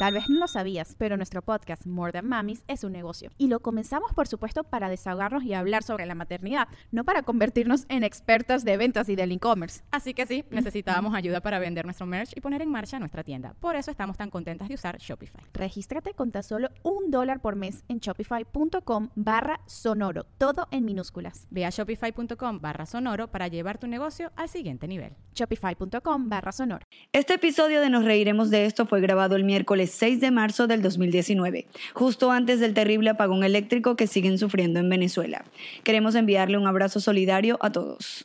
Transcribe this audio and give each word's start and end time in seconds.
Tal 0.00 0.14
vez 0.14 0.30
no 0.30 0.38
lo 0.38 0.48
sabías, 0.48 0.96
pero 0.96 1.18
nuestro 1.18 1.42
podcast 1.42 1.86
More 1.86 2.10
Than 2.10 2.26
Mamis 2.26 2.64
es 2.68 2.84
un 2.84 2.92
negocio. 2.92 3.28
Y 3.36 3.48
lo 3.48 3.60
comenzamos, 3.60 4.14
por 4.14 4.26
supuesto, 4.26 4.64
para 4.64 4.88
desahogarnos 4.88 5.44
y 5.44 5.52
hablar 5.52 5.82
sobre 5.82 6.06
la 6.06 6.14
maternidad, 6.14 6.68
no 6.90 7.04
para 7.04 7.22
convertirnos 7.22 7.84
en 7.90 8.02
expertas 8.02 8.64
de 8.64 8.78
ventas 8.78 9.10
y 9.10 9.14
del 9.14 9.30
e-commerce. 9.30 9.82
Así 9.90 10.14
que 10.14 10.24
sí, 10.24 10.42
necesitábamos 10.50 11.14
ayuda 11.14 11.42
para 11.42 11.58
vender 11.58 11.84
nuestro 11.84 12.06
merch 12.06 12.34
y 12.34 12.40
poner 12.40 12.62
en 12.62 12.70
marcha 12.70 12.98
nuestra 12.98 13.24
tienda. 13.24 13.54
Por 13.60 13.76
eso 13.76 13.90
estamos 13.90 14.16
tan 14.16 14.30
contentas 14.30 14.68
de 14.68 14.74
usar 14.74 14.96
Shopify. 14.96 15.44
Regístrate 15.52 16.14
con 16.14 16.30
tan 16.30 16.44
solo 16.44 16.70
un 16.82 17.10
dólar 17.10 17.42
por 17.42 17.56
mes 17.56 17.84
en 17.88 17.98
shopify.com 17.98 19.10
barra 19.16 19.60
sonoro, 19.66 20.24
todo 20.38 20.66
en 20.70 20.86
minúsculas. 20.86 21.46
Ve 21.50 21.66
a 21.66 21.68
shopify.com 21.68 22.58
barra 22.58 22.86
sonoro 22.86 23.30
para 23.30 23.48
llevar 23.48 23.76
tu 23.76 23.86
negocio 23.86 24.32
al 24.36 24.48
siguiente 24.48 24.88
nivel. 24.88 25.12
Shopify.com 25.34 26.30
barra 26.30 26.52
sonoro. 26.52 26.86
Este 27.12 27.34
episodio 27.34 27.82
de 27.82 27.90
Nos 27.90 28.06
Reiremos 28.06 28.48
de 28.48 28.64
esto 28.64 28.86
fue 28.86 29.02
grabado 29.02 29.36
el 29.36 29.44
miércoles 29.44 29.89
6 29.90 30.20
de 30.20 30.30
marzo 30.30 30.66
del 30.66 30.80
2019, 30.82 31.66
justo 31.94 32.30
antes 32.30 32.60
del 32.60 32.72
terrible 32.74 33.10
apagón 33.10 33.44
eléctrico 33.44 33.96
que 33.96 34.06
siguen 34.06 34.38
sufriendo 34.38 34.80
en 34.80 34.88
Venezuela. 34.88 35.44
Queremos 35.84 36.14
enviarle 36.14 36.56
un 36.58 36.66
abrazo 36.66 37.00
solidario 37.00 37.58
a 37.60 37.70
todos. 37.70 38.24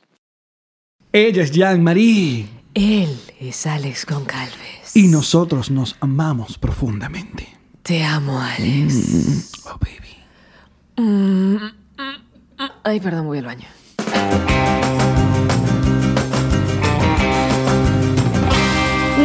Ella 1.12 1.44
es 1.44 1.52
Jean-Marie 1.52 2.46
Él 2.74 3.10
es 3.40 3.66
Alex 3.68 4.05
Goncalves. 4.05 4.96
y 4.96 5.08
nosotros 5.08 5.72
nos 5.72 5.96
amamos 6.02 6.58
profundamente. 6.58 7.48
Te 7.84 8.04
amo, 8.04 8.40
Alex. 8.40 9.52
Oh, 9.66 9.77
baby. 9.80 10.16
Ay, 12.84 13.00
perdón, 13.00 13.27
voy 13.27 13.38
al 13.40 13.46
baño. 13.46 13.68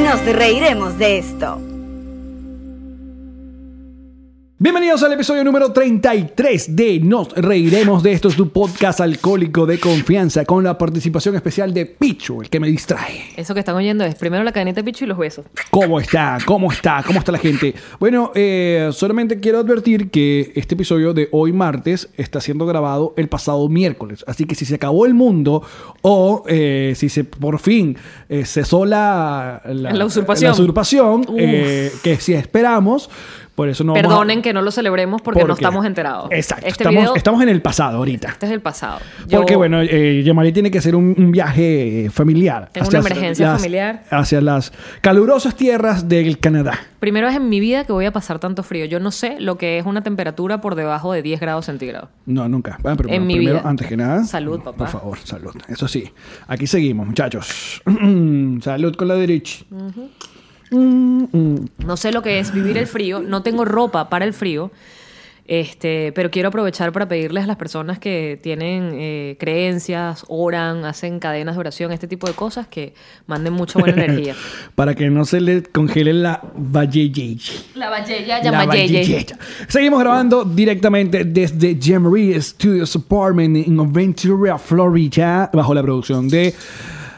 Nos 0.04 0.24
reiremos 0.24 0.98
de 0.98 1.18
esto. 1.18 1.60
Bienvenidos 4.62 5.02
al 5.02 5.12
episodio 5.14 5.42
número 5.42 5.72
33 5.72 6.76
de 6.76 7.00
Nos 7.00 7.32
Reiremos 7.32 8.02
de 8.02 8.12
esto, 8.12 8.28
es 8.28 8.36
tu 8.36 8.50
podcast 8.50 9.00
alcohólico 9.00 9.64
de 9.64 9.80
confianza 9.80 10.44
con 10.44 10.62
la 10.62 10.76
participación 10.76 11.34
especial 11.34 11.72
de 11.72 11.86
Pichu, 11.86 12.42
el 12.42 12.50
que 12.50 12.60
me 12.60 12.68
distrae. 12.68 13.22
Eso 13.38 13.54
que 13.54 13.60
están 13.60 13.74
oyendo 13.74 14.04
es 14.04 14.16
primero 14.16 14.44
la 14.44 14.52
cadenita 14.52 14.82
de 14.82 14.84
pichu 14.84 15.06
y 15.06 15.08
los 15.08 15.16
besos. 15.16 15.46
¿Cómo 15.70 15.98
está? 15.98 16.36
¿Cómo 16.44 16.70
está? 16.70 17.02
¿Cómo 17.06 17.20
está 17.20 17.32
la 17.32 17.38
gente? 17.38 17.74
Bueno, 17.98 18.32
eh, 18.34 18.90
solamente 18.92 19.40
quiero 19.40 19.60
advertir 19.60 20.10
que 20.10 20.52
este 20.54 20.74
episodio 20.74 21.14
de 21.14 21.30
hoy 21.32 21.54
martes 21.54 22.10
está 22.18 22.42
siendo 22.42 22.66
grabado 22.66 23.14
el 23.16 23.30
pasado 23.30 23.66
miércoles. 23.70 24.26
Así 24.26 24.44
que 24.44 24.54
si 24.54 24.66
se 24.66 24.74
acabó 24.74 25.06
el 25.06 25.14
mundo 25.14 25.62
o 26.02 26.44
eh, 26.46 26.92
si 26.96 27.08
se 27.08 27.24
por 27.24 27.60
fin 27.60 27.96
eh, 28.28 28.44
cesó 28.44 28.84
la, 28.84 29.62
La 29.64 30.04
usurpación. 30.04 30.48
la 30.48 30.52
usurpación, 30.52 31.26
eh, 31.38 31.90
que 32.02 32.16
si 32.16 32.34
esperamos, 32.34 33.08
por 33.60 33.68
eso 33.68 33.84
no 33.84 33.92
vamos 33.92 34.06
a- 34.06 34.08
Perdonen 34.08 34.40
que 34.40 34.54
no 34.54 34.62
lo 34.62 34.70
celebremos 34.70 35.20
porque, 35.20 35.44
no 35.44 35.52
estamos 35.52 35.84
enterados. 35.84 36.28
Exacto. 36.30 36.66
Este 36.66 36.82
estamos, 36.84 36.98
video, 37.02 37.14
estamos 37.14 37.42
en 37.42 37.50
el 37.50 37.60
pasado 37.60 37.98
ahorita. 37.98 38.28
este 38.28 38.46
es 38.46 38.52
el 38.52 38.62
pasado. 38.62 39.00
Yo- 39.28 39.36
Porque, 39.40 39.54
bueno, 39.54 39.82
eh, 39.82 40.22
Yamari 40.24 40.50
tiene 40.50 40.70
que 40.70 40.78
hacer 40.78 40.96
un, 40.96 41.14
un 41.18 41.30
viaje 41.30 42.06
eh, 42.06 42.10
familiar. 42.10 42.70
Tengo 42.72 42.88
una 42.88 43.00
emergencia 43.00 43.54
familiar. 43.54 44.04
Hacia 44.10 44.40
las 44.40 44.72
calurosas 45.02 45.54
tierras 45.56 46.08
del 46.08 46.38
Canadá. 46.38 46.78
Primero 47.00 47.28
es 47.28 47.36
en 47.36 47.50
mi 47.50 47.60
vida 47.60 47.84
que 47.84 47.92
voy 47.92 48.06
a 48.06 48.12
pasar 48.12 48.38
tanto 48.38 48.62
frío. 48.62 48.86
Yo 48.86 48.98
no 48.98 49.10
sé 49.10 49.36
lo 49.40 49.58
que 49.58 49.78
es 49.78 49.84
una 49.84 50.02
temperatura 50.02 50.62
por 50.62 50.74
debajo 50.74 51.12
de 51.12 51.20
10 51.20 51.38
grados 51.40 51.66
centígrados. 51.66 52.08
No, 52.24 52.48
nunca. 52.48 52.78
Ah, 52.82 52.94
pero 52.96 53.10
En 53.10 53.26
mi 53.26 53.34
primero, 53.34 53.58
vida. 53.58 53.68
antes 53.68 53.86
que 53.86 53.96
nada. 53.98 54.24
Salud, 54.24 54.60
papá. 54.60 54.78
Por 54.78 54.88
favor, 54.88 55.18
salud. 55.24 55.52
Eso 55.68 55.86
sí. 55.86 56.10
Aquí 56.48 56.66
seguimos, 56.66 57.06
muchachos. 57.06 57.82
salud 58.62 58.94
con 58.96 59.06
la 59.08 59.16
derecha. 59.16 59.64
No 60.70 61.96
sé 61.96 62.12
lo 62.12 62.22
que 62.22 62.38
es 62.38 62.52
vivir 62.52 62.78
el 62.78 62.86
frío, 62.86 63.20
no 63.20 63.42
tengo 63.42 63.64
ropa 63.64 64.08
para 64.08 64.24
el 64.24 64.32
frío, 64.32 64.70
este, 65.50 66.12
pero 66.12 66.30
quiero 66.30 66.50
aprovechar 66.50 66.92
para 66.92 67.08
pedirles 67.08 67.42
a 67.42 67.46
las 67.48 67.56
personas 67.56 67.98
que 67.98 68.38
tienen 68.40 68.92
eh, 68.94 69.36
creencias, 69.40 70.24
oran, 70.28 70.84
hacen 70.84 71.18
cadenas 71.18 71.56
de 71.56 71.58
oración, 71.58 71.90
este 71.90 72.06
tipo 72.06 72.28
de 72.28 72.34
cosas, 72.34 72.68
que 72.68 72.94
manden 73.26 73.54
mucha 73.54 73.80
buena 73.80 74.04
energía. 74.04 74.36
Para 74.76 74.94
que 74.94 75.10
no 75.10 75.24
se 75.24 75.40
le 75.40 75.64
congele 75.64 76.12
la 76.12 76.40
valleye. 76.54 77.36
La 77.74 77.90
Valleya, 77.90 78.40
La. 78.44 79.36
Seguimos 79.66 79.98
grabando 79.98 80.44
directamente 80.44 81.24
desde 81.24 81.76
Jemery 81.82 82.40
Studios 82.40 82.94
Apartment 82.94 83.66
en 83.66 83.92
Ventura, 83.92 84.56
Florida, 84.56 85.50
bajo 85.52 85.74
la 85.74 85.82
producción 85.82 86.28
de 86.28 86.54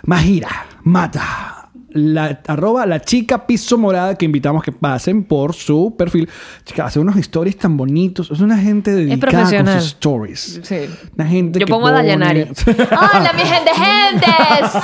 Majira 0.04 0.68
Mata. 0.84 1.61
La, 1.94 2.40
arroba 2.46 2.86
la 2.86 3.00
chica 3.00 3.46
piso 3.46 3.76
morada 3.78 4.14
que 4.16 4.24
invitamos 4.24 4.62
que 4.62 4.72
pasen 4.72 5.24
por 5.24 5.52
su 5.54 5.94
perfil. 5.96 6.28
Chica, 6.64 6.86
hace 6.86 6.98
unos 6.98 7.16
stories 7.16 7.56
tan 7.58 7.76
bonitos. 7.76 8.30
Es 8.30 8.40
una 8.40 8.56
gente 8.58 8.90
dedicada 8.92 9.20
con 9.20 9.40
profesional. 9.40 9.80
sus 9.80 9.88
stories. 9.90 10.60
Sí. 10.62 10.76
Una 11.16 11.26
gente 11.26 11.58
Yo 11.60 11.66
que 11.66 11.70
pongo 11.70 11.88
a 11.88 11.90
pone- 11.92 12.02
Dayanari. 12.04 12.42
Hola, 12.66 13.32
mi 13.34 13.42
gente, 13.42 13.70
gentes. 13.74 14.82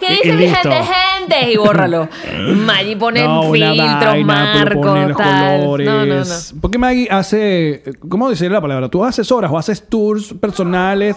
¿Qué 0.00 0.12
dice 0.14 0.32
mi 0.32 0.42
listo. 0.44 0.70
gente, 0.70 0.76
gente? 0.84 1.52
Y 1.52 1.56
bórralo. 1.56 2.08
Maggie 2.66 2.96
pone 2.96 3.24
No, 3.24 3.50
filtros, 3.52 4.24
marcos, 4.24 5.16
tal. 5.16 5.60
colores. 5.60 5.86
No, 5.86 6.06
no, 6.06 6.16
no. 6.24 6.60
Porque 6.60 6.78
Maggie 6.78 7.08
hace, 7.10 7.82
¿cómo 8.08 8.30
decir 8.30 8.50
la 8.50 8.60
palabra? 8.60 8.88
Tú 8.88 9.04
haces 9.04 9.30
horas 9.32 9.50
o 9.50 9.58
haces 9.58 9.88
tours 9.88 10.32
personales 10.40 11.16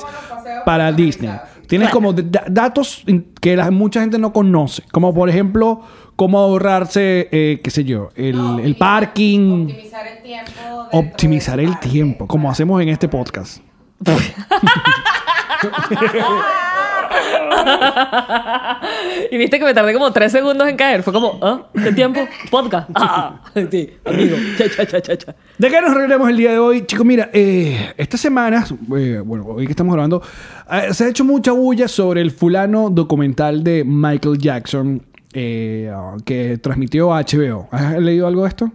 para 0.65 0.91
Disney. 0.91 1.29
Tienes 1.67 1.89
como 1.89 2.13
de- 2.13 2.23
da- 2.23 2.45
datos 2.49 3.03
que 3.41 3.55
la, 3.55 3.69
mucha 3.71 4.01
gente 4.01 4.17
no 4.17 4.33
conoce. 4.33 4.83
Como 4.91 5.13
por 5.13 5.29
ejemplo, 5.29 5.81
cómo 6.15 6.39
ahorrarse, 6.39 7.29
eh, 7.31 7.61
qué 7.63 7.69
sé 7.71 7.83
yo, 7.83 8.09
el, 8.15 8.59
el 8.63 8.75
parking. 8.75 9.67
optimizar 9.67 10.07
el 10.07 10.23
tiempo. 10.23 10.51
Optimizar 10.91 11.59
el 11.59 11.69
parque. 11.71 11.89
tiempo, 11.89 12.27
como 12.27 12.49
hacemos 12.49 12.81
en 12.81 12.89
este 12.89 13.07
podcast. 13.07 13.61
Y 19.31 19.37
viste 19.37 19.59
que 19.59 19.65
me 19.65 19.73
tardé 19.73 19.93
como 19.93 20.11
tres 20.11 20.31
segundos 20.31 20.67
en 20.67 20.77
caer. 20.77 21.03
Fue 21.03 21.13
como, 21.13 21.39
¿ah? 21.41 21.67
¿Qué 21.73 21.91
tiempo? 21.91 22.21
Podcast. 22.49 22.89
Ah, 22.95 23.41
sí, 23.53 23.89
amigo. 24.05 24.37
Cha, 24.57 24.69
cha, 24.69 24.85
cha, 24.85 25.01
cha, 25.01 25.17
cha. 25.17 25.35
¿De 25.57 25.69
qué 25.69 25.81
nos 25.81 25.93
reiremos 25.93 26.29
el 26.29 26.37
día 26.37 26.51
de 26.51 26.59
hoy? 26.59 26.85
Chicos, 26.85 27.05
mira, 27.05 27.29
eh, 27.33 27.93
estas 27.97 28.21
semanas, 28.21 28.73
eh, 28.95 29.21
bueno, 29.23 29.45
hoy 29.47 29.65
que 29.65 29.71
estamos 29.71 29.93
grabando, 29.93 30.21
eh, 30.71 30.93
se 30.93 31.05
ha 31.05 31.09
hecho 31.09 31.25
mucha 31.25 31.51
bulla 31.51 31.87
sobre 31.87 32.21
el 32.21 32.31
fulano 32.31 32.89
documental 32.89 33.63
de 33.63 33.83
Michael 33.85 34.37
Jackson 34.37 35.01
eh, 35.33 35.91
que 36.25 36.57
transmitió 36.57 37.09
HBO. 37.09 37.67
¿Has 37.71 37.99
leído 37.99 38.27
algo 38.27 38.43
de 38.43 38.49
esto? 38.49 38.71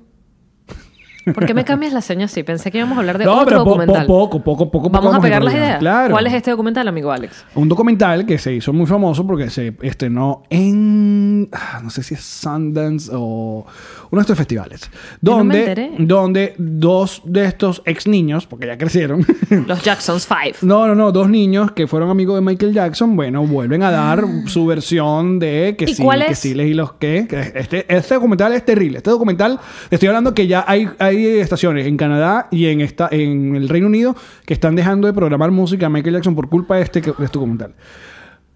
¿Por 1.35 1.47
qué 1.47 1.55
me 1.55 1.65
cambias 1.65 1.93
la 1.93 2.01
seña 2.01 2.25
así? 2.25 2.43
Pensé 2.43 2.71
que 2.71 2.79
íbamos 2.79 2.97
a 2.97 3.01
hablar 3.01 3.19
de 3.19 3.25
No, 3.25 3.35
otro 3.35 3.45
pero 3.47 3.59
po- 3.65 3.71
documental. 3.71 4.07
po- 4.07 4.29
poco, 4.31 4.43
poco, 4.43 4.71
poco, 4.71 4.91
Vamos 4.91 5.07
poco 5.11 5.17
a 5.19 5.21
pegar 5.21 5.43
las 5.45 5.55
ideas. 5.55 5.79
Claro. 5.79 6.13
¿Cuál 6.15 6.27
es 6.27 6.35
este 6.35 6.51
documental, 6.51 6.89
amigo 6.89 7.13
Alex? 7.13 7.45
Un 7.55 7.69
documental 7.69 8.27
que 8.27 8.39
se 8.39 8.53
hizo 8.53 8.73
muy 8.73 8.87
famoso 8.87 9.27
porque 9.27 9.49
se 9.51 9.75
estrenó 9.83 10.43
en. 10.51 11.49
ah, 11.53 11.81
No 11.83 11.91
sé 11.91 12.03
si 12.03 12.15
es 12.15 12.21
Sundance 12.25 13.11
o 13.15 13.65
uno 14.13 14.21
de 14.21 14.25
estos 14.25 14.37
festivales. 14.37 14.91
Yo 15.23 15.33
no 15.33 15.39
Donde, 15.39 15.95
donde 15.99 16.55
dos 16.59 17.23
de 17.25 17.47
estos 17.47 17.81
ex 17.87 18.07
niños, 18.07 18.47
porque 18.47 18.67
ya 18.67 18.77
crecieron. 18.77 19.25
Los 19.67 19.83
Jacksons 19.83 20.27
Five. 20.27 20.57
No, 20.61 20.87
no, 20.87 20.95
no, 20.95 21.13
dos 21.13 21.31
niños 21.31 21.73
que 21.73 21.87
fueron 21.87 22.11
amigos 22.11 22.37
de 22.37 22.43
Michael 22.43 22.75
Jackson, 22.75 23.17
bueno, 23.17 23.47
vuelven 23.47 23.83
a 23.83 23.91
dar 23.91 24.23
su 24.47 24.67
versión 24.67 25.39
de 25.39 25.77
que 25.79 25.87
¿Y 25.87 25.95
sí, 25.95 26.03
cuál 26.03 26.27
que 26.27 26.35
sí 26.35 26.53
les 26.53 26.69
y 26.69 26.75
los 26.75 26.93
que. 26.95 27.27
Este, 27.55 27.87
este 27.89 28.15
documental 28.15 28.53
es 28.53 28.67
terrible. 28.67 28.99
Este 28.99 29.09
documental, 29.09 29.59
estoy 29.91 30.09
hablando 30.09 30.35
que 30.35 30.47
ya 30.47 30.63
hay, 30.69 30.91
hay 30.99 31.27
estaciones 31.39 31.87
en 31.87 31.97
Canadá 31.97 32.49
y 32.51 32.67
en, 32.67 32.83
esta, 32.83 33.09
en 33.11 33.57
el 33.57 33.71
Reino 33.71 33.87
Unido 33.87 34.15
que 34.45 34.53
están 34.53 34.77
dejando 34.77 35.07
de 35.07 35.15
programar 35.15 35.51
música 35.53 35.87
a 35.87 35.89
Michael 35.89 36.17
Jackson 36.17 36.35
por 36.35 36.51
culpa 36.51 36.77
de 36.77 36.83
este, 36.83 37.01
de 37.01 37.11
este 37.11 37.33
documental. 37.33 37.75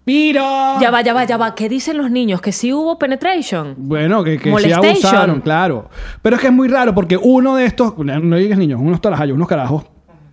Pero... 0.07 0.79
Ya 0.79 0.89
va, 0.89 1.01
ya 1.01 1.13
va, 1.13 1.25
ya 1.25 1.35
va. 1.35 1.53
¿Qué 1.53 1.67
dicen 1.67 1.97
los 1.97 2.09
niños? 2.09 2.39
¿Que 2.39 2.53
sí 2.53 2.71
hubo 2.71 2.97
penetration? 2.97 3.75
Bueno, 3.77 4.23
que, 4.23 4.37
que 4.39 4.57
sí 4.57 4.71
abusaron, 4.71 5.41
claro. 5.41 5.89
Pero 6.21 6.37
es 6.37 6.41
que 6.41 6.47
es 6.47 6.53
muy 6.53 6.69
raro 6.69 6.95
porque 6.95 7.17
uno 7.17 7.57
de 7.57 7.65
estos, 7.65 7.97
no 7.97 8.37
digas 8.37 8.57
niños, 8.57 8.79
unos 8.81 9.01
tarajayos, 9.01 9.35
unos 9.35 9.49
carajos. 9.49 9.83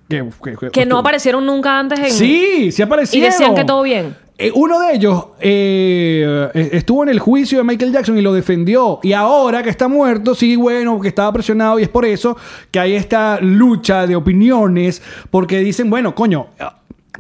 Que, 0.09 0.25
que, 0.61 0.71
Que 0.71 0.87
no 0.87 0.99
aparecieron 0.99 1.45
nunca 1.45 1.77
antes 1.77 1.99
en... 1.99 2.13
Sí, 2.13 2.71
sí 2.71 2.83
Y 2.83 2.85
aparecieron. 2.85 3.29
decían 3.29 3.55
que 3.57 3.65
todo 3.65 3.83
bien. 3.83 4.15
Eh, 4.39 4.53
uno 4.55 4.79
de 4.79 4.95
ellos 4.95 5.27
eh, 5.41 6.51
eh, 6.55 6.69
estuvo 6.73 7.03
en 7.03 7.09
el 7.09 7.19
juicio 7.19 7.59
de 7.59 7.65
Michael 7.65 7.91
Jackson 7.91 8.17
y 8.17 8.23
lo 8.23 8.33
defendió. 8.33 9.01
Y 9.03 9.13
ahora 9.13 9.65
que 9.65 9.71
está 9.71 9.89
muerto, 9.89 10.37
sí, 10.37 10.55
bueno, 10.55 11.01
que 11.01 11.09
estaba 11.09 11.33
presionado. 11.33 11.81
Y 11.81 11.83
es 11.83 11.89
por 11.89 12.05
eso 12.05 12.37
que 12.71 12.79
hay 12.79 12.95
esta 12.95 13.41
lucha 13.41 14.07
de 14.07 14.15
opiniones. 14.15 15.03
Porque 15.31 15.59
dicen, 15.59 15.91
bueno, 15.91 16.15
coño. 16.15 16.47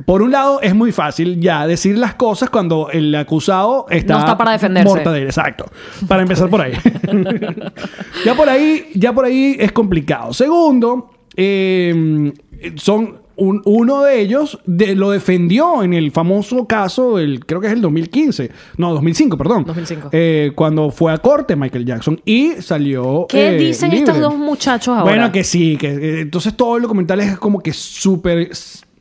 Por 0.06 0.22
un 0.22 0.32
lado, 0.32 0.60
es 0.60 0.74
muy 0.74 0.90
fácil 0.92 1.40
ya 1.40 1.66
decir 1.66 1.96
las 1.98 2.14
cosas 2.14 2.50
cuando 2.50 2.90
el 2.90 3.14
acusado 3.14 3.86
está, 3.90 4.14
No 4.14 4.18
está 4.20 4.36
para 4.36 4.52
defenderse. 4.52 4.88
mortadelo, 4.88 5.26
exacto. 5.26 5.66
Para 6.08 6.22
empezar 6.22 6.48
por 6.50 6.60
ahí. 6.62 6.72
ya 8.24 8.34
por 8.34 8.48
ahí, 8.48 8.86
ya 8.94 9.12
por 9.12 9.24
ahí 9.24 9.56
es 9.58 9.72
complicado. 9.72 10.32
Segundo, 10.32 11.10
eh, 11.36 12.32
son 12.76 13.22
un- 13.36 13.62
uno 13.64 14.02
de 14.02 14.20
ellos 14.20 14.58
de- 14.64 14.94
lo 14.94 15.10
defendió 15.10 15.82
en 15.82 15.92
el 15.92 16.12
famoso 16.12 16.66
caso, 16.66 17.18
el, 17.18 17.44
creo 17.44 17.60
que 17.60 17.66
es 17.68 17.72
el 17.72 17.80
2015, 17.80 18.50
no, 18.76 18.92
2005, 18.94 19.36
perdón. 19.36 19.64
2005. 19.64 20.08
Eh, 20.12 20.52
cuando 20.54 20.90
fue 20.90 21.12
a 21.12 21.18
corte 21.18 21.56
Michael 21.56 21.84
Jackson 21.84 22.20
y 22.24 22.52
salió. 22.60 23.26
¿Qué 23.28 23.48
eh, 23.48 23.58
dicen 23.58 23.90
libre. 23.90 24.04
estos 24.10 24.20
dos 24.22 24.36
muchachos 24.38 24.88
ahora? 24.96 25.02
Bueno, 25.02 25.32
que 25.32 25.42
sí, 25.44 25.76
que 25.76 25.88
eh, 25.88 26.20
entonces 26.22 26.54
todo 26.56 26.76
el 26.76 26.82
documental 26.82 27.20
es 27.20 27.36
como 27.38 27.60
que 27.60 27.72
súper 27.72 28.50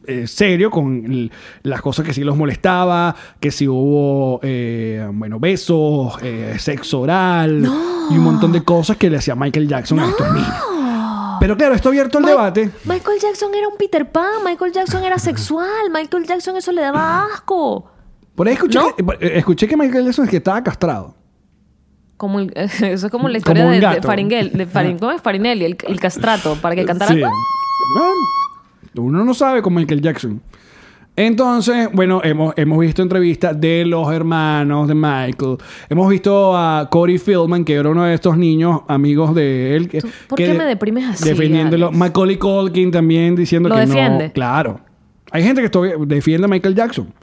eh, 0.07 0.27
serio 0.27 0.69
con 0.71 1.05
el- 1.05 1.31
las 1.63 1.81
cosas 1.81 2.05
que 2.05 2.13
sí 2.13 2.23
los 2.23 2.35
molestaba, 2.38 3.15
que 3.39 3.51
si 3.51 3.67
hubo, 3.67 4.39
eh, 4.44 5.07
bueno, 5.13 5.39
besos, 5.39 6.15
eh, 6.21 6.55
sexo 6.59 7.01
oral 7.01 7.63
y 8.09 8.13
un 8.17 8.23
montón 8.23 8.51
de 8.51 8.63
cosas 8.63 8.97
que 8.97 9.09
le 9.09 9.17
hacía 9.17 9.35
Michael 9.35 9.67
Jackson 9.67 10.00
a 10.00 10.07
estos 10.09 10.31
niños. 10.33 10.53
Pero 11.39 11.57
claro, 11.57 11.75
esto 11.75 11.89
abierto 11.89 12.19
el 12.19 12.25
debate. 12.25 12.69
Michael 12.85 13.19
Jackson 13.19 13.53
era 13.53 13.67
un 13.67 13.75
Peter 13.77 14.09
Pan, 14.09 14.44
Michael 14.45 14.71
Jackson 14.71 15.03
era 15.03 15.17
sexual, 15.19 15.89
Michael 15.91 16.25
Jackson 16.25 16.55
eso 16.55 16.71
le 16.71 16.81
daba 16.81 17.25
asco. 17.33 17.89
Por 18.35 18.47
ahí 18.47 18.53
escuché, 18.53 18.79
¿No? 18.79 18.95
que, 18.95 19.03
eh, 19.25 19.33
escuché 19.39 19.67
que 19.67 19.75
Michael 19.75 20.05
Jackson 20.05 20.25
es 20.25 20.31
que 20.31 20.38
estaba 20.38 20.63
castrado. 20.63 21.15
Como 22.17 22.39
el- 22.39 22.53
eso 22.55 23.07
es 23.07 23.11
como 23.11 23.27
la 23.27 23.39
historia 23.39 23.63
Como 23.63 23.73
de. 23.75 24.01
Faringel, 24.01 24.51
de 24.53 24.97
¿cómo 25.00 25.11
es? 25.11 25.21
Farinelli, 25.21 25.65
el, 25.65 25.77
el 25.88 26.00
castrato, 26.00 26.55
para 26.61 26.75
que 26.75 26.85
cantara. 26.85 27.13
Sí. 27.13 27.21
Uno 28.95 29.24
no 29.25 29.34
sabe 29.34 29.62
con 29.62 29.74
Michael 29.74 30.01
Jackson. 30.01 30.42
Entonces, 31.16 31.90
bueno, 31.94 32.22
hemos, 32.24 32.54
hemos 32.57 32.80
visto 32.80 33.04
entrevistas 33.04 33.60
de 33.60 33.86
los 33.86 34.12
hermanos 34.12 34.88
de 34.88 34.95
Michael. 34.95 35.57
Hemos 35.88 36.10
visto 36.10 36.57
a 36.57 36.88
Corey 36.90 37.19
Feldman, 37.19 37.63
que 37.63 37.75
era 37.75 37.90
uno 37.90 38.04
de 38.04 38.16
estos 38.16 38.36
niños 38.36 38.81
amigos 38.88 39.36
de 39.36 39.75
él. 39.75 39.90
que- 39.90 40.01
¿Tú- 40.01 40.10
por 40.28 40.38
que 40.38 40.45
qué 40.48 40.54
me 40.56 40.66
deprimes 40.66 41.06
así, 41.10 41.30
Defendiéndolo. 41.30 41.88
Alex? 41.88 42.00
Macaulay 42.00 42.38
Culkin 42.38 42.90
también 42.90 43.36
diciendo 43.36 43.69
¿Lo 43.69 43.75
que 43.75 43.81
defiende? 43.81 44.28
no. 44.30 44.34
Claro. 44.34 44.80
Hay 45.31 45.44
gente 45.44 45.62
que 45.68 45.96
defiende 46.07 46.46
a 46.46 46.48
Michael 46.48 46.74
Jackson. 46.75 47.13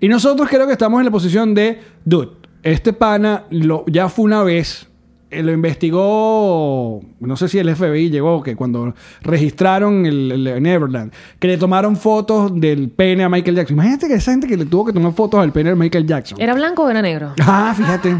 Y 0.00 0.08
nosotros 0.08 0.48
creo 0.48 0.66
que 0.66 0.72
estamos 0.72 0.98
en 1.00 1.04
la 1.04 1.10
posición 1.12 1.54
de, 1.54 1.80
dude, 2.04 2.30
este 2.64 2.92
pana 2.92 3.44
lo, 3.50 3.84
ya 3.86 4.08
fue 4.08 4.24
una 4.24 4.42
vez, 4.42 4.88
lo 5.30 5.52
investigó, 5.52 7.02
no 7.20 7.36
sé 7.36 7.48
si 7.48 7.58
el 7.58 7.74
FBI 7.74 8.10
llegó, 8.10 8.42
que 8.42 8.54
cuando 8.54 8.94
registraron 9.22 10.06
el, 10.06 10.46
el 10.46 10.62
Neverland, 10.62 11.12
que 11.38 11.48
le 11.48 11.58
tomaron 11.58 11.96
fotos 11.96 12.58
del 12.58 12.90
pene 12.90 13.24
a 13.24 13.28
Michael 13.28 13.56
Jackson. 13.56 13.74
Imagínate 13.74 14.08
que 14.08 14.14
esa 14.14 14.30
gente 14.30 14.46
que 14.46 14.56
le 14.56 14.66
tuvo 14.66 14.86
que 14.86 14.92
tomar 14.92 15.12
fotos 15.12 15.40
al 15.40 15.52
pene 15.52 15.70
de 15.70 15.76
Michael 15.76 16.06
Jackson. 16.06 16.40
¿Era 16.40 16.54
blanco 16.54 16.84
o 16.84 16.90
era 16.90 17.02
negro? 17.02 17.34
Ah, 17.40 17.74
fíjate. 17.76 18.16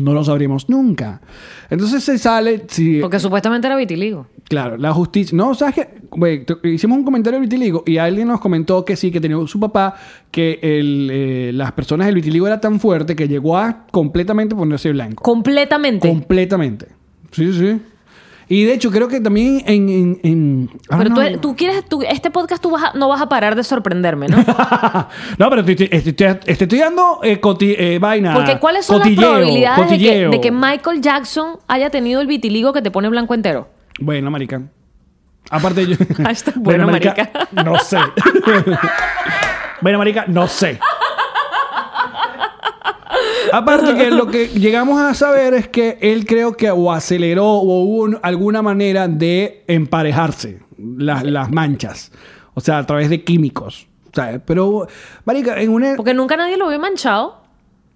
No 0.00 0.12
lo 0.12 0.24
sabremos 0.24 0.68
nunca. 0.68 1.20
Entonces 1.70 2.02
se 2.02 2.18
sale, 2.18 2.64
si, 2.68 3.00
Porque 3.00 3.18
supuestamente 3.20 3.66
era 3.66 3.76
vitiligo. 3.76 4.26
Claro, 4.48 4.76
la 4.76 4.92
justicia. 4.92 5.36
No, 5.36 5.54
¿sabes 5.54 5.74
te- 5.76 6.68
hicimos 6.68 6.98
un 6.98 7.04
comentario 7.04 7.38
del 7.40 7.48
vitiligo 7.48 7.82
y 7.86 7.98
alguien 7.98 8.28
nos 8.28 8.40
comentó 8.40 8.84
que 8.84 8.96
sí, 8.96 9.10
que 9.10 9.20
tenía 9.20 9.38
su 9.46 9.58
papá, 9.60 9.94
que 10.30 10.58
el, 10.62 11.08
eh, 11.12 11.50
las 11.54 11.72
personas 11.72 12.06
del 12.06 12.16
vitiligo 12.16 12.46
era 12.46 12.60
tan 12.60 12.80
fuerte 12.80 13.14
que 13.16 13.28
llegó 13.28 13.56
a 13.56 13.86
completamente 13.90 14.54
ponerse 14.54 14.90
blanco. 14.92 15.22
Completamente. 15.22 16.08
completamente. 16.08 16.86
Sí, 17.30 17.52
sí. 17.52 17.80
Y 18.48 18.64
de 18.64 18.74
hecho, 18.74 18.90
creo 18.90 19.08
que 19.08 19.20
también 19.20 19.62
en. 19.66 19.88
en, 19.88 20.20
en- 20.22 20.70
ah, 20.90 20.98
Pero 20.98 21.14
tú, 21.14 21.38
tú 21.40 21.56
quieres, 21.56 21.84
tú- 21.88 22.02
este 22.02 22.30
podcast 22.30 22.62
tú 22.62 22.70
vas 22.70 22.82
a- 22.84 22.92
no 22.98 23.08
vas 23.08 23.20
a 23.22 23.28
parar 23.28 23.54
de 23.54 23.64
sorprenderme, 23.64 24.28
¿no? 24.28 24.36
no, 25.38 25.50
pero 25.50 25.62
estoy, 25.62 25.88
estoy, 25.90 26.12
estoy- 26.12 26.38
estoy 26.46 26.78
dando 26.78 27.20
eh, 27.22 27.40
coti- 27.40 27.74
eh, 27.78 27.98
vaina. 27.98 28.34
Porque 28.34 28.58
¿cuáles 28.58 28.84
son 28.86 28.98
cotilleo, 28.98 29.22
las 29.22 29.30
probabilidades 29.38 29.78
de 29.90 29.98
que, 29.98 30.04
cotilleo. 30.04 30.30
de 30.30 30.40
que 30.40 30.50
Michael 30.50 31.00
Jackson 31.00 31.58
haya 31.68 31.88
tenido 31.90 32.20
el 32.20 32.26
vitiligo 32.26 32.72
que 32.72 32.82
te 32.82 32.90
pone 32.90 33.08
blanco 33.08 33.32
entero? 33.34 33.68
Bueno, 33.98 34.30
marica. 34.30 34.60
Aparte 35.50 35.86
yo... 35.86 35.96
Bueno, 36.56 36.86
marica. 36.86 37.30
No 37.52 37.78
sé. 37.78 37.98
bueno, 39.80 39.98
marica, 39.98 40.24
no 40.26 40.48
sé. 40.48 40.78
Aparte 43.52 43.94
que 43.94 44.10
lo 44.10 44.26
que 44.28 44.48
llegamos 44.54 45.00
a 45.00 45.14
saber 45.14 45.54
es 45.54 45.68
que 45.68 45.98
él 46.00 46.26
creo 46.26 46.56
que 46.56 46.70
o 46.70 46.90
aceleró 46.92 47.46
o 47.46 47.82
hubo 47.82 48.02
un- 48.04 48.18
alguna 48.22 48.62
manera 48.62 49.08
de 49.08 49.64
emparejarse 49.66 50.60
las, 50.78 51.24
las 51.24 51.50
manchas. 51.50 52.12
O 52.54 52.60
sea, 52.60 52.78
a 52.78 52.86
través 52.86 53.10
de 53.10 53.22
químicos. 53.24 53.86
O 54.06 54.14
sea, 54.14 54.40
pero, 54.44 54.86
marica, 55.24 55.60
en 55.60 55.70
una... 55.70 55.96
Porque 55.96 56.14
nunca 56.14 56.36
nadie 56.36 56.56
lo 56.56 56.68
vio 56.68 56.78
manchado. 56.78 57.42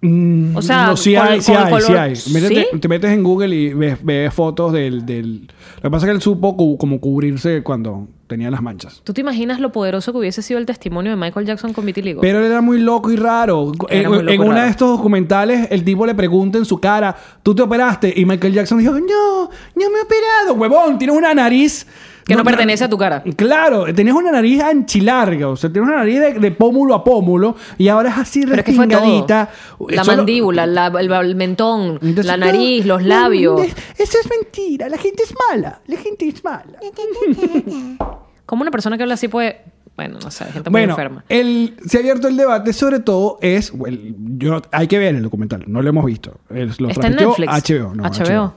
Mm, 0.01 0.57
O 0.57 0.63
sea, 0.63 0.87
no, 0.89 0.97
sí 0.97 1.15
con- 1.15 1.27
hay, 1.27 1.41
sí 1.41 1.53
hay, 1.53 1.81
sí 1.81 1.93
hay. 1.93 2.13
Métete- 2.13 2.67
¿Sí? 2.73 2.79
Te 2.81 2.89
metes 2.89 3.11
en 3.13 3.23
Google 3.23 3.55
y 3.55 3.73
ves, 3.75 3.99
ves 4.03 4.33
fotos 4.35 4.73
del, 4.73 5.05
del... 5.07 5.49
Lo 5.77 5.83
que 5.83 5.91
pasa 5.91 6.07
es 6.07 6.11
que 6.11 6.15
él 6.17 6.23
supo 6.23 6.57
como 6.77 7.01
cubrirse 7.01 7.63
cuando 7.63 8.09
tenía 8.29 8.51
las 8.51 8.63
manchas. 8.63 9.01
¿Tú 9.03 9.13
te 9.13 9.23
imaginas 9.23 9.59
lo 9.59 9.73
poderoso 9.73 10.13
que 10.13 10.19
hubiese 10.19 10.43
sido 10.43 10.61
el 10.61 10.67
testimonio 10.67 11.11
de 11.11 11.17
Michael 11.17 11.47
Jackson 11.47 11.73
con 11.73 11.85
vitiligo? 11.85 12.21
Pero 12.21 12.39
él 12.39 12.45
era 12.45 12.61
muy 12.61 12.79
loco 12.79 13.11
y 13.11 13.17
raro. 13.17 13.73
Era 13.89 14.03
en 14.03 14.09
muy 14.09 14.19
loco 14.19 14.31
en 14.31 14.41
y 14.41 14.45
uno 14.45 14.53
raro. 14.53 14.65
de 14.65 14.71
estos 14.71 14.97
documentales, 14.99 15.69
el 15.71 15.83
tipo 15.83 16.07
le 16.07 16.15
pregunta 16.15 16.59
en 16.59 16.65
su 16.65 16.79
cara, 16.79 17.17
¿tú 17.43 17.55
te 17.55 17.63
operaste? 17.63 18.13
Y 18.15 18.25
Michael 18.25 18.53
Jackson 18.53 18.79
dijo, 18.79 18.93
no, 18.93 19.51
no 19.75 19.91
me 19.91 19.99
he 19.99 20.03
operado, 20.03 20.55
huevón, 20.55 20.99
tienes 20.99 21.17
una 21.17 21.35
nariz... 21.35 21.87
Que 22.29 22.37
no 22.37 22.45
pertenece 22.45 22.85
a 22.85 22.89
tu 22.89 22.97
cara. 22.97 23.23
Claro, 23.37 23.93
tenías 23.95 24.15
una 24.15 24.31
nariz 24.31 24.63
anchilarga, 24.63 25.49
o 25.49 25.57
sea, 25.57 25.73
tienes 25.73 25.89
una 25.89 25.99
nariz 25.99 26.21
de, 26.21 26.35
de 26.35 26.51
pómulo 26.53 26.95
a 26.95 27.03
pómulo 27.03 27.57
y 27.79 27.89
ahora 27.89 28.11
es 28.11 28.19
así 28.19 28.45
respingadita. 28.45 29.51
La 29.89 30.05
Solo- 30.05 30.19
mandíbula, 30.19 30.67
la- 30.67 30.87
el, 30.89 31.11
el 31.11 31.35
mentón, 31.35 31.99
Entonces, 32.03 32.27
la 32.27 32.37
no, 32.37 32.47
nariz, 32.47 32.85
los 32.87 33.03
labios. 33.03 33.63
Eso 33.99 34.19
es 34.23 34.29
mentira, 34.31 34.89
la 34.89 34.99
gente 34.99 35.23
es 35.25 35.35
mala, 35.51 35.81
la 35.87 35.97
gente 35.97 36.29
es 36.29 36.45
mala. 36.45 36.79
¿Cómo 38.47 38.63
una 38.63 38.71
persona 38.71 38.97
que 38.97 39.03
habla 39.03 39.15
así 39.15 39.29
puede...? 39.29 39.61
Bueno, 39.97 40.19
no 40.23 40.31
sé, 40.31 40.45
gente 40.53 40.71
muy 40.71 40.83
enferma. 40.83 41.25
el, 41.29 41.75
se 41.85 41.97
ha 41.97 42.01
abierto 42.01 42.29
el 42.29 42.37
debate, 42.37 42.73
sobre 42.73 43.01
todo 43.01 43.37
es, 43.43 43.73
well, 43.75 44.15
yo, 44.39 44.63
hay 44.71 44.87
que 44.87 44.97
ver 44.97 45.17
el 45.17 45.23
documental, 45.25 45.65
no 45.67 45.83
lo 45.83 45.89
hemos 45.89 46.05
visto. 46.05 46.37
Es- 46.51 46.81
lo 46.81 46.89
Está 46.89 47.09
en 47.09 47.17
Netflix. 47.17 47.51
HBO, 47.69 47.95
no, 47.97 48.05
HBO. 48.05 48.55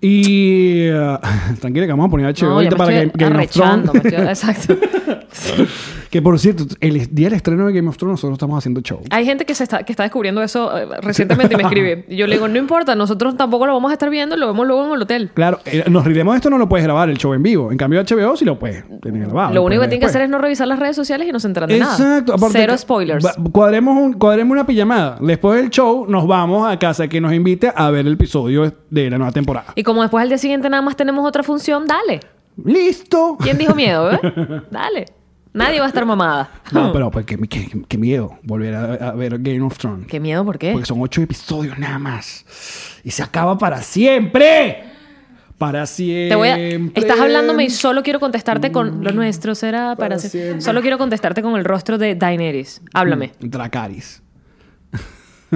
Y 0.00 0.90
uh, 0.90 1.18
tranquila 1.60 1.86
que 1.86 1.92
vamos 1.92 2.06
a 2.06 2.10
poner 2.10 2.34
HBO 2.34 2.46
No, 2.48 2.54
ahorita 2.54 2.76
para 2.76 2.90
me 2.90 3.04
estoy- 3.04 3.10
Exacto. 4.28 4.76
que 6.10 6.22
por 6.22 6.38
cierto, 6.38 6.64
el 6.80 7.14
día 7.14 7.26
del 7.28 7.34
estreno 7.34 7.66
de 7.66 7.72
Game 7.72 7.88
of 7.88 7.96
Thrones 7.96 8.14
nosotros 8.14 8.34
estamos 8.36 8.58
haciendo 8.58 8.80
show. 8.80 9.00
Hay 9.10 9.24
gente 9.24 9.44
que 9.44 9.54
se 9.54 9.64
está, 9.64 9.82
que 9.82 9.92
está 9.92 10.02
descubriendo 10.04 10.42
eso 10.42 10.76
eh, 10.76 10.86
recientemente 11.02 11.54
y 11.54 11.56
me 11.56 11.62
escribe. 11.64 12.04
Y 12.08 12.16
yo 12.16 12.26
le 12.26 12.34
digo, 12.36 12.48
no 12.48 12.58
importa, 12.58 12.94
nosotros 12.94 13.36
tampoco 13.36 13.66
lo 13.66 13.74
vamos 13.74 13.90
a 13.90 13.94
estar 13.94 14.08
viendo, 14.10 14.36
lo 14.36 14.46
vemos 14.46 14.66
luego 14.66 14.86
en 14.86 14.92
el 14.92 15.02
hotel. 15.02 15.30
Claro, 15.34 15.60
eh, 15.66 15.84
nos 15.90 16.04
riremos 16.04 16.34
de 16.34 16.36
esto, 16.38 16.50
no 16.50 16.58
lo 16.58 16.68
puedes 16.68 16.84
grabar 16.84 17.08
el 17.10 17.18
show 17.18 17.34
en 17.34 17.42
vivo. 17.42 17.70
En 17.72 17.78
cambio, 17.78 18.02
HBO 18.02 18.36
sí 18.36 18.44
lo 18.44 18.58
puedes 18.58 18.84
tener 19.00 19.22
grabado. 19.26 19.54
lo 19.54 19.62
único 19.62 19.82
que 19.82 19.88
puedes 19.88 19.90
tienen 19.90 20.00
que 20.00 20.06
hacer 20.06 20.22
es 20.22 20.30
no 20.30 20.38
revisar 20.38 20.66
las 20.68 20.78
redes 20.78 20.96
sociales 20.96 21.28
y 21.28 21.32
no 21.32 21.40
se 21.40 21.46
enteran 21.48 21.68
de 21.68 21.78
nada. 21.78 21.92
Exacto. 21.92 22.34
Cero 22.50 22.72
que- 22.72 22.78
spoilers. 22.78 23.24
va- 23.24 23.34
Cuadremos, 23.52 23.96
un- 23.96 24.12
cuadremos 24.14 24.52
una 24.52 24.66
pijamada. 24.66 25.18
Después 25.20 25.60
del 25.60 25.70
show 25.70 26.06
nos 26.08 26.26
vamos 26.26 26.70
a 26.70 26.78
casa 26.78 27.08
que 27.08 27.20
nos 27.20 27.32
invite 27.32 27.72
a 27.74 27.90
ver 27.90 28.06
el 28.06 28.14
episodio 28.14 28.72
de 28.90 29.10
la 29.10 29.18
nueva 29.18 29.32
temporada. 29.32 29.72
Y 29.74 29.82
como 29.82 30.02
después 30.02 30.22
al 30.22 30.28
día 30.28 30.38
siguiente 30.38 30.68
nada 30.70 30.82
más 30.82 30.96
tenemos 30.96 31.26
otra 31.26 31.42
función, 31.42 31.86
dale. 31.86 32.20
¡Listo! 32.64 33.36
¿Quién 33.40 33.56
dijo 33.56 33.74
miedo, 33.74 34.10
eh? 34.12 34.18
Dale. 34.70 35.06
Nadie 35.58 35.80
va 35.80 35.86
a 35.86 35.88
estar 35.88 36.04
mamada. 36.06 36.50
No, 36.72 36.92
pero 36.94 37.10
pues, 37.10 37.26
qué, 37.26 37.36
qué- 37.48 37.82
qué 37.86 37.98
miedo 37.98 38.38
volver 38.42 38.74
a, 38.74 38.94
a 38.94 39.12
ver 39.12 39.38
Game 39.40 39.60
of 39.62 39.76
Thrones. 39.78 40.06
¿Qué 40.06 40.20
miedo? 40.20 40.44
¿Por 40.44 40.58
qué? 40.58 40.72
Porque 40.72 40.86
son 40.86 41.00
ocho 41.02 41.20
episodios 41.20 41.78
nada 41.78 41.98
más. 41.98 42.44
Y 43.04 43.10
se 43.10 43.22
acaba 43.22 43.58
para 43.58 43.82
siempre. 43.82 44.84
Para 45.58 45.86
siempre. 45.86 46.28
Te 46.28 46.34
voy 46.36 46.48
a... 46.48 46.56
Estás 46.94 47.18
hablándome 47.20 47.64
y 47.64 47.70
solo 47.70 48.02
quiero 48.04 48.20
contestarte 48.20 48.70
con... 48.70 49.02
Lo 49.02 49.10
nuestro 49.10 49.54
será 49.56 49.96
para, 49.96 50.10
Para 50.10 50.18
siempre. 50.20 50.40
siempre. 50.40 50.60
Solo 50.62 50.80
quiero 50.82 50.98
contestarte 50.98 51.42
con 51.42 51.56
el 51.56 51.64
rostro 51.64 51.98
de 51.98 52.14
Daenerys. 52.14 52.80
Háblame. 52.94 53.32
Dracaris. 53.40 54.22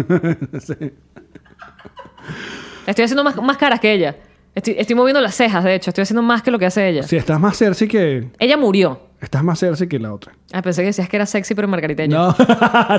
Estoy 2.86 3.04
haciendo 3.04 3.24
más, 3.24 3.36
más 3.36 3.56
caras 3.56 3.78
que 3.80 3.92
ella. 3.92 4.16
Estoy, 4.54 4.74
estoy 4.78 4.94
moviendo 4.96 5.20
las 5.20 5.34
cejas, 5.34 5.64
de 5.64 5.74
hecho. 5.74 5.90
Estoy 5.90 6.02
haciendo 6.02 6.22
más 6.22 6.42
que 6.42 6.50
lo 6.50 6.58
que 6.58 6.66
hace 6.66 6.86
ella. 6.88 7.02
Si 7.04 7.16
estás 7.16 7.40
más 7.40 7.56
Cersei 7.56 7.88
que... 7.88 8.28
Ella 8.38 8.56
murió. 8.56 9.00
Estás 9.20 9.42
más 9.42 9.58
Cersei 9.60 9.88
que 9.88 9.98
la 9.98 10.12
otra. 10.12 10.32
Ah, 10.52 10.60
pensé 10.62 10.82
que 10.82 10.86
decías 10.86 11.08
que 11.08 11.16
era 11.16 11.26
sexy, 11.26 11.54
pero 11.54 11.68
margariteño. 11.68 12.16
No, 12.18 12.34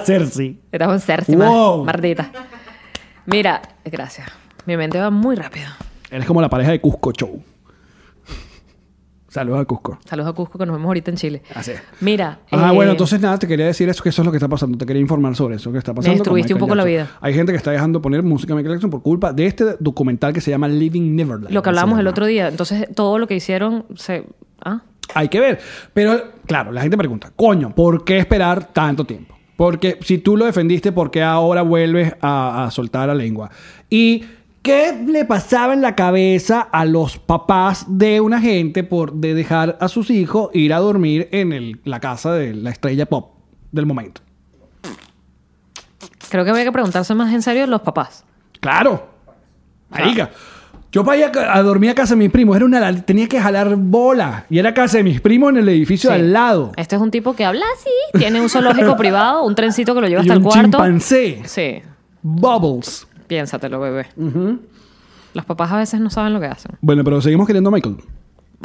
Cersei. 0.05 0.60
Estás 0.72 0.88
con 0.88 1.00
Cersei, 1.00 1.36
Wow. 1.36 1.83
mar- 1.86 1.95
mardita. 1.95 2.31
Mira, 3.25 3.62
gracias. 3.86 4.27
Mi 4.65 4.77
mente 4.77 5.00
va 5.00 5.10
muy 5.12 5.36
rápido. 5.36 5.67
Eres 6.10 6.25
como 6.25 6.41
la 6.41 6.50
pareja 6.50 6.72
de 6.72 6.81
Cusco 6.81 7.12
Show. 7.12 7.43
Saludos 9.33 9.61
a 9.61 9.65
Cusco. 9.65 9.97
Saludos 10.05 10.29
a 10.29 10.33
Cusco, 10.33 10.59
que 10.59 10.65
nos 10.67 10.75
vemos 10.75 10.85
ahorita 10.89 11.09
en 11.09 11.17
Chile. 11.17 11.41
Así 11.55 11.71
es. 11.71 11.81
Mira. 12.01 12.41
Ah, 12.51 12.69
eh, 12.69 12.75
bueno, 12.75 12.91
entonces 12.91 13.19
nada, 13.19 13.39
te 13.39 13.47
quería 13.47 13.65
decir 13.65 13.89
eso, 13.89 14.03
que 14.03 14.09
eso 14.09 14.21
es 14.21 14.25
lo 14.27 14.31
que 14.31 14.37
está 14.37 14.47
pasando. 14.47 14.77
Te 14.77 14.85
quería 14.85 15.01
informar 15.01 15.35
sobre 15.35 15.55
eso 15.55 15.71
que 15.71 15.79
está 15.79 15.91
pasando. 15.91 16.13
con 16.13 16.19
destruiste 16.19 16.53
un 16.53 16.59
poco 16.59 16.75
la 16.75 16.83
Jackson. 16.83 17.07
vida. 17.07 17.17
Hay 17.19 17.33
gente 17.33 17.51
que 17.51 17.57
está 17.57 17.71
dejando 17.71 17.99
poner 17.99 18.21
música 18.21 18.53
a 18.53 18.55
Michael 18.55 18.75
Jackson 18.75 18.91
por 18.91 19.01
culpa 19.01 19.33
de 19.33 19.47
este 19.47 19.75
documental 19.79 20.33
que 20.33 20.39
se 20.39 20.51
llama 20.51 20.67
Living 20.67 21.15
Neverland. 21.15 21.49
Lo 21.51 21.63
que 21.63 21.69
hablábamos 21.69 21.99
el 21.99 22.05
otro 22.05 22.27
día. 22.27 22.47
Entonces, 22.47 22.87
todo 22.93 23.17
lo 23.17 23.25
que 23.25 23.35
hicieron 23.35 23.85
se. 23.95 24.27
Ah. 24.63 24.83
Hay 25.15 25.29
que 25.29 25.39
ver. 25.39 25.59
Pero, 25.95 26.21
claro, 26.45 26.71
la 26.71 26.81
gente 26.83 26.95
pregunta, 26.95 27.31
coño, 27.35 27.73
¿por 27.73 28.05
qué 28.05 28.19
esperar 28.19 28.71
tanto 28.71 29.03
tiempo? 29.03 29.35
Porque 29.57 29.97
si 30.01 30.19
tú 30.19 30.37
lo 30.37 30.45
defendiste, 30.45 30.91
¿por 30.91 31.09
qué 31.09 31.23
ahora 31.23 31.63
vuelves 31.63 32.13
a, 32.21 32.65
a 32.65 32.69
soltar 32.69 33.07
la 33.07 33.15
lengua? 33.15 33.49
Y 33.89 34.23
¿Qué 34.63 34.98
le 35.08 35.25
pasaba 35.25 35.74
en 35.74 35.82
la 35.82 35.93
cabeza 35.93 36.62
a 36.62 36.86
los 36.86 37.17
papás 37.17 37.86
de 37.88 38.22
una 38.22 38.39
gente 38.39 38.84
por 38.86 39.12
de 39.13 39.34
dejar 39.34 39.77
a 39.82 39.88
sus 39.89 40.10
hijos 40.10 40.50
ir 40.53 40.74
a 40.74 40.77
dormir 40.79 41.27
en 41.32 41.51
el- 41.51 41.82
la 41.84 42.00
casa 42.00 42.34
de 42.34 42.53
la 42.53 42.70
estrella 42.70 43.05
pop 43.05 43.34
del 43.74 43.86
momento? 43.86 44.22
Creo 46.29 46.46
que 46.46 46.51
había 46.51 46.63
que 46.63 46.72
preguntarse 46.72 47.13
más 47.13 47.34
en 47.34 47.41
serio 47.41 47.67
los 47.67 47.82
papás. 47.82 48.24
Claro. 48.60 49.08
Marica. 49.89 50.32
Yo 50.91 51.03
para 51.03 51.17
ir 51.17 51.25
a, 51.25 51.58
a 51.58 51.62
dormir 51.63 51.89
a 51.89 51.96
casa 51.96 52.13
de 52.13 52.20
mis 52.20 52.32
primos, 52.32 52.55
era 52.55 52.65
una, 52.65 53.01
tenía 53.03 53.27
que 53.27 53.39
jalar 53.41 53.75
bola. 53.75 54.46
Y 54.50 54.60
era 54.60 54.74
casa 54.74 54.98
de 54.98 55.03
mis 55.03 55.20
primos 55.22 55.50
en 55.51 55.58
el 55.58 55.70
edificio 55.70 56.10
Sí. 56.10 56.15
de 56.15 56.22
al 56.24 56.34
lado. 56.34 56.72
Este 56.77 56.96
es 56.96 57.01
un 57.01 57.12
tipo 57.12 57.36
que 57.36 57.43
habla 57.46 57.65
así, 57.75 57.89
tiene 58.17 58.39
un 58.41 58.48
zoológico 58.50 58.96
privado, 58.98 59.43
un 59.43 59.55
trencito 59.55 59.93
que 59.93 60.01
lo 60.01 60.08
lleva 60.08 60.22
y 60.22 60.25
hasta 60.25 60.34
el 60.34 60.39
un 60.39 60.43
cuarto. 60.46 60.62
chimpancé. 60.62 61.41
Sí, 61.46 61.82
Bubbles. 62.22 63.08
Piénsatelo, 63.27 63.80
bebé. 63.80 64.08
Los 65.34 65.46
papás 65.46 65.72
a 65.72 65.77
veces 65.77 66.00
no 66.00 66.10
saben 66.10 66.34
lo 66.34 66.39
que 66.39 66.48
hacen. 66.48 66.77
Bueno, 66.82 67.03
pero 67.03 67.22
seguimos 67.22 67.48
queriendo 67.48 67.70
a 67.70 67.74
Michael. 67.74 67.98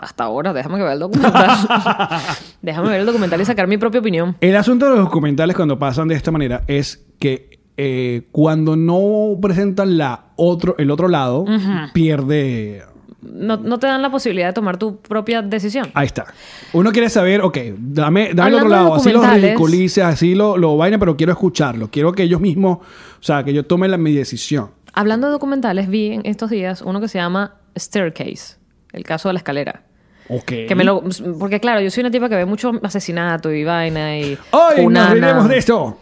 Hasta 0.00 0.25
ahora, 0.25 0.53
déjame 0.53 0.77
que 0.79 0.85
vea 0.85 0.93
el 0.93 0.99
documental. 1.00 1.50
déjame 2.62 2.88
ver 2.88 3.00
el 3.00 3.07
documental 3.07 3.41
y 3.41 3.45
sacar 3.45 3.67
mi 3.67 3.79
propia 3.79 4.00
opinión. 4.00 4.37
El 4.41 4.57
asunto 4.57 4.87
de 4.87 4.93
los 4.93 5.05
documentales 5.05 5.57
cuando 5.57 5.79
pasan 5.79 6.09
de 6.09 6.15
esta 6.15 6.31
manera 6.31 6.62
es 6.67 7.05
que 7.19 7.59
eh, 7.77 8.29
cuando 8.33 8.77
no 8.77 9.38
presentan 9.41 9.99
la 9.99 10.27
otro, 10.37 10.75
el 10.79 10.91
otro 10.91 11.09
lado, 11.09 11.45
pierde... 11.93 12.83
No, 13.20 13.56
no 13.56 13.78
te 13.80 13.87
dan 13.88 14.00
la 14.00 14.10
posibilidad 14.10 14.46
de 14.48 14.52
tomar 14.52 14.76
tu 14.76 14.98
propia 14.98 15.42
decisión. 15.42 15.90
Ahí 15.94 16.06
está. 16.06 16.26
Uno 16.72 16.92
quiere 16.92 17.08
saber, 17.10 17.40
ok, 17.40 17.58
dame, 17.76 18.32
dame 18.32 18.50
el 18.50 18.54
otro 18.56 18.68
lado, 18.68 18.94
así 18.94 19.10
lo 19.10 19.20
documentales- 19.20 19.42
ridiculice, 19.42 20.02
así 20.02 20.34
lo, 20.37 20.56
lo 20.56 20.76
vaina, 20.76 20.98
pero 20.98 21.16
quiero 21.16 21.32
escucharlo. 21.32 21.90
Quiero 21.90 22.12
que 22.12 22.22
ellos 22.22 22.40
mismos, 22.40 22.78
o 22.78 23.22
sea, 23.22 23.42
que 23.42 23.52
yo 23.52 23.66
tome 23.66 23.88
la, 23.88 23.98
mi 23.98 24.12
decisión. 24.12 24.70
Hablando 24.92 25.26
de 25.26 25.32
documentales, 25.32 25.88
vi 25.88 26.12
en 26.12 26.22
estos 26.25 26.50
días 26.50 26.80
uno 26.82 27.00
que 27.00 27.08
se 27.08 27.18
llama 27.18 27.56
Staircase, 27.76 28.56
el 28.92 29.02
caso 29.04 29.28
de 29.28 29.32
la 29.34 29.38
escalera. 29.38 29.82
Ok. 30.28 30.44
Que 30.68 30.75
me 30.76 30.84
lo, 30.84 31.02
porque 31.40 31.58
claro, 31.58 31.80
yo 31.80 31.90
soy 31.90 32.02
una 32.02 32.10
tipa 32.10 32.28
que 32.28 32.37
ve 32.37 32.44
mucho 32.44 32.72
asesinato 32.82 33.50
y 33.52 33.64
vaina 33.64 34.18
y 34.18 34.38
¡Hoy 34.52 34.87
nos 34.87 35.48
de 35.48 35.58
esto! 35.58 35.98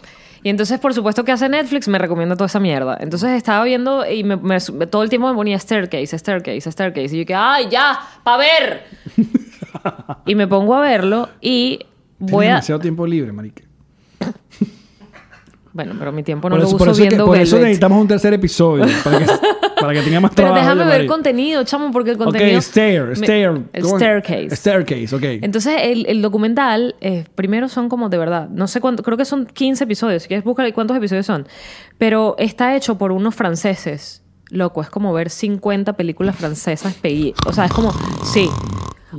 Y 0.46 0.48
entonces, 0.48 0.78
por 0.78 0.94
supuesto, 0.94 1.24
que 1.24 1.32
hace 1.32 1.48
Netflix 1.48 1.88
me 1.88 1.98
recomienda 1.98 2.36
toda 2.36 2.46
esa 2.46 2.60
mierda. 2.60 2.96
Entonces 3.00 3.30
estaba 3.30 3.64
viendo 3.64 4.08
y 4.08 4.22
me, 4.22 4.36
me- 4.36 4.60
todo 4.86 5.02
el 5.02 5.08
tiempo 5.08 5.26
me 5.28 5.34
ponía 5.34 5.58
staircase, 5.58 6.16
staircase, 6.16 6.70
staircase. 6.70 7.16
Y 7.16 7.18
yo 7.18 7.26
que, 7.26 7.34
¡ay, 7.34 7.66
ya! 7.68 7.98
¡Pa' 8.22 8.36
ver! 8.36 8.84
y 10.24 10.36
me 10.36 10.46
pongo 10.46 10.76
a 10.76 10.80
verlo 10.82 11.30
y 11.40 11.78
Tienes 12.18 12.32
voy 12.32 12.46
a. 12.46 12.48
demasiado 12.50 12.80
tiempo 12.80 13.04
libre, 13.08 13.32
marica. 13.32 13.64
Bueno, 15.76 15.94
pero 15.98 16.10
mi 16.10 16.22
tiempo 16.22 16.48
no 16.48 16.54
por 16.54 16.60
lo 16.60 16.66
eso, 16.66 16.76
uso 16.76 16.78
por 16.78 16.88
eso 16.88 16.92
es 16.94 16.98
que- 17.04 17.08
viendo 17.10 17.26
por 17.26 17.36
eso 17.36 17.56
Velvet. 17.56 17.68
necesitamos 17.68 18.00
un 18.00 18.08
tercer 18.08 18.32
episodio, 18.32 18.86
para 19.04 19.18
que, 19.18 19.24
para 19.80 19.92
que 19.92 20.00
tenga 20.00 20.20
más 20.20 20.30
Pero 20.34 20.48
trabajo. 20.48 20.62
déjame 20.64 20.80
de 20.80 20.86
ver 20.86 20.96
marica. 21.00 21.12
contenido, 21.12 21.64
chamo, 21.64 21.90
porque 21.92 22.12
el 22.12 22.16
contenido. 22.16 22.56
Ok, 22.58 22.64
stair, 22.64 23.02
me- 23.04 23.14
stair. 23.16 23.62
El 23.74 23.82
¿Cómo? 23.82 23.96
staircase. 23.98 24.56
Staircase, 24.56 25.14
ok. 25.14 25.22
Entonces, 25.42 25.74
el, 25.82 26.06
el 26.06 26.22
documental, 26.22 26.94
eh, 27.02 27.24
primero 27.34 27.68
son 27.68 27.90
como 27.90 28.08
de 28.08 28.16
verdad, 28.16 28.48
no 28.48 28.66
sé 28.68 28.80
cuánto, 28.80 29.02
creo 29.02 29.18
que 29.18 29.26
son 29.26 29.44
15 29.44 29.84
episodios, 29.84 30.22
si 30.22 30.28
quieres 30.28 30.44
buscar 30.44 30.72
cuántos 30.72 30.96
episodios 30.96 31.26
son, 31.26 31.46
pero 31.98 32.36
está 32.38 32.74
hecho 32.74 32.96
por 32.96 33.12
unos 33.12 33.34
franceses. 33.34 34.22
Loco, 34.48 34.80
es 34.80 34.88
como 34.88 35.12
ver 35.12 35.28
50 35.28 35.92
películas 35.94 36.36
francesas 36.36 36.96
O 37.46 37.52
sea, 37.52 37.64
es 37.66 37.72
como, 37.72 37.92
sí. 38.24 38.48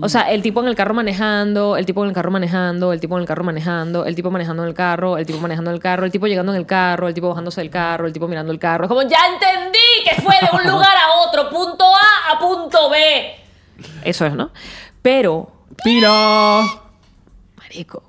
O 0.01 0.09
sea, 0.09 0.23
el 0.31 0.41
tipo 0.41 0.61
en 0.61 0.67
el 0.67 0.75
carro 0.75 0.93
manejando, 0.93 1.77
el 1.77 1.85
tipo 1.85 2.03
en 2.03 2.09
el 2.09 2.13
carro 2.13 2.29
manejando, 2.29 2.91
el 2.91 2.99
tipo 2.99 3.15
en 3.15 3.21
el 3.21 3.27
carro 3.27 3.43
manejando, 3.45 4.05
el 4.05 4.15
tipo 4.15 4.29
manejando 4.29 4.63
en 4.63 4.69
el 4.69 4.75
carro, 4.75 5.17
el 5.17 5.25
tipo 5.25 5.39
manejando 5.39 5.71
en 5.71 5.75
el 5.75 5.81
carro, 5.81 6.05
el 6.05 6.11
tipo 6.11 6.27
llegando 6.27 6.51
en 6.51 6.57
el 6.59 6.65
carro, 6.65 7.07
el 7.07 7.13
tipo 7.13 7.29
bajándose 7.29 7.61
del 7.61 7.69
carro, 7.69 8.05
el 8.05 8.11
tipo 8.13 8.27
mirando 8.27 8.51
el 8.51 8.59
carro. 8.59 8.83
Es 8.83 8.89
como, 8.89 9.01
ya 9.03 9.17
entendí 9.33 9.79
que 10.03 10.21
fue 10.21 10.35
de 10.41 10.49
un 10.57 10.63
lugar 10.71 10.95
a 10.97 11.27
otro, 11.27 11.49
punto 11.49 11.85
A 11.85 12.33
a 12.33 12.39
punto 12.39 12.89
B. 12.89 13.35
Eso 14.03 14.25
es, 14.25 14.33
¿no? 14.33 14.51
Pero 15.01 15.51
¡Tiro! 15.83 16.63
Marico. 17.55 18.03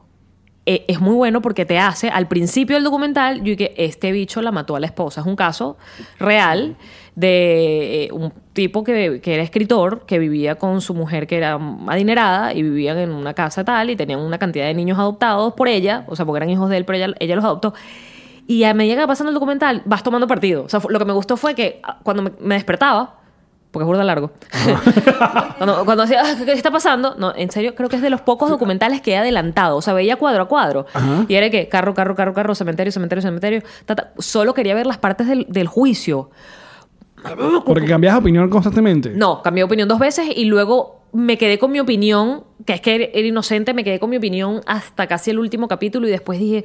eh, 0.67 0.85
es 0.89 1.01
muy 1.01 1.15
bueno 1.15 1.41
porque 1.41 1.65
te 1.65 1.79
hace, 1.79 2.09
al 2.11 2.27
principio 2.29 2.77
del 2.77 2.85
documental, 2.85 3.43
yo 3.45 3.57
que 3.57 3.75
este 3.77 4.11
bicho 4.13 4.43
la 4.43 4.51
mató 4.53 4.75
a 4.77 4.81
la 4.81 4.87
esposa. 4.87 5.21
Es 5.21 5.27
un 5.27 5.37
caso 5.37 5.77
real 6.19 6.77
de 7.19 8.05
eh, 8.05 8.13
un 8.13 8.33
tipo 8.53 8.85
que, 8.85 9.21
que 9.21 9.35
era 9.35 9.43
escritor, 9.43 10.07
que 10.07 10.21
vivía 10.21 10.55
con 10.55 10.81
su 10.81 10.95
mujer 10.95 11.27
que 11.27 11.37
era 11.37 11.59
adinerada 11.89 12.55
y 12.55 12.63
vivían 12.63 12.97
en 12.97 13.11
una 13.11 13.35
casa 13.35 13.65
tal 13.65 13.91
y 13.91 13.97
tenían 13.97 14.21
una 14.21 14.39
cantidad 14.39 14.67
de 14.67 14.75
niños 14.75 15.01
adoptados 15.01 15.55
por 15.55 15.67
ella, 15.67 16.05
o 16.07 16.15
sea, 16.15 16.25
porque 16.25 16.37
eran 16.37 16.51
hijos 16.51 16.71
de 16.71 16.77
él, 16.77 16.85
pero 16.85 16.97
ella, 16.97 17.15
ella 17.19 17.35
los 17.35 17.45
adoptó. 17.45 17.75
Y 18.47 18.63
a 18.63 18.73
medida 18.73 18.95
que 18.95 19.01
va 19.01 19.07
pasando 19.09 19.31
el 19.31 19.35
documental, 19.35 19.83
vas 19.85 20.05
tomando 20.05 20.29
partido. 20.29 20.63
O 20.63 20.69
sea, 20.69 20.81
lo 20.89 20.99
que 21.01 21.05
me 21.05 21.13
gustó 21.13 21.37
fue 21.37 21.57
que 21.57 21.81
ah, 21.83 21.99
cuando 22.05 22.23
me, 22.23 22.33
me 22.39 22.55
despertaba, 22.55 23.17
porque 23.73 23.83
es 23.83 23.87
burda 23.89 24.05
largo, 24.05 24.31
cuando, 25.59 25.85
cuando 25.85 26.05
decía, 26.05 26.23
"Ah, 26.25 26.37
¿qué 26.45 26.53
está 26.53 26.71
pasando? 26.71 27.17
No, 27.19 27.35
en 27.35 27.51
serio, 27.51 27.75
creo 27.75 27.89
que 27.89 27.97
es 27.97 28.03
de 28.03 28.11
los 28.11 28.21
pocos 28.21 28.49
documentales 28.49 29.01
que 29.01 29.13
he 29.15 29.17
adelantado. 29.17 29.77
O 29.77 29.83
sea, 29.83 29.93
veía 29.93 30.15
cuadro 30.15 30.45
a 30.45 30.47
cuadro. 30.47 30.87
Y 31.27 31.35
era 31.35 31.51
que 31.51 31.69
carro, 31.69 31.95
carro, 31.95 32.15
carro, 32.15 32.33
carro, 32.33 32.55
cementerio, 32.55 32.93
cementerio, 32.93 33.23
cementerio. 33.23 33.63
ta, 33.87 33.97
ta. 33.97 34.13
Solo 34.19 34.55
quería 34.55 34.75
ver 34.77 34.87
las 34.87 34.99
partes 34.99 35.27
del, 35.27 35.47
del 35.49 35.67
juicio. 35.67 36.31
Porque 37.65 37.87
cambias 37.87 38.15
de 38.15 38.19
opinión 38.21 38.49
constantemente. 38.51 39.11
No, 39.15 39.43
cambié 39.43 39.61
de 39.63 39.67
opinión 39.67 39.89
dos 39.89 39.99
veces 39.99 40.27
y 40.35 40.45
luego 40.47 41.01
me 41.13 41.39
quedé 41.39 41.59
con 41.59 41.73
mi 41.73 41.81
opinión, 41.81 42.45
que 42.67 42.75
es 42.75 42.81
que 42.81 42.95
era- 42.95 43.05
era 43.13 43.27
inocente, 43.27 43.73
me 43.75 43.83
quedé 43.85 43.99
con 43.99 44.11
mi 44.11 44.17
opinión 44.19 44.61
hasta 44.67 45.07
casi 45.07 45.31
el 45.31 45.39
último 45.39 45.67
capítulo 45.69 46.07
y 46.07 46.11
después 46.11 46.39
dije, 46.39 46.65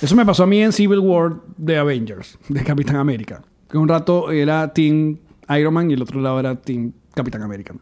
Eso 0.00 0.14
me 0.14 0.24
pasó 0.24 0.44
a 0.44 0.46
mí 0.46 0.62
en 0.62 0.72
Civil 0.72 1.00
War 1.00 1.34
de 1.56 1.76
Avengers, 1.76 2.38
de 2.48 2.62
Capitán 2.62 2.96
América. 2.96 3.42
Que 3.70 3.76
un 3.78 3.88
rato 3.88 4.30
era 4.30 4.72
Team 4.72 5.18
Iron 5.58 5.74
Man 5.74 5.90
y 5.90 5.94
el 5.94 6.02
otro 6.02 6.20
lado 6.20 6.38
era 6.40 6.54
Team 6.54 6.92
Capitán 7.14 7.42
América. 7.42 7.74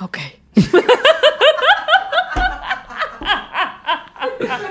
ok. 0.00 0.18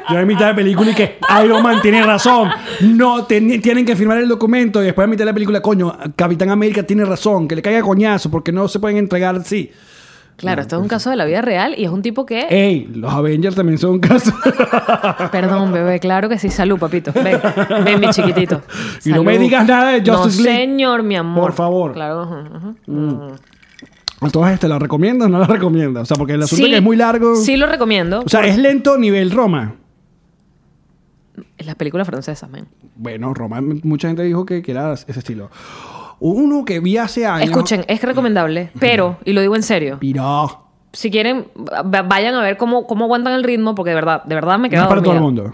Yo 0.10 0.20
en 0.20 0.28
mitad 0.28 0.48
de 0.48 0.54
película 0.56 0.92
y 0.92 0.94
que 0.94 1.18
Iron 1.44 1.62
Man 1.64 1.80
tiene 1.82 2.04
razón. 2.04 2.50
No, 2.82 3.24
ten- 3.26 3.62
tienen 3.62 3.86
que 3.86 3.96
firmar 3.96 4.18
el 4.18 4.28
documento 4.28 4.82
y 4.82 4.86
después 4.86 5.06
en 5.06 5.12
mitad 5.12 5.22
de 5.24 5.32
la 5.32 5.34
película, 5.34 5.62
coño, 5.62 5.98
Capitán 6.16 6.50
América 6.50 6.84
tiene 6.84 7.06
razón, 7.06 7.48
que 7.48 7.56
le 7.56 7.62
caiga 7.62 7.82
coñazo 7.82 8.30
porque 8.32 8.52
no 8.52 8.68
se 8.68 8.80
pueden 8.80 8.98
entregar 8.98 9.36
así. 9.36 9.72
Claro, 10.36 10.62
esto 10.64 10.78
es 10.78 10.82
un 10.82 10.88
caso 10.88 11.12
de 11.12 11.16
la 11.16 11.26
vida 11.26 11.42
real 11.44 11.76
y 11.78 11.86
es 11.86 11.92
un 11.92 12.02
tipo 12.02 12.26
que... 12.26 12.48
Ey, 12.50 12.90
los 12.96 13.14
Avengers 13.14 13.56
también 13.56 13.78
son 13.78 13.92
un 13.92 14.00
caso. 14.00 14.34
Perdón, 15.32 15.72
bebé, 15.72 16.00
claro 16.00 16.28
que 16.28 16.40
sí. 16.40 16.50
Salud, 16.50 16.80
papito. 16.80 17.14
Ven, 17.14 17.40
ven, 17.86 18.00
mi 18.00 18.10
chiquitito. 18.10 18.62
Y 19.06 19.10
no 19.12 19.24
me 19.24 19.34
Salud. 19.34 19.46
digas 19.46 19.68
nada 19.68 19.92
de 19.92 20.00
Justice 20.12 20.38
no, 20.40 20.44
League. 20.44 20.60
señor, 20.66 21.04
mi 21.04 21.16
amor. 21.16 21.44
Por 21.44 21.54
favor. 21.54 21.94
Claro. 21.94 22.22
ajá. 22.24 22.38
¿A 22.40 23.36
todas 24.32 24.54
estas 24.54 24.70
la 24.70 24.80
recomiendas 24.80 25.28
o 25.28 25.30
no 25.30 25.40
la 25.40 25.48
recomiendas? 25.48 26.04
O 26.04 26.06
sea, 26.06 26.18
porque 26.18 26.34
el 26.34 26.42
asunto 26.44 26.58
Sí, 26.58 26.64
es 26.64 26.70
que 26.70 26.76
es 26.78 26.84
muy 26.84 26.96
largo. 26.96 27.36
Sí 27.36 27.58
lo 27.58 27.66
recomiendo. 27.68 28.22
O 28.26 28.30
sea, 28.30 28.46
es 28.46 28.58
lento 28.58 28.98
nivel 28.98 29.32
Roma. 29.32 29.76
Las 31.60 31.76
películas 31.76 32.06
francesas, 32.08 32.50
men. 32.50 32.68
Bueno, 32.96 33.34
Roma, 33.34 33.60
mucha 33.62 34.08
gente 34.08 34.24
dijo 34.24 34.46
que, 34.46 34.62
que 34.62 34.72
era 34.72 34.94
ese 34.94 35.18
estilo. 35.20 35.50
Uno 36.20 36.64
que 36.66 36.80
vi 36.80 36.98
hace 36.98 37.26
años. 37.26 37.50
Escuchen, 37.50 37.84
es 37.88 38.02
recomendable, 38.04 38.70
pero, 38.80 39.18
y 39.26 39.34
lo 39.34 39.42
digo 39.42 39.56
en 39.56 39.64
serio, 39.64 39.98
Piró. 40.00 40.68
si 40.94 41.10
quieren, 41.10 41.48
va- 41.58 42.04
vayan 42.04 42.36
a 42.36 42.42
ver 42.42 42.58
cómo, 42.58 42.86
cómo 42.86 43.06
aguantan 43.06 43.34
el 43.34 43.44
ritmo, 43.44 43.74
porque 43.76 43.90
de 43.90 43.96
verdad, 43.96 44.24
de 44.24 44.36
verdad 44.36 44.58
me 44.60 44.68
No 44.68 44.72
quedo 44.72 44.82
es 44.84 44.88
para 44.88 45.02
todo 45.02 45.14
el 45.16 45.22
mundo. 45.22 45.54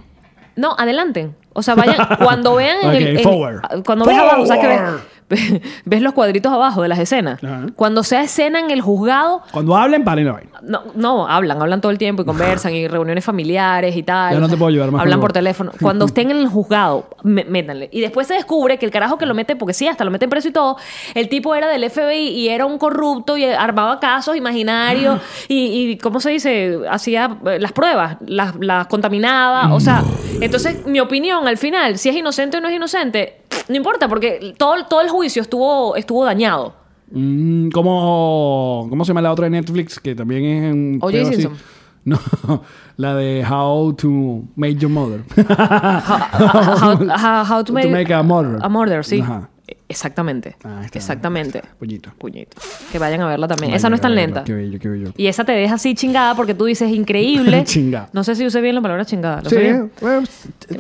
No, 0.58 0.76
adelanten. 0.78 1.36
O 1.54 1.62
sea, 1.64 1.76
vayan, 1.76 1.96
cuando 2.22 2.56
vean 2.58 2.78
en 2.84 2.92
el... 2.92 3.08
En- 3.18 3.24
forward. 3.24 3.62
cuando 3.86 4.06
abajo, 4.10 4.46
¿sabes 4.46 4.62
qué 4.62 4.68
ves? 4.68 4.78
Forward. 4.80 5.02
ves 5.86 6.02
los 6.02 6.14
cuadritos 6.14 6.52
abajo 6.52 6.82
de 6.82 6.88
las 6.88 7.00
escenas. 7.00 7.44
Ajá. 7.44 7.68
Cuando 7.76 8.04
sea 8.04 8.24
escena 8.24 8.60
en 8.60 8.72
el 8.72 8.82
juzgado, 8.82 9.42
Cuando 9.52 9.76
hablen, 9.76 10.04
paren 10.04 10.26
la 10.26 10.34
vaina. 10.34 10.52
No, 10.62 10.84
no, 10.96 11.28
hablan, 11.28 11.62
hablan 11.62 11.82
todo 11.82 11.92
el 11.92 11.98
tiempo 11.98 12.24
y 12.24 12.26
conversan 12.26 12.74
y 12.74 12.88
reuniones 12.88 13.24
familiares 13.24 13.96
y 13.96 14.04
tal. 14.04 14.34
Ya 14.34 14.40
no 14.40 14.50
te 14.50 14.58
puedo 14.58 14.70
ayudar 14.70 14.92
más 14.92 15.02
Hablan 15.02 15.20
por 15.20 15.32
teléfono. 15.32 15.72
Cuando 15.82 16.06
estén 16.10 16.32
en 16.32 16.38
el 16.38 16.48
juzgado, 16.48 17.10
métanle. 17.24 17.90
Y 17.92 18.02
después 18.02 18.28
se 18.28 18.34
descubre 18.34 18.78
que 18.78 18.86
el 18.86 18.92
carajo 18.92 19.18
que 19.18 19.26
lo 19.26 19.34
mete, 19.34 19.56
porque 19.56 19.74
sí, 19.74 19.88
hasta 19.88 20.04
lo 20.04 20.12
meten 20.12 20.30
preso 20.30 20.48
y 20.50 20.52
todo, 20.52 20.78
el 21.14 21.30
tipo 21.30 21.56
era 21.56 21.68
del 21.68 21.90
FBI 21.90 22.30
y 22.30 22.50
era 22.50 22.66
un 22.66 22.78
corrupto 22.78 23.38
y 23.38 23.46
armaba 23.46 24.00
casos 24.00 24.36
imaginarios 24.36 25.22
y, 25.48 25.92
y, 25.92 25.98
¿cómo 25.98 26.20
se 26.20 26.32
dice? 26.32 26.80
Hacía 26.90 27.38
eh, 27.46 27.60
las 27.60 27.72
pruebas, 27.72 28.18
las, 28.26 28.56
las 28.60 28.88
contaminaba. 28.88 29.74
O 29.74 29.80
sea, 29.80 30.04
entonces 30.42 30.86
mi 30.86 31.00
opinión 31.00 31.48
al 31.48 31.58
final, 31.58 31.98
si 31.98 32.10
es 32.10 32.16
inocente 32.16 32.58
o 32.58 32.62
no 32.62 32.68
es 32.68 32.76
inocente, 32.76 33.39
no 33.68 33.76
importa, 33.76 34.08
porque 34.08 34.54
todo, 34.58 34.86
todo 34.88 35.02
el 35.02 35.10
juicio 35.10 35.42
estuvo, 35.42 35.96
estuvo 35.96 36.26
dañado. 36.26 36.74
Mm, 37.12 37.70
¿cómo, 37.70 38.88
¿Cómo 38.90 39.04
se 39.04 39.10
llama 39.10 39.22
la 39.22 39.32
otra 39.32 39.46
de 39.46 39.52
Netflix? 39.52 40.00
Que 40.00 40.14
también 40.16 40.46
es 40.46 40.74
un. 40.74 41.00
Así? 41.04 41.26
Simpson. 41.26 41.58
No, 42.06 42.18
la 42.98 43.16
de 43.16 43.46
How 43.46 43.94
to 43.94 44.44
Make 44.56 44.76
Your 44.76 44.92
Mother. 44.92 45.24
how, 45.36 46.98
how- 47.18 47.44
how 47.46 47.64
to, 47.64 47.74
make 47.74 48.14
a 48.14 48.24
murder. 48.24 48.60
A 48.62 48.70
murder, 48.70 49.04
sí. 49.04 49.20
Ajá. 49.22 49.50
Exactamente. 49.88 50.56
Ah, 50.64 50.82
está. 50.86 50.98
Exactamente. 51.00 51.62
Pollito. 51.80 52.12
Puñito. 52.18 52.58
Que 52.92 53.00
vayan 53.00 53.22
a 53.22 53.28
verla 53.28 53.48
también. 53.48 53.72
Ay, 53.72 53.78
esa 53.78 53.90
no 53.90 53.96
es 53.96 54.02
tan 54.02 54.14
lenta. 54.16 54.44
Qué 54.44 54.54
bello, 54.54 54.78
qué 54.80 54.88
bello. 54.90 55.12
Y 55.18 55.28
esa 55.28 55.44
te 55.44 55.52
deja 55.52 55.76
así 55.76 55.96
chingada 55.96 56.36
porque 56.36 56.54
tú 56.54 56.66
dices 56.66 56.92
increíble. 56.92 57.64
Chingada. 57.66 58.10
No 58.14 58.24
sé 58.24 58.36
si 58.36 58.46
usé 58.46 58.62
bien 58.62 58.76
la 58.76 58.82
palabra 58.82 59.06
chingada. 59.06 59.42
¿Lo 59.42 59.50
Sí, 59.50 59.58
bien? 59.58 59.92
bueno, 60.02 60.24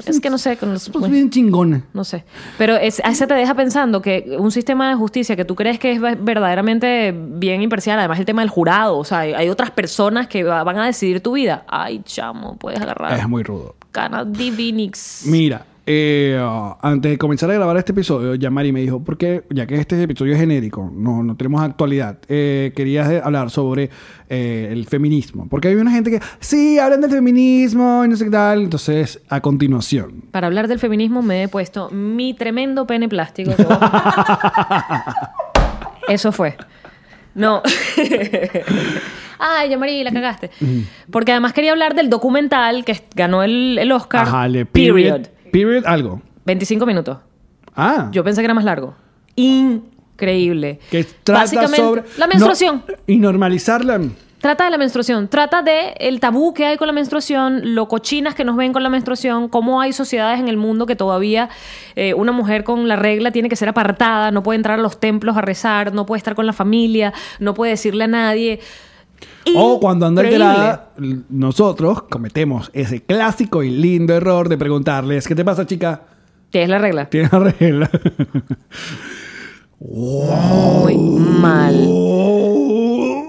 Es 0.05 0.19
que 0.19 0.29
no 0.29 0.37
sé. 0.37 0.57
Con 0.57 0.73
los, 0.73 0.89
pues 0.89 0.99
bueno, 1.01 1.13
bien 1.13 1.29
chingona. 1.29 1.83
no 1.93 2.03
sé. 2.03 2.23
Pero 2.57 2.75
es, 2.75 3.01
esa 3.03 3.27
te 3.27 3.33
deja 3.33 3.53
pensando 3.55 4.01
que 4.01 4.35
un 4.37 4.51
sistema 4.51 4.89
de 4.89 4.95
justicia 4.95 5.35
que 5.35 5.45
tú 5.45 5.55
crees 5.55 5.79
que 5.79 5.91
es 5.93 5.99
ver- 6.01 6.17
verdaderamente 6.17 7.13
bien 7.15 7.61
imparcial, 7.61 7.99
además 7.99 8.19
el 8.19 8.25
tema 8.25 8.41
del 8.41 8.49
jurado, 8.49 8.97
o 8.97 9.03
sea, 9.03 9.19
hay, 9.19 9.33
hay 9.33 9.49
otras 9.49 9.71
personas 9.71 10.27
que 10.27 10.43
va- 10.43 10.63
van 10.63 10.77
a 10.77 10.85
decidir 10.85 11.21
tu 11.21 11.33
vida. 11.33 11.63
Ay, 11.67 12.01
chamo, 12.05 12.57
puedes 12.57 12.79
agarrar. 12.81 13.17
Es 13.19 13.27
muy 13.27 13.43
rudo. 13.43 13.75
Cana 13.91 14.23
Divinix. 14.23 15.23
Mira, 15.25 15.65
eh, 15.91 16.39
antes 16.81 17.13
de 17.13 17.17
comenzar 17.17 17.49
a 17.49 17.55
grabar 17.55 17.75
este 17.75 17.93
episodio, 17.93 18.35
ya 18.35 18.51
Mari 18.51 18.71
me 18.71 18.81
dijo, 18.81 19.03
porque 19.03 19.45
ya 19.49 19.65
que 19.65 19.73
este 19.73 20.03
episodio 20.03 20.33
es 20.33 20.39
genérico, 20.39 20.91
no, 20.93 21.23
no 21.23 21.35
tenemos 21.35 21.63
actualidad, 21.63 22.19
eh, 22.27 22.73
querías 22.75 23.09
eh, 23.09 23.19
hablar 23.23 23.49
sobre 23.49 23.89
eh, 24.29 24.69
el 24.71 24.85
feminismo. 24.85 25.47
Porque 25.49 25.69
hay 25.69 25.75
una 25.75 25.89
gente 25.89 26.11
que, 26.11 26.19
sí, 26.39 26.77
hablan 26.77 27.01
del 27.01 27.09
feminismo 27.09 28.05
y 28.05 28.07
no 28.07 28.15
sé 28.15 28.25
qué 28.25 28.29
tal. 28.29 28.61
Entonces, 28.61 29.19
a 29.29 29.41
continuación. 29.41 30.25
Para 30.29 30.45
hablar 30.45 30.67
del 30.67 30.77
feminismo 30.77 31.23
me 31.23 31.41
he 31.41 31.47
puesto 31.47 31.89
mi 31.89 32.35
tremendo 32.35 32.85
pene 32.85 33.09
plástico. 33.09 33.49
Eso 36.07 36.31
fue. 36.31 36.55
No. 37.33 37.63
Ay, 39.39 39.71
ya 39.71 39.77
María, 39.79 40.03
la 40.03 40.11
cagaste. 40.11 40.51
Porque 41.09 41.31
además 41.31 41.53
quería 41.53 41.71
hablar 41.71 41.95
del 41.95 42.11
documental 42.11 42.85
que 42.85 43.01
ganó 43.15 43.41
el, 43.41 43.79
el 43.79 43.91
Oscar. 43.91 44.27
Ajá, 44.27 44.45
el 44.45 44.53
de 44.53 44.65
period. 44.67 45.21
Period, 45.51 45.85
algo. 45.85 46.21
25 46.45 46.85
minutos. 46.85 47.17
Ah. 47.75 48.09
Yo 48.11 48.23
pensé 48.23 48.41
que 48.41 48.45
era 48.45 48.53
más 48.53 48.63
largo. 48.63 48.95
Increíble. 49.35 50.79
que 50.89 51.03
trata 51.23 51.41
Básicamente, 51.41 51.77
sobre... 51.77 52.03
la 52.17 52.27
menstruación. 52.27 52.83
No, 52.87 52.95
y 53.07 53.17
normalizarla. 53.17 54.01
Trata 54.39 54.63
de 54.63 54.71
la 54.71 54.77
menstruación, 54.77 55.27
trata 55.27 55.61
de 55.61 55.95
el 55.99 56.21
tabú 56.21 56.53
que 56.53 56.65
hay 56.65 56.77
con 56.77 56.87
la 56.87 56.93
menstruación, 56.93 57.75
lo 57.75 57.89
cochinas 57.89 58.35
que 58.35 58.45
nos 58.45 58.55
ven 58.55 58.71
con 58.71 58.83
la 58.83 58.89
menstruación, 58.89 59.49
cómo 59.49 59.81
hay 59.81 59.91
sociedades 59.91 60.39
en 60.39 60.47
el 60.47 60.55
mundo 60.55 60.85
que 60.85 60.95
todavía 60.95 61.49
eh, 61.97 62.13
una 62.13 62.31
mujer 62.31 62.63
con 62.63 62.87
la 62.87 62.95
regla 62.95 63.31
tiene 63.31 63.49
que 63.49 63.57
ser 63.57 63.67
apartada, 63.67 64.31
no 64.31 64.41
puede 64.41 64.55
entrar 64.55 64.79
a 64.79 64.81
los 64.81 64.97
templos 64.97 65.35
a 65.35 65.41
rezar, 65.41 65.93
no 65.93 66.05
puede 66.05 66.19
estar 66.19 66.35
con 66.35 66.45
la 66.45 66.53
familia, 66.53 67.11
no 67.39 67.53
puede 67.53 67.71
decirle 67.71 68.05
a 68.05 68.07
nadie. 68.07 68.61
O 69.55 69.79
cuando 69.79 70.05
anda 70.05 70.21
Increíble. 70.21 70.45
alterada, 70.45 70.89
l- 70.99 71.19
nosotros 71.29 72.03
cometemos 72.03 72.69
ese 72.73 73.01
clásico 73.03 73.63
y 73.63 73.69
lindo 73.69 74.13
error 74.13 74.47
de 74.49 74.57
preguntarles, 74.57 75.27
¿qué 75.27 75.35
te 75.35 75.43
pasa, 75.45 75.65
chica? 75.65 76.01
¿Qué 76.51 76.63
es 76.63 76.69
la 76.69 76.77
regla? 76.77 77.09
¿Tienes 77.09 77.31
la 77.31 77.39
regla? 77.39 77.89
Muy 79.79 80.95
mal. 80.97 81.85
¡Oh! 81.87 83.25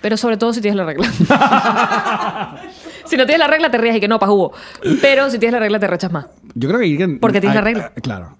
Pero 0.00 0.16
sobre 0.16 0.36
todo 0.36 0.52
si 0.52 0.60
tienes 0.60 0.76
la 0.76 0.84
regla. 0.84 1.06
si 3.04 3.16
no 3.16 3.24
tienes 3.24 3.38
la 3.38 3.46
regla, 3.46 3.70
te 3.70 3.78
ríes 3.78 3.96
y 3.96 4.00
que 4.00 4.08
no, 4.08 4.18
pa' 4.18 4.26
jugo. 4.26 4.52
Pero 5.00 5.30
si 5.30 5.38
tienes 5.38 5.52
la 5.54 5.60
regla, 5.60 5.78
te 5.78 5.86
rechas 5.86 6.10
más. 6.10 6.26
Yo 6.54 6.68
creo 6.68 6.80
que... 6.80 7.18
Porque 7.20 7.40
tienes 7.40 7.54
la 7.54 7.60
regla. 7.60 7.92
Claro. 8.02 8.36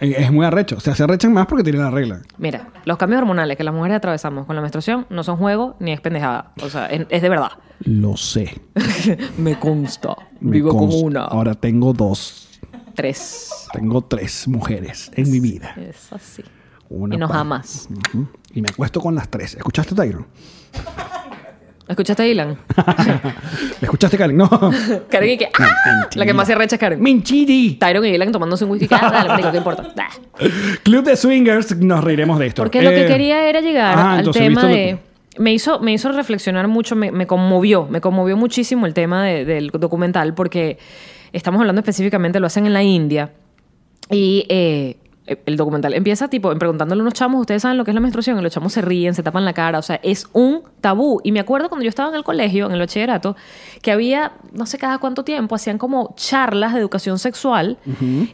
Eh, 0.00 0.14
Es 0.18 0.32
muy 0.32 0.44
arrecho. 0.46 0.76
O 0.76 0.80
sea, 0.80 0.94
se 0.94 1.02
arrechan 1.04 1.32
más 1.32 1.46
porque 1.46 1.62
tienen 1.62 1.82
la 1.82 1.90
regla. 1.90 2.22
Mira, 2.38 2.68
los 2.84 2.96
cambios 2.98 3.20
hormonales 3.20 3.56
que 3.56 3.64
las 3.64 3.74
mujeres 3.74 3.96
atravesamos 3.98 4.46
con 4.46 4.56
la 4.56 4.62
menstruación 4.62 5.06
no 5.10 5.22
son 5.22 5.36
juego 5.36 5.76
ni 5.78 5.92
es 5.92 6.00
pendejada. 6.00 6.52
O 6.62 6.68
sea, 6.70 6.86
es, 6.86 7.06
es 7.10 7.22
de 7.22 7.28
verdad. 7.28 7.50
Lo 7.80 8.16
sé. 8.16 8.60
Me 9.38 9.58
consta. 9.58 10.16
Me 10.40 10.52
Vivo 10.52 10.70
consta. 10.76 10.96
una. 11.06 11.24
Ahora 11.24 11.54
tengo 11.54 11.92
dos. 11.92 12.60
Tres. 12.94 13.50
Tengo 13.72 14.02
tres 14.02 14.48
mujeres 14.48 15.10
en 15.14 15.30
mi 15.30 15.38
vida. 15.40 15.74
Es 15.76 16.12
así. 16.12 16.42
Una 16.88 17.14
y 17.14 17.18
nos 17.18 17.30
pa- 17.30 17.40
amas. 17.40 17.88
Ujú. 18.12 18.26
Y 18.52 18.62
me 18.62 18.68
acuesto 18.68 19.00
con 19.00 19.14
las 19.14 19.28
tres. 19.28 19.54
¿Escuchaste, 19.54 19.94
Tyron? 19.94 20.26
¿Escuchaste 21.90 22.22
a 22.22 22.26
Ilan? 22.26 22.56
¿Escuchaste, 23.80 24.16
Karen? 24.16 24.36
No. 24.36 24.48
Karen 25.08 25.30
y 25.30 25.36
que 25.38 25.48
¡ah! 25.58 26.08
La 26.14 26.24
que 26.24 26.32
más 26.32 26.46
se 26.46 26.52
arrecha 26.54 26.76
es 26.76 26.80
Karen. 26.80 27.02
Minchiri. 27.02 27.74
Tyron 27.80 28.04
y 28.06 28.08
Ilan 28.10 28.30
tomándose 28.32 28.64
un 28.64 28.70
whisky. 28.70 28.86
ah, 28.92 29.10
Dale, 29.12 29.28
marico, 29.28 29.50
¿qué 29.50 29.58
importa? 29.58 29.92
Ah. 29.98 30.08
Club 30.84 31.04
de 31.04 31.16
Swingers, 31.16 31.76
nos 31.78 32.02
reiremos 32.04 32.38
de 32.38 32.46
esto. 32.46 32.62
Porque 32.62 32.80
lo 32.82 32.90
que 32.90 33.04
Eh, 33.04 33.06
quería 33.06 33.48
era 33.48 33.60
llegar 33.60 33.98
ah, 33.98 34.12
al 34.18 34.30
tema 34.30 34.48
¿visto 34.48 34.62
lo- 34.68 34.74
de... 34.74 34.98
Me 35.38 35.52
hizo, 35.52 35.80
me 35.80 35.92
hizo 35.92 36.12
reflexionar 36.12 36.68
mucho, 36.68 36.96
me, 36.96 37.10
me 37.12 37.26
conmovió, 37.26 37.86
me 37.88 38.00
conmovió 38.00 38.36
muchísimo 38.36 38.86
el 38.86 38.94
tema 38.94 39.24
de- 39.24 39.44
del 39.44 39.70
documental 39.70 40.34
porque 40.34 40.76
estamos 41.32 41.60
hablando 41.60 41.80
específicamente, 41.80 42.40
lo 42.40 42.46
hacen 42.46 42.66
en 42.66 42.72
la 42.72 42.82
India 42.82 43.32
y 44.10 44.44
eh, 44.48 44.96
el 45.26 45.56
documental 45.56 45.94
empieza 45.94 46.28
tipo 46.28 46.52
preguntándole 46.58 47.00
a 47.00 47.02
unos 47.02 47.14
chamos, 47.14 47.40
ustedes 47.40 47.62
saben 47.62 47.78
lo 47.78 47.84
que 47.84 47.92
es 47.92 47.94
la 47.94 48.00
menstruación, 48.00 48.38
y 48.38 48.42
los 48.42 48.52
chamos 48.52 48.72
se 48.72 48.80
ríen, 48.80 49.14
se 49.14 49.22
tapan 49.22 49.44
la 49.44 49.52
cara, 49.52 49.78
o 49.78 49.82
sea, 49.82 50.00
es 50.02 50.26
un 50.32 50.62
tabú. 50.80 51.20
Y 51.22 51.32
me 51.32 51.40
acuerdo 51.40 51.68
cuando 51.68 51.84
yo 51.84 51.88
estaba 51.88 52.08
en 52.08 52.16
el 52.16 52.24
colegio, 52.24 52.66
en 52.66 52.72
el 52.72 52.80
bachillerato, 52.80 53.36
que 53.82 53.92
había, 53.92 54.32
no 54.52 54.66
sé 54.66 54.78
cada 54.78 54.98
cuánto 54.98 55.24
tiempo, 55.24 55.54
hacían 55.54 55.78
como 55.78 56.14
charlas 56.16 56.74
de 56.74 56.80
educación 56.80 57.18
sexual 57.18 57.78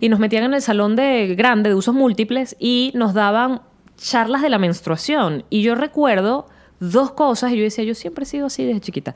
y 0.00 0.08
nos 0.08 0.20
metían 0.20 0.44
en 0.44 0.54
el 0.54 0.62
salón 0.62 0.96
de 0.96 1.34
grande 1.36 1.70
de 1.70 1.74
usos 1.74 1.94
múltiples 1.94 2.56
y 2.58 2.92
nos 2.94 3.14
daban 3.14 3.60
charlas 3.96 4.42
de 4.42 4.48
la 4.48 4.58
menstruación. 4.58 5.44
Y 5.50 5.62
yo 5.62 5.74
recuerdo 5.74 6.46
dos 6.80 7.12
cosas 7.12 7.52
y 7.52 7.56
yo 7.56 7.62
decía, 7.62 7.84
yo 7.84 7.94
siempre 7.94 8.24
he 8.24 8.26
sido 8.26 8.46
así 8.46 8.64
desde 8.64 8.80
chiquita. 8.80 9.14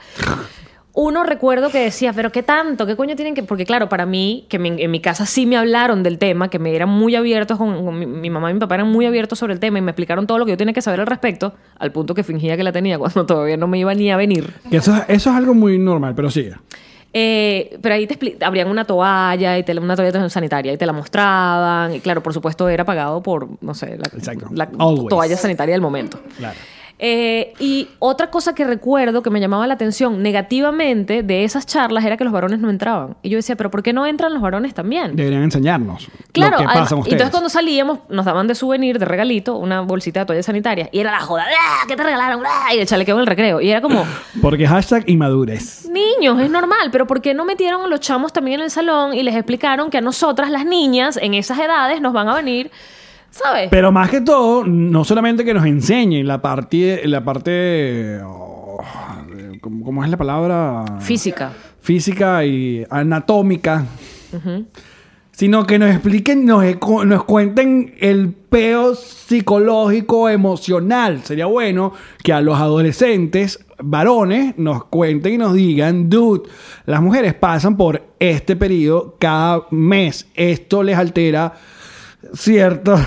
Uno 0.92 1.22
recuerdo 1.22 1.70
que 1.70 1.78
decía, 1.78 2.12
pero 2.12 2.32
qué 2.32 2.42
tanto, 2.42 2.84
qué 2.84 2.96
coño 2.96 3.14
tienen 3.14 3.34
que... 3.34 3.42
Porque 3.44 3.64
claro, 3.64 3.88
para 3.88 4.06
mí, 4.06 4.46
que 4.48 4.58
mi- 4.58 4.82
en 4.82 4.90
mi 4.90 5.00
casa 5.00 5.24
sí 5.24 5.46
me 5.46 5.56
hablaron 5.56 6.02
del 6.02 6.18
tema, 6.18 6.50
que 6.50 6.58
me 6.58 6.74
eran 6.74 6.88
muy 6.88 7.14
abiertos, 7.14 7.58
con, 7.58 7.84
con 7.84 7.98
mi, 7.98 8.06
mi 8.06 8.28
mamá 8.28 8.50
y 8.50 8.54
mi 8.54 8.60
papá 8.60 8.74
eran 8.74 8.88
muy 8.88 9.06
abiertos 9.06 9.38
sobre 9.38 9.52
el 9.52 9.60
tema 9.60 9.78
y 9.78 9.82
me 9.82 9.92
explicaron 9.92 10.26
todo 10.26 10.38
lo 10.38 10.44
que 10.46 10.50
yo 10.52 10.56
tenía 10.56 10.74
que 10.74 10.82
saber 10.82 10.98
al 11.00 11.06
respecto, 11.06 11.54
al 11.78 11.92
punto 11.92 12.12
que 12.14 12.24
fingía 12.24 12.56
que 12.56 12.64
la 12.64 12.72
tenía 12.72 12.98
cuando 12.98 13.24
todavía 13.26 13.56
no 13.56 13.68
me 13.68 13.78
iba 13.78 13.94
ni 13.94 14.10
a 14.10 14.16
venir. 14.16 14.52
que 14.68 14.78
eso, 14.78 14.94
eso 15.08 15.30
es 15.30 15.36
algo 15.36 15.54
muy 15.54 15.78
normal, 15.78 16.14
pero 16.16 16.28
sigue. 16.30 16.54
Eh, 17.12 17.76
pero 17.82 17.94
ahí 17.96 18.06
te 18.06 18.44
abrían 18.44 18.68
una 18.68 18.84
toalla, 18.84 19.58
y 19.58 19.62
te, 19.64 19.76
una 19.78 19.96
toalla 19.96 20.28
sanitaria 20.28 20.72
y 20.72 20.76
te 20.76 20.86
la 20.86 20.92
mostraban. 20.92 21.94
Y 21.94 22.00
claro, 22.00 22.22
por 22.22 22.32
supuesto 22.32 22.68
era 22.68 22.84
pagado 22.84 23.22
por, 23.22 23.48
no 23.62 23.74
sé, 23.74 23.96
la, 23.98 24.08
la 24.52 24.68
toalla 25.08 25.36
sanitaria 25.36 25.74
del 25.74 25.82
momento. 25.82 26.20
Claro. 26.38 26.56
Eh, 27.02 27.54
y 27.58 27.88
otra 27.98 28.30
cosa 28.30 28.54
que 28.54 28.64
recuerdo 28.64 29.22
que 29.22 29.30
me 29.30 29.40
llamaba 29.40 29.66
la 29.66 29.72
atención 29.72 30.22
negativamente 30.22 31.22
de 31.22 31.44
esas 31.44 31.64
charlas 31.64 32.04
era 32.04 32.18
que 32.18 32.24
los 32.24 32.32
varones 32.32 32.58
no 32.60 32.68
entraban. 32.68 33.16
Y 33.22 33.30
yo 33.30 33.36
decía, 33.38 33.56
pero 33.56 33.70
¿por 33.70 33.82
qué 33.82 33.94
no 33.94 34.04
entran 34.04 34.34
los 34.34 34.42
varones 34.42 34.74
también? 34.74 35.16
Deberían 35.16 35.42
enseñarnos 35.42 36.08
Claro, 36.32 36.52
lo 36.52 36.58
que 36.58 36.64
además- 36.64 36.78
pasa 36.82 36.94
y 36.96 36.98
ustedes. 36.98 37.12
entonces 37.14 37.30
cuando 37.30 37.48
salíamos 37.48 38.00
nos 38.10 38.26
daban 38.26 38.46
de 38.46 38.54
souvenir, 38.54 38.98
de 38.98 39.06
regalito, 39.06 39.56
una 39.56 39.80
bolsita 39.80 40.20
de 40.20 40.26
toallas 40.26 40.44
sanitarias. 40.44 40.90
Y 40.92 41.00
era 41.00 41.10
la 41.12 41.20
joda, 41.20 41.46
¡Ah! 41.48 41.84
¿qué 41.88 41.96
te 41.96 42.02
regalaron? 42.02 42.42
¡Ah! 42.46 42.74
Y 42.74 42.78
el 42.80 42.86
chalequeo 42.86 43.14
en 43.14 43.20
el 43.22 43.26
recreo. 43.26 43.62
Y 43.62 43.70
era 43.70 43.80
como, 43.80 44.04
Porque 44.42 44.66
hashtag 44.66 45.08
inmadurez. 45.08 45.88
niños, 45.90 46.38
es 46.38 46.50
normal, 46.50 46.90
pero 46.92 47.06
¿por 47.06 47.22
qué 47.22 47.32
no 47.32 47.46
metieron 47.46 47.82
a 47.82 47.86
los 47.86 48.00
chamos 48.00 48.32
también 48.34 48.60
en 48.60 48.64
el 48.64 48.70
salón 48.70 49.14
y 49.14 49.22
les 49.22 49.34
explicaron 49.36 49.88
que 49.88 49.96
a 49.96 50.00
nosotras, 50.02 50.50
las 50.50 50.66
niñas, 50.66 51.16
en 51.16 51.32
esas 51.32 51.58
edades 51.58 52.00
nos 52.02 52.12
van 52.12 52.28
a 52.28 52.34
venir, 52.34 52.70
¿sabes? 53.30 53.68
Pero 53.70 53.92
más 53.92 54.10
que 54.10 54.20
todo, 54.20 54.64
no 54.64 55.04
solamente 55.04 55.44
que 55.44 55.54
nos 55.54 55.64
enseñen 55.64 56.26
la 56.26 56.40
parte, 56.42 57.02
la 57.06 57.24
parte, 57.24 58.20
oh, 58.24 58.78
¿cómo, 59.60 60.04
es 60.04 60.10
la 60.10 60.16
palabra? 60.16 60.84
Física. 61.00 61.52
Física 61.80 62.44
y 62.44 62.84
anatómica. 62.90 63.84
Sino 65.32 65.66
que 65.66 65.78
nos 65.78 65.90
expliquen, 65.90 66.44
nos, 66.44 66.62
nos 67.06 67.24
cuenten 67.24 67.94
el 68.00 68.28
peo 68.28 68.94
psicológico, 68.94 70.28
emocional. 70.28 71.22
Sería 71.24 71.46
bueno 71.46 71.94
que 72.22 72.34
a 72.34 72.42
los 72.42 72.58
adolescentes, 72.58 73.64
varones, 73.78 74.58
nos 74.58 74.84
cuenten 74.84 75.34
y 75.34 75.38
nos 75.38 75.54
digan, 75.54 76.10
dude, 76.10 76.42
las 76.84 77.00
mujeres 77.00 77.32
pasan 77.32 77.78
por 77.78 78.02
este 78.18 78.54
periodo 78.54 79.16
cada 79.18 79.62
mes. 79.70 80.28
Esto 80.34 80.82
les 80.82 80.98
altera 80.98 81.54
ciertos, 82.34 83.00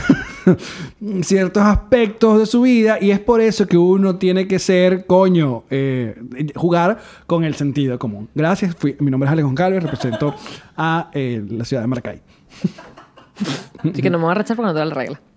ciertos 1.21 1.63
aspectos 1.63 2.39
de 2.39 2.45
su 2.45 2.61
vida 2.61 2.97
y 3.01 3.11
es 3.11 3.19
por 3.19 3.41
eso 3.41 3.67
que 3.67 3.77
uno 3.77 4.15
tiene 4.17 4.47
que 4.47 4.59
ser, 4.59 5.05
coño, 5.05 5.63
eh, 5.69 6.15
jugar 6.55 6.99
con 7.27 7.43
el 7.43 7.55
sentido 7.55 7.97
común. 7.99 8.29
Gracias, 8.35 8.75
fui- 8.75 8.95
mi 8.99 9.11
nombre 9.11 9.27
es 9.27 9.31
Alex 9.33 9.45
Goncalves, 9.45 9.83
represento 9.83 10.33
a 10.77 11.09
eh, 11.13 11.43
la 11.49 11.65
ciudad 11.65 11.83
de 11.83 11.87
Maracay. 11.87 12.21
Así 13.79 14.01
que 14.01 14.09
no 14.09 14.17
me 14.17 14.25
voy 14.25 14.31
a 14.31 14.35
rechazar 14.35 14.55
porque 14.57 14.67
no 14.67 14.73
te 14.73 14.79
da 14.79 14.85
la 14.85 14.93
regla. 14.95 15.21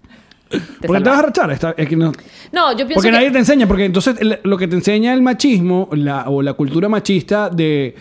Te 0.49 0.87
¿Por 0.87 0.99
qué 0.99 1.03
te 1.03 1.11
vas 1.11 1.19
a 1.19 1.23
rechar? 1.23 1.51
Está- 1.51 1.75
es 1.77 1.89
que 1.89 1.97
no- 1.97 2.12
No, 2.53 2.71
yo 2.71 2.77
pienso 2.87 2.95
porque 2.95 3.09
que... 3.09 3.12
nadie 3.17 3.33
te 3.33 3.39
enseña, 3.39 3.67
porque 3.67 3.85
entonces 3.85 4.15
lo 4.45 4.57
que 4.57 4.69
te 4.69 4.77
enseña 4.77 5.12
el 5.12 5.21
machismo 5.21 5.89
la- 5.93 6.29
o 6.29 6.41
la 6.41 6.53
cultura 6.53 6.89
machista 6.89 7.51
de, 7.51 7.97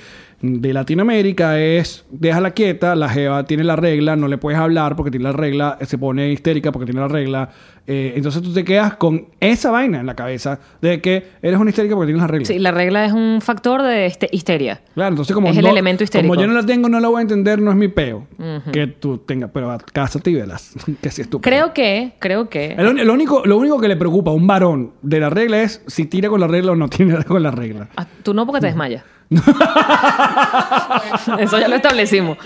de 0.61 0.73
Latinoamérica 0.73 1.59
es 1.59 2.05
déjala 2.11 2.51
quieta, 2.51 2.95
la 2.95 3.09
jeva 3.09 3.45
tiene 3.45 3.63
la 3.63 3.75
regla, 3.75 4.15
no 4.15 4.27
le 4.27 4.37
puedes 4.37 4.59
hablar 4.59 4.95
porque 4.95 5.11
tiene 5.11 5.23
la 5.25 5.31
regla, 5.31 5.77
se 5.81 5.97
pone 5.97 6.31
histérica 6.31 6.71
porque 6.71 6.85
tiene 6.85 7.01
la 7.01 7.07
regla. 7.07 7.49
eh, 7.87 8.13
entonces 8.15 8.41
tú 8.41 8.51
te 8.51 8.63
quedas 8.63 8.95
con 8.95 9.27
esa 9.39 9.69
vaina 9.71 9.99
en 9.99 10.05
la 10.07 10.15
cabeza 10.15 10.59
de 10.81 11.01
que 11.01 11.23
eres 11.41 11.59
una 11.59 11.69
histérica 11.69 11.93
porque 11.95 12.07
tienes 12.07 12.21
la 12.21 12.27
regla. 12.27 12.45
Sí, 12.47 12.57
la 12.59 12.71
regla 12.71 13.05
es 13.05 13.13
un 13.13 13.39
factor 13.41 13.83
de 13.83 14.05
este- 14.07 14.29
histeria. 14.31 14.81
Claro, 14.95 15.09
entonces 15.11 15.33
como 15.35 15.49
Es 15.49 15.57
el 15.57 15.63
no- 15.65 15.69
elemento 15.69 16.03
histérico. 16.03 16.29
Como 16.33 16.41
yo 16.41 16.47
no 16.47 16.53
la 16.53 16.65
tengo, 16.65 16.89
no 16.89 16.99
la 16.99 17.07
voy 17.09 17.19
a 17.19 17.21
entender, 17.21 17.61
no 17.61 17.69
es 17.71 17.77
mi 17.77 17.87
peo. 17.87 18.27
Que 18.71 18.87
tú 18.87 19.19
tengas, 19.19 19.51
pero 19.53 19.77
cásate 19.93 20.31
y 20.31 20.35
velas. 20.35 20.73
que 21.01 21.11
sí 21.11 21.21
es 21.21 21.29
tu 21.29 21.39
peo. 21.41 21.51
Creo 21.51 21.73
que, 21.73 22.13
creo 22.19 22.49
que... 22.49 22.73
El, 22.77 23.09
único, 23.09 23.43
lo 23.45 23.57
único 23.57 23.79
que 23.79 23.87
le 23.87 23.95
preocupa 23.95 24.31
a 24.31 24.33
un 24.33 24.47
varón 24.47 24.91
de 25.01 25.19
la 25.19 25.29
regla 25.29 25.61
es 25.61 25.81
si 25.87 26.05
tira 26.05 26.29
con 26.29 26.39
la 26.39 26.47
regla 26.47 26.71
o 26.71 26.75
no 26.75 26.87
tira 26.89 27.23
con 27.23 27.43
la 27.43 27.51
regla. 27.51 27.89
Ah, 27.97 28.07
Tú 28.23 28.33
no 28.33 28.45
porque 28.47 28.61
te 28.61 28.67
desmayas. 28.67 29.03
Eso 31.39 31.59
ya 31.59 31.67
lo 31.67 31.75
establecimos. 31.75 32.37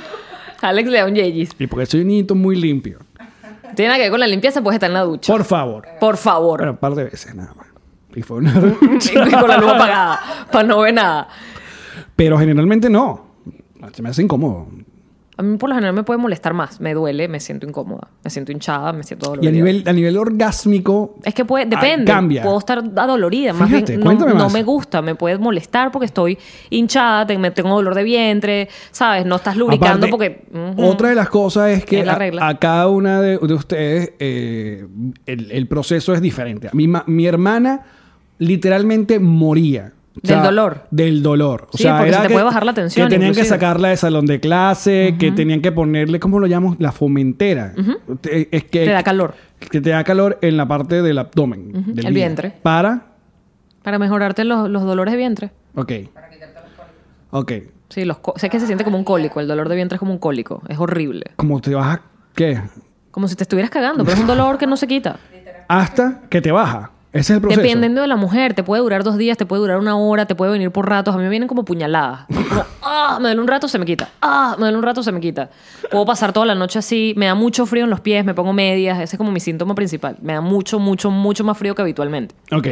Alex 0.61 0.89
le 0.89 0.99
da 0.99 1.05
un 1.05 1.15
yeyis. 1.15 1.51
Y 1.57 1.67
porque 1.67 1.85
soy 1.85 2.01
un 2.01 2.07
niñito 2.07 2.35
muy 2.35 2.55
limpio. 2.55 2.99
Tiene 3.75 3.95
que 3.95 4.01
ver 4.01 4.11
con 4.11 4.19
la 4.19 4.27
limpieza, 4.27 4.61
pues 4.61 4.75
estar 4.75 4.89
en 4.89 4.95
la 4.95 5.01
ducha. 5.01 5.31
Por 5.31 5.45
favor. 5.45 5.87
Por 5.99 6.17
favor. 6.17 6.59
Bueno, 6.59 6.73
un 6.73 6.77
par 6.77 6.95
de 6.95 7.05
veces 7.05 7.33
nada 7.35 7.53
más. 7.53 7.67
Y 8.15 8.21
fue 8.21 8.37
una... 8.37 8.53
Y 8.81 9.31
con 9.31 9.47
la 9.47 9.57
luz 9.57 9.71
apagada. 9.71 10.19
Para 10.51 10.67
no 10.67 10.79
ver 10.79 10.93
nada. 10.93 11.27
Pero 12.15 12.37
generalmente 12.37 12.89
no. 12.89 13.27
Se 13.93 14.01
me 14.01 14.09
hace 14.09 14.23
incómodo. 14.23 14.67
A 15.39 15.41
mí 15.41 15.57
por 15.57 15.69
lo 15.69 15.75
general 15.75 15.95
me 15.95 16.03
puede 16.03 16.17
molestar 16.19 16.53
más. 16.53 16.81
Me 16.81 16.93
duele, 16.93 17.29
me 17.29 17.39
siento 17.39 17.65
incómoda. 17.65 18.09
Me 18.25 18.29
siento 18.29 18.51
hinchada, 18.51 18.91
me 18.91 19.03
siento 19.03 19.27
Y 19.27 19.27
a 19.27 19.29
dolorida. 19.29 19.51
nivel, 19.51 19.83
a 19.87 19.93
nivel 19.93 20.17
orgásmico... 20.17 21.15
Es 21.23 21.33
que 21.33 21.45
puede, 21.45 21.63
ah, 21.63 21.67
depende. 21.69 22.05
cambia. 22.11 22.43
Puedo 22.43 22.57
estar 22.59 22.83
adolorida. 22.97 23.53
Más 23.53 23.69
Fíjate, 23.69 23.93
bien, 23.93 23.99
no, 24.01 24.05
cuéntame 24.05 24.33
no 24.33 24.43
más. 24.43 24.53
me 24.53 24.63
gusta. 24.63 25.01
Me 25.01 25.15
puede 25.15 25.37
molestar 25.37 25.91
porque 25.91 26.07
estoy 26.07 26.37
hinchada, 26.69 27.25
tengo 27.25 27.75
dolor 27.75 27.95
de 27.95 28.03
vientre, 28.03 28.67
¿sabes? 28.91 29.25
No 29.25 29.37
estás 29.37 29.55
lubricando 29.55 30.07
Aparte, 30.07 30.43
porque... 30.51 30.75
Otra 30.77 31.07
de 31.09 31.15
las 31.15 31.29
cosas 31.29 31.69
es 31.71 31.85
que 31.85 32.01
Es 32.01 32.07
a- 32.09 32.59
cada 32.59 32.89
una 32.89 33.21
de, 33.21 33.37
de 33.37 33.53
ustedes 33.53 34.11
eh, 34.19 34.85
el, 35.25 35.51
el 35.51 35.67
proceso 35.69 36.13
es 36.13 36.21
diferente. 36.21 36.67
A 36.67 36.71
mí, 36.73 36.85
ma- 36.89 37.05
mi 37.07 37.25
hermana 37.25 37.85
literalmente 38.39 39.19
moría. 39.19 39.93
O 40.23 40.27
Del 40.27 40.41
dolor. 40.43 40.83
Del 40.91 41.23
dolor. 41.23 41.67
O 41.71 41.77
Sí, 41.77 41.83
sea, 41.83 41.97
porque 41.97 42.09
era 42.09 42.17
se 42.17 42.23
te 42.23 42.27
que- 42.29 42.33
puede 42.33 42.45
bajar 42.45 42.65
la 42.65 42.73
tensión, 42.73 43.07
Que 43.07 43.15
tenían 43.15 43.29
inclusive. 43.31 43.43
que 43.45 43.49
sacarla 43.61 43.87
de 43.89 43.97
salón 43.97 44.25
de 44.25 44.39
clase, 44.39 45.15
que 45.19 45.31
tenían 45.31 45.61
que 45.61 45.71
ponerle, 45.71 46.19
¿cómo 46.19 46.39
lo 46.39 46.47
llamamos? 46.47 46.77
La 46.79 46.91
fomentera. 46.91 47.73
Te- 48.21 48.49
Es 48.55 48.63
que, 48.65 48.85
Te 48.85 48.91
da 48.91 49.03
calor. 49.03 49.33
Que 49.59 49.81
te 49.81 49.89
da 49.89 50.03
calor 50.03 50.37
en 50.41 50.57
la 50.57 50.67
parte 50.67 51.01
del 51.01 51.17
abdomen. 51.17 51.93
del 51.95 52.05
el 52.07 52.13
vientre. 52.13 52.53
Para. 52.63 53.03
Para 53.83 53.97
mejorarte 53.99 54.43
los, 54.43 54.69
los 54.69 54.83
dolores 54.83 55.11
de 55.13 55.17
vientre. 55.17 55.51
Ok. 55.75 55.91
Ok. 57.31 57.51
Sí, 57.89 58.05
los 58.05 58.17
sé 58.35 58.49
que 58.49 58.59
se 58.59 58.65
siente 58.67 58.83
como 58.83 58.97
un 58.97 59.03
cólico. 59.03 59.39
El 59.39 59.47
dolor 59.47 59.67
de 59.69 59.75
vientre 59.75 59.95
es 59.95 59.99
como 59.99 60.11
un 60.11 60.19
cólico. 60.19 60.61
Es 60.67 60.77
horrible. 60.79 61.25
Como 61.35 61.59
te 61.61 61.73
baja, 61.73 62.01
¿qué? 62.35 62.61
Como 63.11 63.27
si 63.27 63.35
te 63.35 63.43
estuvieras 63.43 63.71
cagando, 63.71 64.03
pero 64.03 64.15
es 64.15 64.21
un 64.21 64.27
dolor 64.27 64.57
que 64.57 64.67
no 64.67 64.77
se 64.77 64.87
quita. 64.87 65.17
Hasta 65.67 66.21
que 66.29 66.41
te 66.41 66.51
baja. 66.51 66.91
Ese 67.11 67.33
es 67.33 67.37
el 67.37 67.41
proceso. 67.41 67.61
Dependiendo 67.61 68.01
de 68.01 68.07
la 68.07 68.15
mujer, 68.15 68.53
te 68.53 68.61
puede 68.63 68.81
durar 68.83 69.03
dos 69.03 69.17
días, 69.17 69.35
te 69.37 69.45
puede 69.47 69.61
durar 69.61 69.79
una 69.79 69.97
hora, 69.97 70.25
te 70.27 70.35
puede 70.35 70.51
venir 70.51 70.69
por 70.71 70.87
ratos. 70.87 71.15
A 71.15 71.17
mí 71.17 71.23
me 71.23 71.29
vienen 71.29 71.47
como 71.47 71.65
puñaladas. 71.65 72.25
Como, 72.27 72.63
ah, 72.83 73.17
me 73.19 73.29
duele 73.29 73.41
un 73.41 73.47
rato, 73.47 73.67
se 73.67 73.79
me 73.79 73.85
quita. 73.85 74.09
Ah, 74.21 74.53
me 74.57 74.65
duele 74.65 74.77
un 74.77 74.83
rato, 74.83 75.01
se 75.01 75.11
me 75.11 75.19
quita. 75.19 75.49
Puedo 75.89 76.05
pasar 76.05 76.33
toda 76.33 76.45
la 76.45 76.53
noche 76.55 76.77
así. 76.79 77.13
Me 77.17 77.25
da 77.25 77.33
mucho 77.35 77.65
frío 77.65 77.85
en 77.85 77.89
los 77.89 77.99
pies, 78.01 78.23
me 78.23 78.33
pongo 78.35 78.53
medias. 78.53 78.99
Ese 78.99 79.15
es 79.15 79.17
como 79.17 79.31
mi 79.31 79.39
síntoma 79.39 79.73
principal. 79.73 80.17
Me 80.21 80.33
da 80.33 80.41
mucho, 80.41 80.77
mucho, 80.79 81.09
mucho 81.09 81.43
más 81.43 81.57
frío 81.57 81.73
que 81.73 81.81
habitualmente. 81.81 82.35
Ok. 82.51 82.67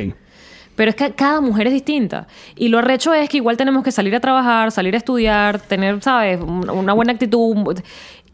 Pero 0.76 0.92
es 0.92 0.96
que 0.96 1.12
cada 1.14 1.42
mujer 1.42 1.66
es 1.66 1.74
distinta. 1.74 2.28
Y 2.56 2.68
lo 2.68 2.78
arrecho 2.78 3.12
es 3.12 3.30
que 3.30 3.38
igual 3.38 3.58
tenemos 3.58 3.84
que 3.84 3.92
salir 3.92 4.14
a 4.16 4.20
trabajar, 4.20 4.72
salir 4.72 4.94
a 4.94 4.98
estudiar, 4.98 5.60
tener, 5.60 6.00
¿sabes? 6.04 6.40
Un- 6.40 6.70
Una 6.70 6.94
buena 6.94 7.14
actitud. 7.14 7.80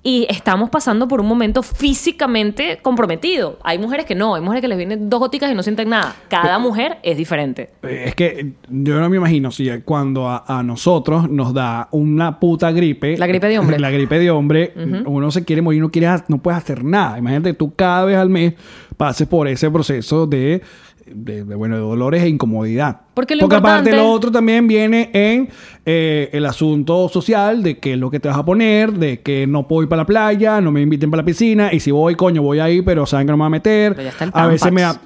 Y 0.06 0.28
estamos 0.30 0.70
pasando 0.70 1.08
por 1.08 1.22
un 1.22 1.28
momento 1.28 1.64
físicamente 1.64 2.80
comprometido. 2.82 3.58
Hay 3.64 3.80
mujeres 3.80 4.06
que 4.06 4.16
no, 4.16 4.36
hay 4.36 4.42
mujeres 4.42 4.62
que 4.62 4.68
les 4.68 4.78
vienen 4.78 5.10
dos 5.10 5.22
goticas 5.22 5.50
y 5.50 5.56
no 5.56 5.64
sienten 5.64 5.88
nada. 5.90 6.14
Cada 6.28 6.60
mujer 6.60 6.98
es 7.04 7.16
diferente. 7.16 7.70
Eh, 7.84 8.04
Es 8.08 8.16
que 8.16 8.52
yo 8.70 9.00
no 9.00 9.10
me 9.10 9.16
imagino 9.16 9.50
si 9.50 9.70
cuando 9.86 10.28
a, 10.28 10.44
a 10.46 10.62
nosotros 10.62 11.30
nos 11.30 11.54
da 11.54 11.88
una 11.92 12.38
puta 12.40 12.72
gripe. 12.74 13.18
La 13.18 13.28
gripe 13.28 13.48
de 13.48 13.60
hombre. 13.60 13.80
La 13.84 13.92
gripe 13.92 14.20
de 14.20 14.30
hombre, 14.30 14.74
uno 15.06 15.32
se 15.32 15.46
quiere 15.46 15.62
morir, 15.62 15.82
no, 15.82 15.90
quiere, 15.90 16.10
no 16.28 16.40
puedes 16.40 16.58
hacer 16.58 16.84
nada. 16.84 17.18
Imagínate 17.18 17.52
que 17.52 17.56
tú 17.56 17.74
cada 17.74 18.04
vez 18.04 18.18
al 18.18 18.30
mes 18.30 18.56
pases 18.98 19.28
por 19.28 19.48
ese 19.48 19.72
proceso 19.72 20.28
de, 20.28 20.62
de- 21.06 21.44
de, 21.44 21.56
bueno, 21.56 21.76
de 21.76 21.82
dolores 21.82 22.24
e 22.24 22.30
incomodidad. 22.30 23.02
Porque 23.14 23.36
lo 23.36 23.46
aparte 23.46 23.58
importante- 23.90 23.96
lo 23.96 24.10
otro 24.12 24.32
también 24.32 24.68
viene 24.68 25.10
en 25.14 25.50
eh, 25.86 26.30
el 26.34 26.46
asunto 26.46 27.10
social 27.10 27.62
de 27.64 27.78
qué 27.80 27.94
es 27.94 28.00
lo 28.00 28.10
que 28.12 28.20
te 28.20 28.28
vas 28.30 28.38
a 28.38 28.46
poner, 28.46 28.94
de 28.94 29.22
que 29.22 29.46
no 29.48 29.68
puedo 29.68 29.84
ir 29.84 29.90
para 29.90 30.04
la 30.04 30.06
playa, 30.06 30.62
no 30.62 30.72
me 30.72 30.82
inviten 30.82 31.10
para 31.12 31.22
la 31.24 31.26
piscina, 31.26 31.74
y 31.74 31.80
si 31.80 31.92
voy, 31.92 32.16
coño, 32.16 32.42
voy 32.42 32.60
ahí, 32.60 32.82
pero 32.82 33.06
saben 33.06 33.28
que 33.28 33.32
no 33.32 33.38
me 33.38 33.42
va 33.42 33.48
a 33.48 33.50
meter. 33.52 33.92
Pero 33.94 34.04
ya 34.04 34.10
está 34.10 34.24
el 34.26 34.32
a 34.34 34.48
veces 34.48 34.72
me 34.72 34.82
da... 34.82 35.00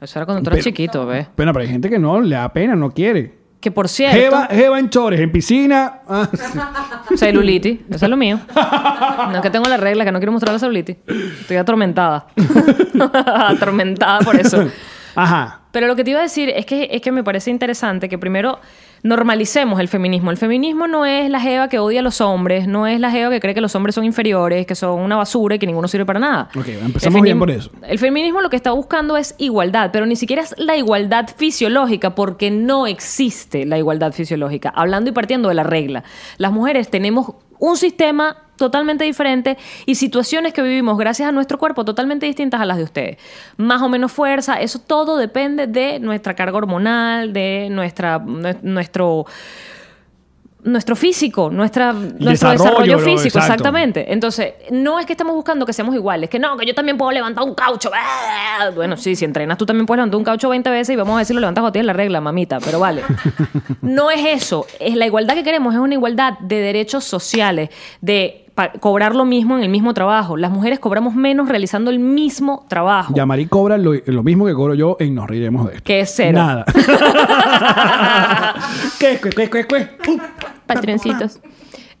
Eso 0.00 0.18
era 0.18 0.26
cuando 0.26 0.42
tú 0.42 0.50
eras 0.50 0.58
Pero- 0.58 0.64
chiquito, 0.64 1.06
¿ves? 1.06 1.26
Bueno, 1.36 1.52
pero 1.54 1.62
hay 1.64 1.70
gente 1.70 1.88
que 1.88 1.98
no, 1.98 2.20
le 2.20 2.36
da 2.36 2.52
pena, 2.52 2.76
no 2.76 2.90
quiere. 2.90 3.34
Que 3.60 3.70
por 3.70 3.88
cierto, 3.88 4.16
Jeva, 4.16 4.46
jeva 4.50 4.78
en 4.78 4.90
chores, 4.90 5.18
en 5.18 5.32
piscina. 5.32 6.00
ah, 6.06 6.28
celulitis, 7.16 7.80
eso 7.90 8.04
es 8.04 8.10
lo 8.10 8.16
mío. 8.16 8.38
No 8.54 9.36
es 9.36 9.40
que 9.40 9.50
tengo 9.50 9.66
la 9.68 9.78
regla, 9.78 10.04
que 10.04 10.12
no 10.12 10.18
quiero 10.18 10.32
mostrar 10.32 10.52
la 10.52 10.58
celulitis. 10.58 10.96
Estoy 11.40 11.56
atormentada. 11.56 12.26
atormentada 13.24 14.20
por 14.20 14.36
eso. 14.36 14.68
Ajá. 15.16 15.62
Pero 15.72 15.88
lo 15.88 15.96
que 15.96 16.04
te 16.04 16.10
iba 16.10 16.20
a 16.20 16.22
decir 16.22 16.48
es 16.48 16.64
que, 16.64 16.88
es 16.90 17.02
que 17.02 17.12
me 17.12 17.22
parece 17.22 17.50
interesante 17.50 18.08
que 18.08 18.16
primero 18.16 18.60
normalicemos 19.02 19.78
el 19.80 19.88
feminismo. 19.88 20.30
El 20.30 20.36
feminismo 20.36 20.86
no 20.86 21.04
es 21.06 21.30
la 21.30 21.40
jeva 21.40 21.68
que 21.68 21.78
odia 21.78 22.00
a 22.00 22.02
los 22.02 22.20
hombres, 22.20 22.66
no 22.66 22.86
es 22.86 23.00
la 23.00 23.10
jeva 23.10 23.30
que 23.30 23.40
cree 23.40 23.54
que 23.54 23.60
los 23.60 23.74
hombres 23.74 23.94
son 23.94 24.04
inferiores, 24.04 24.66
que 24.66 24.74
son 24.74 25.00
una 25.00 25.16
basura 25.16 25.56
y 25.56 25.58
que 25.58 25.66
ninguno 25.66 25.88
sirve 25.88 26.06
para 26.06 26.18
nada. 26.18 26.48
Ok, 26.56 26.68
empezamos 26.68 27.22
bien 27.22 27.38
por 27.38 27.50
eso. 27.50 27.70
El 27.86 27.98
feminismo 27.98 28.40
lo 28.40 28.50
que 28.50 28.56
está 28.56 28.72
buscando 28.72 29.16
es 29.16 29.34
igualdad, 29.38 29.90
pero 29.92 30.06
ni 30.06 30.16
siquiera 30.16 30.42
es 30.42 30.54
la 30.56 30.76
igualdad 30.76 31.28
fisiológica, 31.36 32.14
porque 32.14 32.50
no 32.50 32.86
existe 32.86 33.66
la 33.66 33.78
igualdad 33.78 34.12
fisiológica. 34.12 34.70
Hablando 34.70 35.10
y 35.10 35.12
partiendo 35.12 35.48
de 35.48 35.54
la 35.54 35.62
regla. 35.62 36.04
Las 36.38 36.52
mujeres 36.52 36.88
tenemos 36.90 37.34
un 37.58 37.76
sistema 37.76 38.36
totalmente 38.56 39.04
diferente 39.04 39.58
y 39.84 39.96
situaciones 39.96 40.54
que 40.54 40.62
vivimos 40.62 40.96
gracias 40.96 41.28
a 41.28 41.32
nuestro 41.32 41.58
cuerpo 41.58 41.84
totalmente 41.84 42.24
distintas 42.24 42.60
a 42.60 42.64
las 42.64 42.78
de 42.78 42.84
ustedes. 42.84 43.18
Más 43.58 43.82
o 43.82 43.88
menos 43.90 44.12
fuerza, 44.12 44.60
eso 44.60 44.78
todo 44.78 45.18
depende 45.18 45.66
de 45.66 45.98
nuestra 46.00 46.34
carga 46.34 46.56
hormonal, 46.56 47.32
de 47.34 47.68
nuestra, 47.70 48.18
nue- 48.18 48.58
nuestro 48.62 49.26
nuestro 50.66 50.96
físico, 50.96 51.48
nuestra, 51.50 51.92
nuestro 51.92 52.50
Desarrollo, 52.50 52.98
físico, 52.98 53.38
exacto. 53.38 53.38
exactamente. 53.38 54.12
Entonces, 54.12 54.54
no 54.70 54.98
es 54.98 55.06
que 55.06 55.12
estemos 55.12 55.34
buscando 55.34 55.64
que 55.64 55.72
seamos 55.72 55.94
iguales, 55.94 56.28
que 56.28 56.38
no, 56.38 56.56
que 56.56 56.66
yo 56.66 56.74
también 56.74 56.98
puedo 56.98 57.12
levantar 57.12 57.44
un 57.44 57.54
caucho. 57.54 57.90
¡ah! 57.94 58.70
Bueno, 58.74 58.96
sí, 58.96 59.16
si 59.16 59.24
entrenas 59.24 59.56
tú 59.56 59.64
también 59.64 59.86
puedes 59.86 59.98
levantar 59.98 60.18
un 60.18 60.24
caucho 60.24 60.48
20 60.48 60.68
veces 60.70 60.92
y 60.92 60.96
vamos 60.96 61.20
a 61.20 61.24
si 61.24 61.32
lo 61.32 61.40
levantas 61.40 61.64
o 61.64 61.72
tienes 61.72 61.86
la 61.86 61.92
regla, 61.92 62.20
mamita, 62.20 62.58
pero 62.60 62.80
vale. 62.80 63.02
No 63.82 64.10
es 64.10 64.24
eso, 64.24 64.66
es 64.80 64.96
la 64.96 65.06
igualdad 65.06 65.34
que 65.34 65.44
queremos, 65.44 65.72
es 65.72 65.80
una 65.80 65.94
igualdad 65.94 66.38
de 66.40 66.58
derechos 66.58 67.04
sociales, 67.04 67.70
de 68.00 68.46
cobrar 68.80 69.14
lo 69.14 69.24
mismo 69.24 69.56
en 69.56 69.62
el 69.62 69.68
mismo 69.68 69.94
trabajo. 69.94 70.36
Las 70.36 70.50
mujeres 70.50 70.80
cobramos 70.80 71.14
menos 71.14 71.48
realizando 71.48 71.90
el 71.90 71.98
mismo 71.98 72.64
trabajo. 72.68 73.14
Yamari 73.14 73.46
cobra 73.46 73.78
lo, 73.78 73.92
lo 73.94 74.22
mismo 74.22 74.46
que 74.46 74.54
cobro 74.54 74.74
yo 74.74 74.96
y 74.98 75.10
nos 75.10 75.28
reiremos 75.28 75.68
de 75.68 75.74
esto. 75.74 75.84
Que 75.84 76.00
es 76.00 76.12
cero. 76.14 76.38
Nada. 76.38 76.64
¿Qué? 78.98 79.20
¿Qué? 79.20 79.50
¿Qué? 79.50 79.66
¿Qué? 79.66 79.88
Patroncitos. 80.66 81.40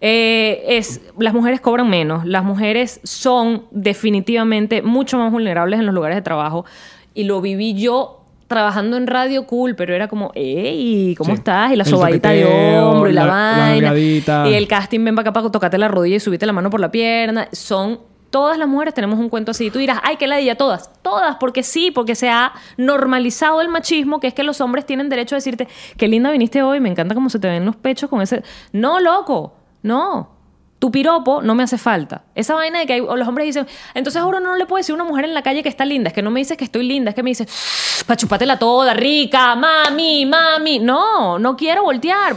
Eh, 0.00 0.62
es, 0.76 1.00
las 1.18 1.32
mujeres 1.32 1.60
cobran 1.60 1.88
menos, 1.88 2.26
las 2.26 2.44
mujeres 2.44 3.00
son 3.02 3.64
definitivamente 3.70 4.82
mucho 4.82 5.16
más 5.18 5.32
vulnerables 5.32 5.80
en 5.80 5.86
los 5.86 5.94
lugares 5.94 6.16
de 6.16 6.22
trabajo 6.22 6.66
y 7.14 7.24
lo 7.24 7.40
viví 7.40 7.74
yo 7.74 8.20
trabajando 8.46 8.96
en 8.98 9.06
radio 9.06 9.46
cool, 9.46 9.74
pero 9.74 9.94
era 9.94 10.06
como, 10.06 10.30
hey, 10.34 11.14
¿cómo 11.16 11.30
Sí. 11.32 11.38
estás? 11.38 11.72
Y 11.72 11.76
la 11.76 11.82
El 11.84 11.88
sobadita 11.90 12.30
de 12.30 12.44
hombro 12.44 13.08
y 13.10 13.12
la, 13.14 13.24
la- 13.24 13.26
la 13.26 13.32
vaina. 13.58 13.86
nalgadita. 13.88 14.48
y 14.48 14.54
el 14.54 14.68
casting, 14.68 15.02
ven 15.04 15.14
para 15.16 15.30
acá 15.30 15.32
para 15.32 15.50
tocarte 15.50 15.78
la 15.78 15.88
rodilla 15.88 16.16
y 16.16 16.20
subirte 16.20 16.44
la 16.46 16.52
mano 16.52 16.68
por 16.70 16.78
la 16.80 16.90
pierna. 16.90 17.48
Son 17.52 17.98
todas 18.36 18.58
las 18.58 18.68
mujeres 18.68 18.92
tenemos 18.92 19.18
un 19.18 19.30
cuento 19.30 19.52
así. 19.52 19.64
Y 19.64 19.70
tú 19.70 19.78
dirás, 19.78 19.98
ay, 20.02 20.18
qué 20.18 20.26
ladilla, 20.26 20.56
todas. 20.56 20.90
Todas, 21.00 21.36
porque 21.36 21.62
sí, 21.62 21.90
porque 21.90 22.14
se 22.14 22.28
ha 22.28 22.52
normalizado 22.76 23.62
el 23.62 23.70
machismo, 23.70 24.20
que 24.20 24.26
es 24.26 24.34
que 24.34 24.42
los 24.42 24.60
hombres 24.60 24.84
tienen 24.84 25.08
derecho 25.08 25.34
a 25.34 25.38
decirte, 25.38 25.66
qué 25.96 26.06
linda 26.06 26.30
viniste 26.30 26.62
hoy, 26.62 26.78
me 26.78 26.90
encanta 26.90 27.14
cómo 27.14 27.30
se 27.30 27.38
te 27.38 27.48
ven 27.48 27.64
los 27.64 27.76
pechos 27.76 28.10
con 28.10 28.20
ese. 28.20 28.42
No, 28.72 29.00
loco, 29.00 29.54
no. 29.82 30.36
Tu 30.78 30.90
piropo 30.90 31.40
no 31.40 31.54
me 31.54 31.62
hace 31.62 31.78
falta. 31.78 32.24
Esa 32.34 32.52
vaina 32.52 32.78
de 32.80 32.86
que 32.86 32.98
los 33.00 33.26
hombres 33.26 33.46
dicen, 33.46 33.66
entonces 33.94 34.20
ahora 34.20 34.38
no 34.38 34.54
le 34.54 34.66
puedo 34.66 34.76
decir 34.76 34.92
a 34.92 34.96
una 34.96 35.04
mujer 35.04 35.24
en 35.24 35.32
la 35.32 35.40
calle 35.40 35.62
que 35.62 35.70
está 35.70 35.86
linda, 35.86 36.08
es 36.08 36.14
que 36.14 36.20
no 36.20 36.30
me 36.30 36.40
dices 36.40 36.58
que 36.58 36.64
estoy 36.64 36.86
linda, 36.86 37.08
es 37.08 37.14
que 37.14 37.22
me 37.22 37.30
dices, 37.30 38.04
pa' 38.06 38.16
chupátela 38.16 38.58
toda, 38.58 38.92
rica, 38.92 39.54
mami, 39.54 40.26
mami. 40.26 40.78
No, 40.78 41.38
no 41.38 41.56
quiero 41.56 41.84
voltear. 41.84 42.36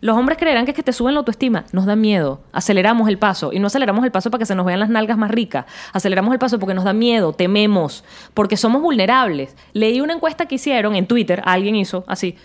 Los 0.00 0.16
hombres 0.16 0.38
creerán 0.38 0.64
que 0.64 0.70
es 0.70 0.76
que 0.76 0.82
te 0.82 0.92
suben 0.92 1.14
la 1.14 1.18
autoestima. 1.18 1.64
Nos 1.72 1.86
da 1.86 1.96
miedo. 1.96 2.40
Aceleramos 2.52 3.08
el 3.08 3.18
paso. 3.18 3.52
Y 3.52 3.58
no 3.58 3.66
aceleramos 3.66 4.04
el 4.04 4.10
paso 4.10 4.30
para 4.30 4.40
que 4.40 4.46
se 4.46 4.54
nos 4.54 4.64
vean 4.64 4.80
las 4.80 4.88
nalgas 4.88 5.18
más 5.18 5.30
ricas. 5.30 5.66
Aceleramos 5.92 6.32
el 6.32 6.38
paso 6.38 6.58
porque 6.58 6.74
nos 6.74 6.84
da 6.84 6.92
miedo, 6.92 7.32
tememos, 7.32 8.04
porque 8.32 8.56
somos 8.56 8.80
vulnerables. 8.82 9.56
Leí 9.72 10.00
una 10.00 10.14
encuesta 10.14 10.46
que 10.46 10.54
hicieron 10.54 10.96
en 10.96 11.06
Twitter, 11.06 11.42
alguien 11.44 11.76
hizo 11.76 12.04
así. 12.06 12.36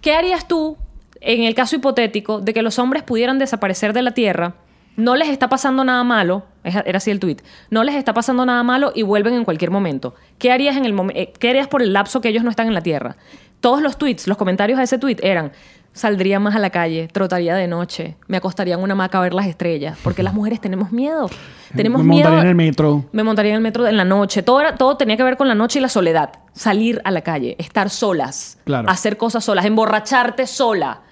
¿Qué 0.00 0.12
harías 0.12 0.46
tú 0.46 0.76
en 1.20 1.42
el 1.42 1.54
caso 1.54 1.76
hipotético 1.76 2.40
de 2.40 2.54
que 2.54 2.62
los 2.62 2.78
hombres 2.78 3.02
pudieran 3.02 3.38
desaparecer 3.38 3.92
de 3.92 4.02
la 4.02 4.12
Tierra, 4.12 4.54
no 4.96 5.14
les 5.14 5.28
está 5.28 5.48
pasando 5.48 5.84
nada 5.84 6.02
malo, 6.04 6.44
era 6.64 6.96
así 6.96 7.10
el 7.10 7.20
tweet, 7.20 7.36
no 7.70 7.84
les 7.84 7.94
está 7.94 8.14
pasando 8.14 8.44
nada 8.44 8.62
malo 8.62 8.92
y 8.94 9.02
vuelven 9.02 9.34
en 9.34 9.44
cualquier 9.44 9.70
momento. 9.70 10.14
¿Qué 10.38 10.50
harías, 10.50 10.76
en 10.76 10.84
el 10.84 10.94
eh, 11.14 11.32
¿Qué 11.38 11.50
harías 11.50 11.68
por 11.68 11.82
el 11.82 11.92
lapso 11.92 12.20
que 12.20 12.28
ellos 12.28 12.44
no 12.44 12.50
están 12.50 12.66
en 12.66 12.74
la 12.74 12.82
Tierra? 12.82 13.16
Todos 13.60 13.82
los 13.82 13.96
tweets, 13.96 14.26
los 14.26 14.36
comentarios 14.36 14.78
a 14.78 14.82
ese 14.82 14.98
tweet 14.98 15.18
eran, 15.22 15.52
saldría 15.98 16.38
más 16.40 16.54
a 16.54 16.58
la 16.58 16.70
calle, 16.70 17.08
trotaría 17.12 17.54
de 17.54 17.66
noche, 17.66 18.16
me 18.28 18.36
acostaría 18.38 18.74
en 18.74 18.80
una 18.80 18.92
hamaca 18.92 19.18
a 19.18 19.20
ver 19.20 19.34
las 19.34 19.46
estrellas, 19.46 19.98
porque 20.02 20.22
las 20.22 20.32
mujeres 20.32 20.60
tenemos 20.60 20.92
miedo. 20.92 21.28
Tenemos 21.76 22.02
Me 22.02 22.08
miedo. 22.08 22.24
montaría 22.30 22.42
en 22.42 22.48
el 22.48 22.54
metro. 22.54 23.04
Me 23.12 23.22
montaría 23.24 23.50
en 23.52 23.56
el 23.56 23.62
metro 23.62 23.86
en 23.86 23.96
la 23.96 24.04
noche. 24.04 24.42
Todo, 24.42 24.60
era- 24.60 24.74
todo 24.76 24.96
tenía 24.96 25.16
que 25.16 25.22
ver 25.22 25.36
con 25.36 25.48
la 25.48 25.54
noche 25.54 25.78
y 25.78 25.82
la 25.82 25.88
soledad. 25.88 26.30
Salir 26.54 27.00
a 27.04 27.10
la 27.10 27.20
calle, 27.20 27.56
estar 27.58 27.90
solas, 27.90 28.58
Claro. 28.64 28.88
hacer 28.88 29.16
cosas 29.18 29.44
solas, 29.44 29.64
emborracharte 29.66 30.46
sola. 30.46 31.02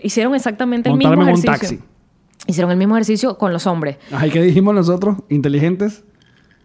Hicieron 0.00 0.34
exactamente 0.34 0.90
el 0.90 0.96
mismo 0.96 1.14
Montarme 1.14 1.30
en 1.32 1.38
un 1.38 1.44
ejercicio. 1.44 1.78
taxi. 1.78 1.88
Hicieron 2.48 2.72
el 2.72 2.76
mismo 2.76 2.96
ejercicio 2.96 3.38
con 3.38 3.52
los 3.52 3.66
hombres. 3.68 3.98
Ajá, 4.12 4.26
¿y 4.26 4.30
qué 4.30 4.42
dijimos 4.42 4.74
nosotros? 4.74 5.18
Inteligentes. 5.28 6.02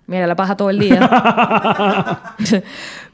Mira, 0.07 0.25
la 0.25 0.35
paja 0.35 0.57
todo 0.57 0.69
el 0.71 0.79
día. 0.79 0.99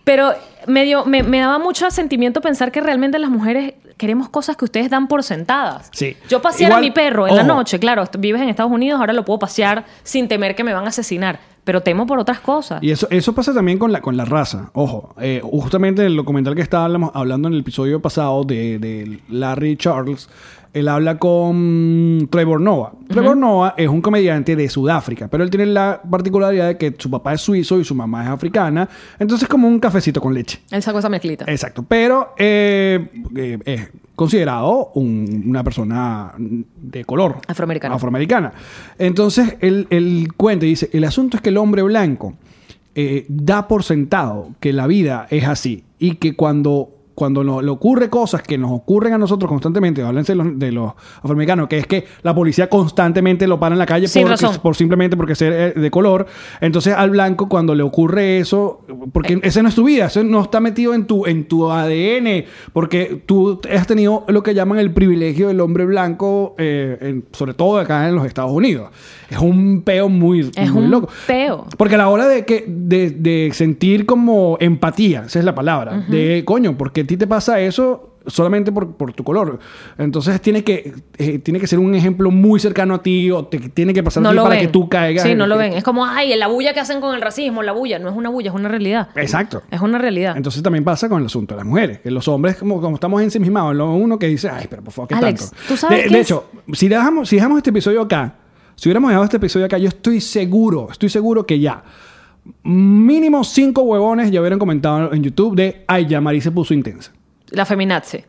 Pero 0.04 0.32
me, 0.68 0.84
dio- 0.84 1.06
me, 1.06 1.24
me 1.24 1.40
daba 1.40 1.60
mucho 1.60 1.90
sentimiento 1.92 2.42
pensar 2.42 2.72
que 2.72 2.82
realmente 2.82 3.20
las 3.20 3.30
mujeres 3.30 3.74
queremos 3.98 4.30
cosas 4.30 4.58
que 4.58 4.66
ustedes 4.66 4.90
dan 4.90 5.08
por 5.08 5.24
sentadas. 5.24 5.90
Sí. 5.94 6.16
Yo 6.30 6.42
pasear 6.42 6.74
a 6.74 6.80
mi 6.80 6.92
perro 6.92 7.28
en 7.28 7.36
la 7.36 7.44
noche, 7.44 7.80
claro, 7.80 8.04
vives 8.18 8.42
en 8.42 8.50
Estados 8.50 8.72
Unidos, 8.72 9.00
ahora 9.00 9.14
lo 9.14 9.26
puedo 9.26 9.40
pasear 9.40 9.86
sin 10.04 10.28
temer 10.28 10.56
que 10.56 10.64
me 10.64 10.74
van 10.74 10.86
a 10.86 10.90
asesinar. 10.90 11.40
Pero 11.64 11.80
temo 11.82 12.06
por 12.06 12.20
otras 12.20 12.42
cosas. 12.42 12.84
Y 12.84 12.92
eso, 12.92 13.08
eso 13.10 13.34
pasa 13.34 13.54
también 13.54 13.80
con 13.80 13.94
la, 13.94 14.02
con 14.02 14.18
la 14.18 14.26
raza. 14.26 14.70
Ojo, 14.74 15.16
eh, 15.22 15.40
justamente 15.42 16.02
en 16.02 16.08
el 16.08 16.18
documental 16.18 16.56
que 16.56 16.62
estábamos 16.62 17.12
hablando 17.14 17.48
en 17.48 17.54
el 17.54 17.62
episodio 17.62 18.02
pasado 18.02 18.44
de, 18.44 18.80
de 18.80 19.22
Larry 19.30 19.78
Charles, 19.78 20.28
él 20.74 20.88
habla 20.88 21.18
con 21.20 22.28
Trevor 22.32 22.60
Noah. 22.60 22.94
Trevor 23.08 23.38
Noah 23.38 23.76
es 23.78 23.88
un 23.88 24.02
comediante 24.02 24.56
de 24.56 24.68
Sudáfrica, 24.70 25.28
pero 25.28 25.44
él 25.44 25.50
tiene 25.50 25.68
la 25.68 26.02
particularidad 26.10 26.68
de 26.68 26.78
que 26.78 26.96
su 26.98 27.10
papá 27.12 27.34
es 27.34 27.42
suizo 27.42 27.80
y 27.80 27.86
su 27.86 27.94
mamá 27.96 28.24
es 28.24 28.30
africana. 28.30 28.90
Entonces 29.20 29.44
es 29.44 29.50
como 29.50 29.68
un 29.68 29.80
cafecito 29.80 30.20
con 30.20 30.34
leche. 30.34 30.60
Esa 30.72 31.10
mezclita. 31.10 31.46
Exacto, 31.48 31.84
pero 31.88 32.34
eh, 32.38 33.08
eh, 33.36 33.60
es 33.66 33.90
considerado 34.16 34.92
un- 34.96 35.44
una 35.48 35.64
persona 35.64 36.34
de 36.38 37.06
color. 37.06 37.38
Afroamericana. 37.48 37.96
Afroamericana. 37.96 38.54
Entonces, 38.98 39.56
él, 39.60 39.88
él 39.90 40.30
cuenta 40.36 40.66
y 40.66 40.70
dice, 40.70 40.90
el 40.94 41.04
asunto 41.04 41.38
es 41.38 41.42
que 41.44 41.50
el 41.50 41.58
hombre 41.58 41.84
blanco 41.84 42.34
eh, 42.96 43.26
da 43.30 43.68
por 43.68 43.84
sentado 43.84 44.50
que 44.60 44.72
la 44.74 44.88
vida 44.88 45.28
es 45.30 45.46
así 45.48 45.84
y 46.00 46.16
que 46.16 46.36
cuando... 46.36 46.90
Cuando 47.16 47.44
no- 47.44 47.62
le 47.62 47.70
ocurre 47.70 48.10
cosas 48.10 48.42
que 48.42 48.58
nos 48.58 48.72
ocurren 48.72 49.14
a 49.14 49.18
nosotros 49.18 49.48
constantemente, 49.50 50.02
háblense 50.02 50.34
de 50.34 50.36
los, 50.38 50.60
de 50.60 50.72
los 50.72 50.94
afroamericanos, 51.20 51.68
que 51.68 51.78
es 51.78 51.86
que 51.88 52.06
la 52.24 52.34
policía 52.34 52.70
constantemente 52.70 53.46
lo 53.48 53.60
para 53.60 53.76
en 53.76 53.80
la 53.80 53.86
calle 53.86 54.08
Sin 54.08 54.24
porque- 54.28 54.46
razón. 54.46 54.62
por 54.62 54.76
simplemente 54.76 55.16
porque 55.16 55.36
ser 55.36 55.54
eh, 55.54 55.80
de 55.80 55.92
color. 55.92 56.26
Entonces 56.62 56.94
al 56.96 57.12
blanco 57.12 57.48
cuando 57.50 57.76
le 57.76 57.84
ocurre 57.84 58.40
eso, 58.40 58.82
porque 59.12 59.40
ese 59.44 59.62
no 59.62 59.70
es 59.70 59.76
tu 59.76 59.84
vida, 59.84 60.06
eso 60.08 60.24
no 60.24 60.42
está 60.42 60.60
metido 60.60 60.94
en 60.94 61.06
tu, 61.06 61.26
en 61.26 61.48
tu 61.48 61.70
ADN, 61.72 62.46
porque 62.74 63.22
tú 63.26 63.60
has 63.72 63.86
tenido 63.88 64.26
lo 64.28 64.42
que 64.44 64.54
llaman 64.54 64.80
el 64.80 64.92
privilegio 64.92 65.50
del 65.50 65.60
hombre 65.62 65.86
blanco, 65.86 66.56
eh, 66.58 66.98
en- 67.02 67.26
sobre 67.32 67.54
todo 67.54 67.78
acá 67.78 68.08
en 68.10 68.16
los 68.16 68.26
Estados 68.26 68.52
Unidos. 68.52 68.90
Es 69.30 69.38
un 69.40 69.82
peo 69.84 70.10
muy, 70.10 70.52
Es 70.56 70.72
muy 70.72 70.84
un 70.86 70.92
loco. 70.92 71.10
peo. 71.28 71.66
Porque 71.78 71.96
a 71.96 71.98
la 71.98 72.10
hora 72.10 72.28
de, 72.28 72.46
que, 72.46 72.66
de, 72.68 73.10
de 73.12 73.50
sentir 73.54 74.06
como 74.06 74.58
empatía, 74.60 75.24
esa 75.26 75.40
es 75.40 75.46
la 75.46 75.56
palabra, 75.56 76.06
de 76.08 76.44
coño, 76.46 76.78
porque 76.78 77.03
a 77.04 77.08
ti 77.08 77.18
te 77.18 77.28
pasa 77.28 77.60
eso 77.60 78.10
solamente 78.26 78.72
por, 78.72 78.96
por 78.96 79.14
tu 79.14 79.24
color. 79.24 79.60
Entonces 79.98 80.40
tiene 80.42 80.64
que, 80.64 80.94
eh, 81.18 81.40
tiene 81.40 81.60
que 81.60 81.68
ser 81.68 81.80
un 81.80 81.94
ejemplo 81.94 82.32
muy 82.32 82.60
cercano 82.60 82.96
a 82.96 83.04
ti 83.04 83.30
o 83.32 83.46
te 83.46 83.60
tiene 83.60 83.94
que 83.94 84.02
pasar 84.02 84.22
a 84.22 84.24
no 84.24 84.30
ti 84.30 84.36
lo 84.38 84.44
para 84.44 84.56
ven. 84.56 84.66
que 84.66 84.72
tú 84.72 84.88
caigas. 84.88 85.24
Sí, 85.24 85.36
no 85.36 85.46
lo 85.46 85.58
ven. 85.58 85.74
Es 85.74 85.84
como, 85.84 86.06
ay, 86.06 86.34
la 86.36 86.48
bulla 86.48 86.74
que 86.74 86.80
hacen 86.80 87.02
con 87.02 87.16
el 87.16 87.22
racismo, 87.22 87.64
la 87.64 87.74
bulla. 87.74 88.00
No 88.00 88.10
es 88.10 88.16
una 88.16 88.30
bulla, 88.30 88.50
es 88.50 88.56
una 88.56 88.70
realidad. 88.70 89.10
Exacto. 89.16 89.64
Es 89.70 89.82
una 89.82 89.98
realidad. 89.98 90.38
Entonces 90.38 90.64
también 90.64 90.84
pasa 90.84 91.10
con 91.10 91.20
el 91.20 91.26
asunto 91.26 91.54
de 91.54 91.60
las 91.60 91.68
mujeres. 91.68 92.00
Que 92.00 92.12
los 92.12 92.28
hombres, 92.28 92.56
como, 92.56 92.80
como 92.80 92.96
estamos 92.96 93.22
ensimismados, 93.22 93.72
en 93.74 93.78
lo 93.80 93.94
uno 93.94 94.18
que 94.18 94.28
dice, 94.28 94.50
ay, 94.50 94.68
pero 94.70 94.84
por 94.84 94.94
favor, 94.94 95.10
¿qué 95.10 95.16
Alex, 95.16 95.50
tanto? 95.50 95.66
¿tú 95.68 95.78
sabes 95.78 95.98
de, 95.98 96.04
qué 96.06 96.10
de 96.10 96.20
es? 96.22 96.28
hecho, 96.28 96.46
si 96.72 96.88
dejamos, 96.88 97.28
si 97.28 97.36
dejamos 97.36 97.58
este 97.58 97.72
episodio 97.72 98.02
acá, 98.02 98.36
si 98.76 98.88
hubiéramos 98.90 99.10
dejado 99.10 99.26
este 99.26 99.38
episodio 99.38 99.66
acá, 99.66 99.78
yo 99.78 99.90
estoy 99.90 100.22
seguro, 100.22 100.88
estoy 100.92 101.10
seguro 101.10 101.46
que 101.46 101.60
ya 101.60 101.84
mínimo 102.64 103.44
cinco 103.44 103.84
huevones 103.84 104.32
ya 104.32 104.40
hubieran 104.40 104.60
comentado 104.60 105.14
en 105.14 105.24
YouTube 105.24 105.56
de, 105.56 105.84
ay, 105.88 106.08
ya 106.08 106.22
Mari 106.22 106.42
se 106.42 106.52
puso 106.52 106.74
intensa. 106.74 107.12
La 107.50 107.66
feminazi. 107.66 108.24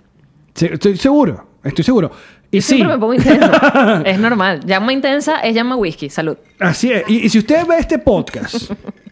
Sí, 0.55 0.67
Estoy 0.67 0.97
seguro, 0.97 1.47
estoy 1.63 1.85
seguro. 1.85 2.11
Y 2.51 2.61
sí, 2.61 2.77
Siempre 2.77 2.95
me 2.95 3.01
pongo 3.01 3.15
intensa. 3.15 4.03
es 4.07 4.19
normal. 4.19 4.61
Llama 4.65 4.93
intensa 4.93 5.41
es 5.41 5.55
llama 5.55 5.75
whisky. 5.75 6.09
Salud. 6.09 6.37
Así 6.61 6.93
es. 6.93 7.03
Y, 7.09 7.27
y 7.27 7.29
si 7.29 7.39
usted 7.39 7.67
ve 7.67 7.79
este 7.79 7.99
podcast, 7.99 8.71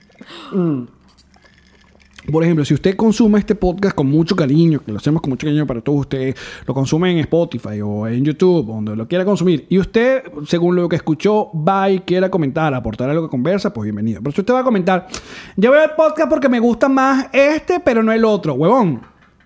mm, 0.53 0.83
por 2.31 2.45
ejemplo, 2.45 2.65
si 2.65 2.75
usted 2.75 2.95
consume 2.95 3.41
este 3.41 3.55
podcast 3.55 3.97
con 3.97 4.09
mucho 4.09 4.37
cariño, 4.37 4.81
que 4.85 4.93
lo 4.93 4.99
hacemos 4.99 5.21
con 5.23 5.31
mucho 5.31 5.47
cariño 5.47 5.67
para 5.67 5.81
todos 5.81 6.01
ustedes, 6.01 6.37
lo 6.67 6.75
consume 6.75 7.11
en 7.11 7.19
Spotify 7.19 7.81
o 7.81 8.07
en 8.07 8.25
YouTube, 8.25 8.67
donde 8.67 8.95
lo 8.95 9.09
quiera 9.09 9.25
consumir, 9.25 9.67
y 9.69 9.79
usted, 9.79 10.23
según 10.47 10.77
lo 10.77 10.89
que 10.89 10.97
escuchó, 10.97 11.51
va 11.53 11.91
y 11.91 12.01
quiera 12.01 12.31
comentar, 12.31 12.73
aportar 12.75 13.11
algo 13.11 13.25
que 13.25 13.31
conversa, 13.31 13.73
pues 13.73 13.85
bienvenido. 13.85 14.21
Pero 14.23 14.33
si 14.33 14.41
usted 14.43 14.55
va 14.55 14.61
a 14.61 14.65
comentar, 14.65 15.09
yo 15.57 15.73
veo 15.73 15.83
el 15.83 15.91
podcast 15.97 16.29
porque 16.29 16.49
me 16.49 16.61
gusta 16.61 16.89
más 16.89 17.27
este, 17.33 17.81
pero 17.81 18.03
no 18.03 18.13
el 18.13 18.25
otro, 18.25 18.55
huevón. 18.55 19.03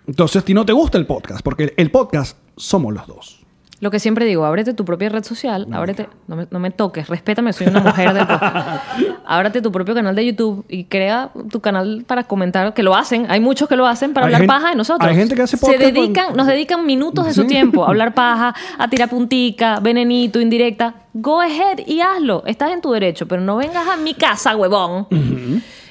Entonces, 0.07 0.43
a 0.43 0.45
ti 0.45 0.55
no 0.55 0.67
te 0.67 0.73
gusta 0.73 0.99
el 0.99 1.07
podcast, 1.07 1.43
porque 1.43 1.73
el 1.77 1.91
podcast 1.91 2.37
somos 2.57 2.93
los 2.93 3.07
dos. 3.07 3.46
Lo 3.79 3.91
que 3.91 3.99
siempre 4.01 4.25
digo, 4.25 4.47
ábrete 4.47 4.73
tu 4.73 4.87
propia 4.87 5.11
red 5.11 5.23
social, 5.23 5.67
ábrete, 5.71 6.09
no 6.29 6.37
me, 6.37 6.47
no 6.51 6.59
me 6.59 6.71
toques, 6.71 7.09
respétame, 7.09 7.53
soy 7.53 7.67
una 7.67 7.81
mujer 7.81 8.15
del 8.15 8.27
podcast. 8.27 8.85
Ábrate 9.27 9.61
tu 9.61 9.71
propio 9.71 9.95
canal 9.95 10.15
de 10.15 10.25
YouTube 10.25 10.65
y 10.69 10.85
crea 10.85 11.31
tu 11.51 11.61
canal 11.61 12.05
para 12.07 12.25
comentar, 12.25 12.73
que 12.73 12.83
lo 12.83 12.95
hacen, 12.97 13.27
hay 13.31 13.39
muchos 13.41 13.69
que 13.69 13.77
lo 13.77 13.87
hacen 13.87 14.15
para 14.15 14.27
Hay 14.27 14.29
hablar 14.35 14.41
gente- 14.43 14.55
paja 14.55 14.69
de 14.71 14.77
nosotros. 14.77 15.11
hay 15.11 15.17
gente 15.17 15.35
que 15.35 15.43
hace 15.43 15.59
Se 15.59 15.67
podcast 15.67 15.81
dedican, 15.83 16.27
con- 16.29 16.37
nos 16.39 16.47
dedican 16.47 16.87
minutos 16.87 17.27
de 17.27 17.35
su 17.35 17.45
tiempo 17.47 17.85
a 17.85 17.89
hablar 17.89 18.15
paja, 18.15 18.55
a 18.79 18.89
tirar 18.89 19.11
puntica, 19.11 19.79
venenito, 19.81 20.41
indirecta. 20.41 20.95
Go 21.13 21.41
ahead 21.43 21.81
y 21.87 22.01
hazlo, 22.01 22.45
estás 22.47 22.71
en 22.71 22.81
tu 22.81 22.93
derecho, 22.93 23.27
pero 23.29 23.43
no 23.43 23.57
vengas 23.57 23.87
a 23.89 23.97
mi 23.99 24.15
casa, 24.15 24.57
huevón. 24.57 25.07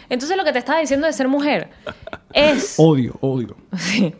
Entonces 0.10 0.36
lo 0.38 0.44
que 0.44 0.54
te 0.54 0.60
estaba 0.60 0.80
diciendo 0.80 1.06
de 1.06 1.14
ser 1.14 1.28
mujer 1.28 1.70
es... 2.34 2.76
Odio, 2.80 3.16
odio. 3.22 3.56
Sí. 3.78 4.16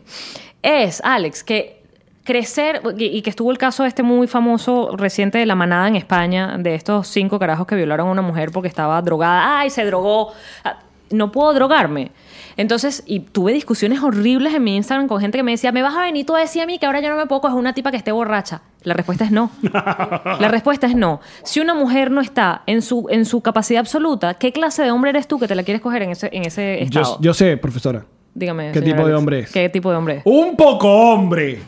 Es, 0.62 1.00
Alex, 1.04 1.42
que 1.42 1.82
crecer, 2.26 2.82
y 2.98 3.22
que 3.22 3.30
estuvo 3.30 3.50
el 3.50 3.56
caso 3.56 3.86
este 3.86 4.02
muy 4.02 4.26
famoso 4.26 4.94
reciente 4.96 5.38
de 5.38 5.46
la 5.46 5.54
manada 5.54 5.88
en 5.88 5.96
España, 5.96 6.56
de 6.58 6.74
estos 6.74 7.08
cinco 7.08 7.38
carajos 7.38 7.66
que 7.66 7.76
violaron 7.76 8.08
a 8.08 8.10
una 8.10 8.22
mujer 8.22 8.50
porque 8.52 8.68
estaba 8.68 9.00
drogada. 9.00 9.60
¡Ay, 9.60 9.70
se 9.70 9.84
drogó! 9.86 10.32
Ah, 10.64 10.80
No 11.10 11.30
puedo 11.32 11.54
drogarme. 11.54 12.10
Entonces, 12.56 13.02
y 13.06 13.20
tuve 13.20 13.52
discusiones 13.52 14.02
horribles 14.02 14.54
en 14.54 14.64
mi 14.64 14.76
Instagram 14.76 15.08
con 15.08 15.20
gente 15.20 15.38
que 15.38 15.42
me 15.44 15.52
decía, 15.52 15.70
me 15.72 15.82
vas 15.82 15.94
a 15.94 16.00
venir 16.02 16.26
tú 16.26 16.34
a 16.34 16.40
decir 16.40 16.62
a 16.62 16.66
mí 16.66 16.78
que 16.78 16.86
ahora 16.86 17.00
yo 17.00 17.10
no 17.10 17.16
me 17.16 17.26
puedo 17.26 17.42
coger 17.42 17.56
una 17.58 17.74
tipa 17.74 17.90
que 17.90 17.96
esté 17.98 18.12
borracha. 18.12 18.62
La 18.82 18.94
respuesta 18.94 19.24
es 19.24 19.30
no. 19.30 19.50
La 19.62 20.48
respuesta 20.50 20.86
es 20.86 20.96
no. 20.96 21.20
Si 21.44 21.60
una 21.60 21.74
mujer 21.74 22.10
no 22.10 22.20
está 22.20 22.62
en 22.66 22.82
su, 22.82 23.06
en 23.10 23.24
su 23.24 23.40
capacidad 23.40 23.80
absoluta, 23.80 24.34
¿qué 24.34 24.52
clase 24.52 24.82
de 24.82 24.90
hombre 24.90 25.10
eres 25.10 25.28
tú 25.28 25.38
que 25.38 25.46
te 25.46 25.54
la 25.54 25.62
quieres 25.62 25.80
coger 25.82 26.02
en 26.02 26.10
ese, 26.10 26.28
en 26.32 26.44
ese 26.46 26.82
estado? 26.82 27.16
Yo, 27.18 27.20
yo 27.20 27.34
sé, 27.34 27.56
profesora. 27.56 28.04
Dígame. 28.34 28.72
¿Qué 28.72 28.82
tipo 28.82 29.06
de 29.06 29.14
hombre 29.14 29.38
es? 29.40 29.52
¿Qué 29.52 29.68
tipo 29.68 29.90
de 29.90 29.96
hombre 29.96 30.16
es? 30.18 30.22
Un 30.24 30.56
poco 30.56 30.90
hombre. 30.90 31.60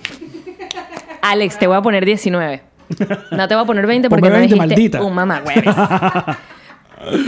Alex, 1.23 1.59
te 1.59 1.67
voy 1.67 1.77
a 1.77 1.83
poner 1.83 2.05
19. 2.05 2.63
No 3.33 3.49
te 3.49 3.55
voy 3.55 3.65
a 3.65 3.67
poner 3.67 3.87
20 3.87 4.09
Ponme 4.09 4.21
porque 4.21 4.33
no 4.33 4.39
20, 4.41 4.55
dijiste 4.55 4.75
maldita. 4.75 5.03
un 5.03 5.15
mamá, 5.15 5.43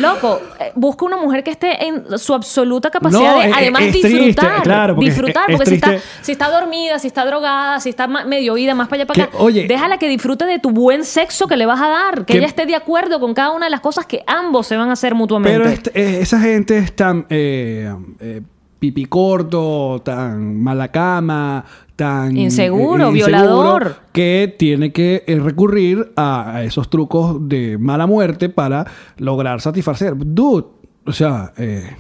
Loco, 0.00 0.40
eh, 0.59 0.72
busca 0.74 1.05
una 1.05 1.16
mujer 1.16 1.44
que 1.44 1.53
esté 1.53 1.87
en 1.87 2.18
su 2.18 2.35
absoluta 2.35 2.90
capacidad 2.90 3.20
No, 3.37 3.38
de 3.40 3.53
además 3.53 3.83
es 3.83 3.92
disfrutar. 3.92 4.62
claro, 4.64 4.96
porque 4.96 5.11
disfrutar, 5.11 5.48
es 5.48 5.57
porque 5.57 5.70
si, 5.70 5.74
está, 5.76 5.94
si 6.22 6.33
está 6.33 6.50
dormida, 6.50 6.98
si 6.98 7.07
está 7.07 7.24
drogada, 7.24 7.79
si 7.79 7.90
está 7.90 8.09
medio 8.09 8.55
oída, 8.55 8.74
más 8.74 8.88
para 8.88 9.03
allá 9.03 9.07
para 9.07 9.14
Que, 9.14 9.22
acá, 9.22 9.38
oye, 9.38 9.68
déjala 9.68 9.96
que 9.98 10.09
disfrute 10.09 10.44
de 10.46 10.59
tu 10.59 10.70
buen 10.70 11.05
sexo 11.05 11.46
que 11.46 11.57
le 11.57 11.66
vas 11.66 11.81
a 11.81 11.87
dar, 11.88 12.14
que 12.24 12.33
que- 12.33 12.38
ella 12.38 12.48
esté 12.48 12.66
de 12.66 12.74
acuerdo 12.74 13.20
con 13.20 13.33
cada 13.33 13.50
una 13.53 13.66
de 13.66 13.70
las 13.70 13.81
cosas 13.81 14.07
que 14.07 14.24
ambos 14.26 14.66
se 14.66 14.76
van 14.76 14.90
a 14.90 14.94
hacer 14.94 15.14
mutuamente. 15.14 15.57
Pero 15.61 15.70
este- 15.70 15.90
eh, 15.94 16.20
esa 16.20 16.40
gente 16.40 16.76
es 16.76 16.96
tan 16.96 17.26
eh, 17.31 17.94
eh, 18.18 18.40
pipi 18.81 19.05
corto, 19.05 20.01
tan 20.03 20.61
mala 20.61 20.88
cama, 20.88 21.64
tan 21.95 22.35
Inseguro, 22.37 23.11
inseguro, 23.11 23.12
violador. 23.12 23.97
que 24.11 24.55
tiene 24.59 24.90
que 24.90 25.23
eh, 25.27 25.38
recurrir 25.38 26.12
a, 26.16 26.62
esos 26.64 26.88
trucos 26.88 27.47
de 27.47 27.77
mala 27.77 28.07
muerte 28.07 28.49
para 28.49 28.87
lograr 29.19 29.61
satisfacer. 29.61 30.14
Dude, 30.16 30.66
o 31.05 31.12
sea, 31.12 31.53
eh, 31.59 31.90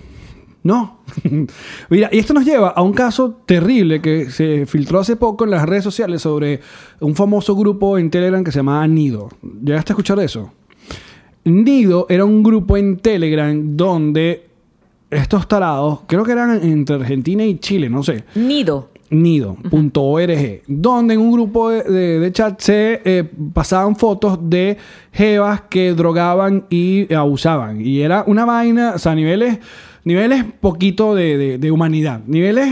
no. 0.62 1.00
Mira, 1.90 2.08
y 2.10 2.18
esto 2.18 2.32
nos 2.32 2.46
lleva 2.46 2.70
a 2.70 2.80
un 2.80 2.94
caso 2.94 3.42
terrible 3.44 4.00
que 4.00 4.30
se 4.30 4.64
filtró 4.64 5.00
hace 5.00 5.16
poco 5.16 5.44
en 5.44 5.50
las 5.50 5.68
redes 5.68 5.84
sociales 5.84 6.22
sobre 6.22 6.60
un 7.00 7.14
famoso 7.14 7.54
grupo 7.54 7.98
en 7.98 8.10
Telegram 8.10 8.42
que 8.42 8.52
se 8.52 8.60
llamaba 8.60 8.86
Nido. 8.86 9.28
¿Llegaste 9.62 9.92
a 9.92 9.94
escuchar 9.94 10.18
eso? 10.20 10.50
Nido 11.44 12.06
era 12.08 12.24
un 12.24 12.42
grupo 12.42 12.78
en 12.78 12.98
Telegram 12.98 13.76
donde 13.76 14.49
estos 15.10 15.48
tarados, 15.48 16.00
creo 16.06 16.22
que 16.24 16.32
eran 16.32 16.62
entre 16.62 16.96
Argentina 16.96 17.44
y 17.44 17.58
Chile, 17.58 17.88
no 17.90 18.02
sé. 18.02 18.24
Nido. 18.34 18.88
nido.org, 19.10 20.62
donde 20.68 21.14
en 21.14 21.20
un 21.20 21.32
grupo 21.32 21.70
de, 21.70 21.82
de- 21.82 22.20
de 22.20 22.32
chat 22.32 22.60
se 22.60 23.00
eh, 23.04 23.24
pasaban 23.52 23.96
fotos 23.96 24.38
de 24.42 24.76
jevas 25.12 25.62
que 25.68 25.92
drogaban 25.94 26.66
y 26.70 27.12
abusaban. 27.12 27.80
Y 27.80 28.00
era 28.02 28.24
una 28.26 28.44
vaina, 28.44 28.92
o 28.94 28.98
sea, 28.98 29.14
niveles, 29.14 29.58
niveles 30.04 30.44
poquito 30.60 31.14
de, 31.14 31.58
humanidad. 31.72 32.20
Niveles, 32.26 32.68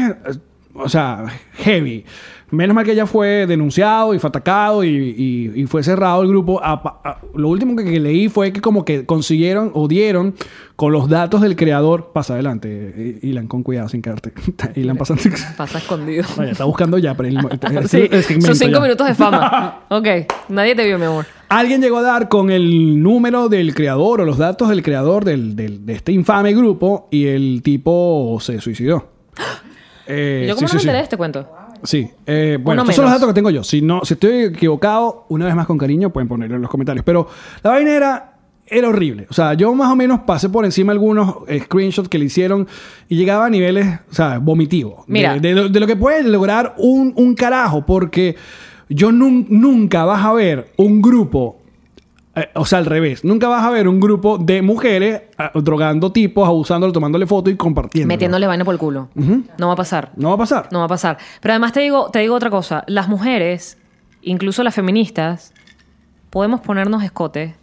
o 0.74 0.88
sea, 0.88 1.24
heavy. 1.54 2.04
Menos 2.50 2.74
mal 2.74 2.82
que 2.86 2.94
ya 2.94 3.04
fue 3.04 3.46
denunciado 3.46 4.14
y 4.14 4.18
fue 4.18 4.28
atacado 4.28 4.82
y, 4.82 4.88
y- 4.88 5.52
y 5.54 5.66
fue 5.66 5.82
cerrado 5.82 6.22
el 6.22 6.28
grupo. 6.28 6.58
A- 6.64 6.72
a- 7.04 7.18
lo 7.34 7.50
último 7.50 7.76
que, 7.76 7.84
que 7.84 8.00
leí 8.00 8.30
fue 8.30 8.54
que 8.54 8.62
como 8.62 8.86
que 8.86 9.04
consiguieron 9.04 9.70
o 9.74 9.86
dieron 9.86 10.34
con 10.74 10.90
los 10.90 11.10
datos 11.10 11.42
del 11.42 11.56
creador. 11.56 12.10
Pasa 12.14 12.32
adelante, 12.32 12.94
eh, 12.96 13.18
Ilan, 13.20 13.48
con 13.48 13.62
cuidado 13.62 13.90
sin 13.90 14.00
caerte. 14.00 14.32
Ilan 14.76 14.96
pasando. 14.96 15.22
Pasa 15.58 15.76
escondido. 15.76 16.24
Vaya, 16.38 16.52
está 16.52 16.64
buscando 16.64 16.96
ya 16.96 17.12
para 17.14 17.28
el, 17.28 17.36
el- 17.70 17.88
Sí, 17.88 18.08
el 18.10 18.22
segmento 18.22 18.46
sus 18.46 18.58
cinco 18.58 18.76
ya. 18.76 18.80
minutos 18.80 19.06
de 19.06 19.14
fama. 19.14 19.80
Ok, 19.90 20.06
nadie 20.48 20.74
te 20.74 20.86
vio, 20.86 20.98
mi 20.98 21.04
amor. 21.04 21.26
Alguien 21.50 21.82
llegó 21.82 21.98
a 21.98 22.02
dar 22.02 22.30
con 22.30 22.50
el 22.50 23.02
número 23.02 23.50
del 23.50 23.74
creador 23.74 24.22
o 24.22 24.24
los 24.24 24.38
datos 24.38 24.70
del 24.70 24.82
creador 24.82 25.26
del- 25.26 25.54
del- 25.54 25.84
de 25.84 25.92
este 25.92 26.12
infame 26.12 26.54
grupo 26.54 27.08
y 27.10 27.26
el 27.26 27.60
tipo 27.62 28.38
se 28.40 28.58
suicidó. 28.62 29.10
Eh, 30.08 30.46
¿Yo 30.48 30.54
sí, 30.54 30.56
cómo 30.56 30.68
sí, 30.68 30.72
no 30.72 30.76
me 30.76 30.80
sí. 30.80 30.86
enteré 30.86 30.98
de 30.98 31.02
este 31.04 31.16
cuento? 31.16 31.48
Sí. 31.84 32.10
Eh, 32.26 32.58
bueno, 32.60 32.82
Uno 32.82 32.90
estos 32.90 32.96
son 32.96 33.04
los 33.04 33.10
menos. 33.10 33.20
datos 33.20 33.28
que 33.28 33.34
tengo 33.38 33.50
yo. 33.50 33.62
Si, 33.62 33.82
no, 33.82 34.00
si 34.04 34.14
estoy 34.14 34.44
equivocado, 34.46 35.26
una 35.28 35.44
vez 35.46 35.54
más 35.54 35.66
con 35.66 35.78
cariño, 35.78 36.10
pueden 36.10 36.26
ponerlo 36.28 36.56
en 36.56 36.62
los 36.62 36.70
comentarios. 36.70 37.04
Pero 37.04 37.28
la 37.62 37.70
vaina 37.70 37.90
era, 37.94 38.32
era 38.66 38.88
horrible. 38.88 39.26
O 39.30 39.34
sea, 39.34 39.54
yo 39.54 39.72
más 39.74 39.92
o 39.92 39.96
menos 39.96 40.20
pasé 40.26 40.48
por 40.48 40.64
encima 40.64 40.92
algunos 40.92 41.36
eh, 41.46 41.60
screenshots 41.60 42.08
que 42.08 42.18
le 42.18 42.24
hicieron 42.24 42.66
y 43.08 43.16
llegaba 43.16 43.46
a 43.46 43.50
niveles, 43.50 43.86
o 44.10 44.14
sea, 44.14 44.38
vomitivos. 44.38 45.06
De- 45.06 45.12
Mira. 45.12 45.38
De, 45.38 45.52
lo, 45.54 45.68
de 45.68 45.78
lo 45.80 45.86
que 45.86 45.94
puede 45.96 46.22
lograr 46.24 46.74
un, 46.78 47.12
un 47.14 47.34
carajo. 47.34 47.86
Porque 47.86 48.34
yo 48.88 49.10
nun- 49.12 49.46
nunca 49.50 50.04
vas 50.04 50.24
a 50.24 50.32
ver 50.32 50.68
un 50.78 51.00
grupo 51.02 51.57
eh, 52.40 52.50
o 52.54 52.64
sea, 52.64 52.78
al 52.78 52.86
revés. 52.86 53.24
Nunca 53.24 53.48
vas 53.48 53.64
a 53.64 53.70
ver 53.70 53.88
un 53.88 54.00
grupo 54.00 54.38
de 54.38 54.62
mujeres 54.62 55.22
ah, 55.36 55.50
drogando 55.54 56.12
tipos, 56.12 56.46
abusándolo, 56.46 56.92
tomándole 56.92 57.26
fotos 57.26 57.52
y 57.52 57.56
compartiendo. 57.56 58.08
Metiéndole 58.08 58.46
vaina 58.46 58.64
por 58.64 58.74
el 58.74 58.78
culo. 58.78 59.08
No 59.14 59.66
va 59.68 59.72
a 59.72 59.76
pasar. 59.76 60.12
No 60.16 60.28
va 60.28 60.34
a 60.34 60.38
pasar. 60.38 60.68
No 60.70 60.80
va 60.80 60.84
a 60.86 60.88
pasar. 60.88 61.18
Pero 61.40 61.52
además 61.52 61.72
te 61.72 61.80
digo, 61.80 62.10
te 62.10 62.20
digo 62.20 62.34
otra 62.34 62.50
cosa. 62.50 62.84
Las 62.86 63.08
mujeres, 63.08 63.78
incluso 64.22 64.62
las 64.62 64.74
feministas, 64.74 65.52
podemos 66.30 66.60
ponernos 66.60 67.02
escote, 67.02 67.54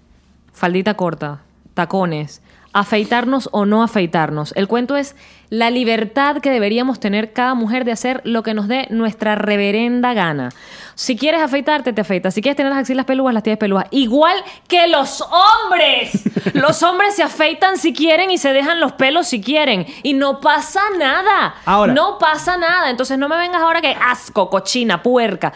faldita 0.53 0.95
corta, 0.95 1.41
tacones, 1.73 2.41
afeitarnos 2.75 3.47
o 3.53 3.65
no 3.65 3.83
afeitarnos. 3.83 4.51
El 4.57 4.67
cuento 4.67 4.97
es 4.97 5.15
la 5.49 5.69
libertad 5.69 6.41
que 6.41 6.51
deberíamos 6.51 6.99
tener 6.99 7.31
cada 7.31 7.53
mujer 7.53 7.85
de 7.85 7.93
hacer 7.93 8.19
lo 8.25 8.43
que 8.43 8.53
nos 8.53 8.67
dé 8.67 8.87
nuestra 8.89 9.35
reverenda 9.35 10.13
gana. 10.13 10.49
Si 10.93 11.15
quieres 11.15 11.41
afeitarte, 11.41 11.93
te 11.93 12.01
afeitas. 12.01 12.33
Si 12.33 12.41
quieres 12.41 12.57
tener 12.57 12.71
las 12.73 12.79
axilas 12.81 13.05
peludas, 13.05 13.33
las 13.33 13.43
tienes 13.43 13.59
peludas. 13.59 13.85
Igual 13.91 14.35
que 14.67 14.87
los 14.87 15.21
hombres. 15.21 16.23
los 16.53 16.83
hombres 16.83 17.15
se 17.15 17.23
afeitan 17.23 17.77
si 17.77 17.93
quieren 17.93 18.29
y 18.29 18.37
se 18.37 18.51
dejan 18.51 18.81
los 18.81 18.91
pelos 18.91 19.27
si 19.27 19.39
quieren. 19.39 19.85
Y 20.03 20.13
no 20.13 20.41
pasa 20.41 20.81
nada. 20.99 21.55
Ahora- 21.65 21.93
no 21.93 22.17
pasa 22.17 22.57
nada. 22.57 22.89
Entonces 22.89 23.17
no 23.17 23.29
me 23.29 23.37
vengas 23.37 23.61
ahora 23.61 23.79
que 23.79 23.95
asco, 24.05 24.49
cochina, 24.49 25.01
puerca. 25.01 25.53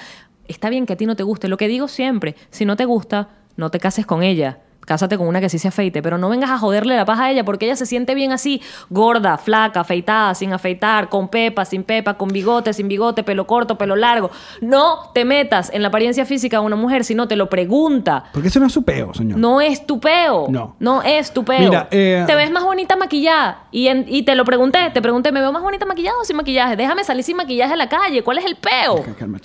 Está 0.47 0.69
bien 0.69 0.85
que 0.85 0.93
a 0.93 0.97
ti 0.97 1.05
no 1.05 1.17
te 1.17 1.23
guste. 1.23 1.49
Lo 1.49 1.57
que 1.57 1.67
digo 1.67 1.89
siempre, 1.89 2.35
si 2.49 2.63
no 2.63 2.77
te 2.77 2.85
gusta, 2.85 3.27
no 3.57 3.69
te 3.71 3.79
cases 3.79 4.05
con 4.05 4.23
ella. 4.23 4.59
Cásate 4.89 5.19
con 5.19 5.27
una 5.27 5.39
que 5.39 5.49
sí 5.49 5.59
se 5.59 5.67
afeite, 5.67 6.01
pero 6.01 6.17
no 6.17 6.29
vengas 6.29 6.49
a 6.49 6.57
joderle 6.57 6.95
la 6.95 7.05
paja 7.05 7.25
a 7.25 7.29
ella 7.31 7.43
porque 7.45 7.67
ella 7.67 7.75
se 7.75 7.85
siente 7.85 8.15
bien 8.15 8.31
así, 8.31 8.59
gorda, 8.89 9.37
flaca, 9.37 9.81
afeitada, 9.81 10.33
sin 10.33 10.51
afeitar, 10.51 11.09
con 11.09 11.27
pepa, 11.27 11.63
sin 11.63 11.83
pepa, 11.83 12.15
con 12.15 12.29
bigote, 12.29 12.73
sin 12.73 12.87
bigote, 12.87 13.21
pelo 13.23 13.45
corto, 13.45 13.77
pelo 13.77 13.95
largo. 13.95 14.31
No 14.61 15.11
te 15.13 15.25
metas 15.25 15.69
en 15.71 15.83
la 15.83 15.89
apariencia 15.89 16.25
física 16.25 16.59
de 16.59 16.65
una 16.65 16.75
mujer 16.75 17.03
si 17.05 17.13
no 17.13 17.27
te 17.27 17.35
lo 17.35 17.51
pregunta. 17.51 18.23
Porque 18.33 18.47
eso 18.47 18.59
no 18.59 18.65
es 18.65 18.73
su 18.73 18.81
peo, 18.83 19.13
señor. 19.13 19.37
No 19.37 19.61
es 19.61 19.85
tu 19.85 19.99
peo. 19.99 20.47
No. 20.49 20.75
No 20.79 21.03
es 21.03 21.31
tu 21.31 21.45
peo. 21.45 21.59
Mira, 21.59 21.87
eh, 21.91 22.23
te 22.25 22.33
ves 22.35 22.49
más 22.49 22.63
bonita 22.63 22.95
maquillada. 22.95 23.65
Y, 23.69 23.89
en- 23.89 24.05
y 24.07 24.23
te 24.23 24.33
lo 24.33 24.43
pregunté, 24.43 24.89
te 24.91 25.03
pregunté, 25.03 25.31
¿me 25.31 25.39
veo 25.39 25.51
más 25.51 25.61
bonita 25.61 25.85
maquillada 25.85 26.17
o 26.19 26.23
sin 26.25 26.35
maquillaje? 26.35 26.75
Déjame 26.75 27.03
salir 27.03 27.23
sin 27.23 27.37
maquillaje 27.37 27.73
a 27.73 27.77
la 27.77 27.87
calle. 27.89 28.23
¿Cuál 28.23 28.39
es 28.39 28.45
el 28.45 28.55
peo? 28.55 29.05
Calma, 29.19 29.37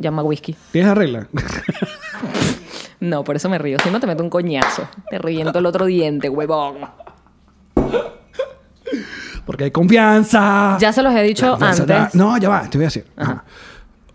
Llama 0.00 0.24
whisky. 0.24 0.56
¿Tienes 0.72 0.92
regla? 0.96 1.28
No, 3.00 3.24
por 3.24 3.36
eso 3.36 3.48
me 3.48 3.58
río. 3.58 3.78
Si 3.82 3.90
no, 3.90 3.98
te 3.98 4.06
meto 4.06 4.22
un 4.22 4.30
coñazo. 4.30 4.88
Te 5.10 5.18
reviento 5.18 5.58
el 5.58 5.66
otro 5.66 5.86
diente, 5.86 6.28
huevón. 6.28 6.76
Porque 9.46 9.64
hay 9.64 9.70
confianza. 9.70 10.76
Ya 10.78 10.92
se 10.92 11.02
los 11.02 11.14
he 11.14 11.22
dicho 11.22 11.56
antes. 11.60 12.14
No, 12.14 12.36
ya 12.38 12.48
va, 12.48 12.68
te 12.68 12.78
voy 12.78 12.84
a 12.84 12.88
decir. 12.88 13.06
Ajá. 13.16 13.44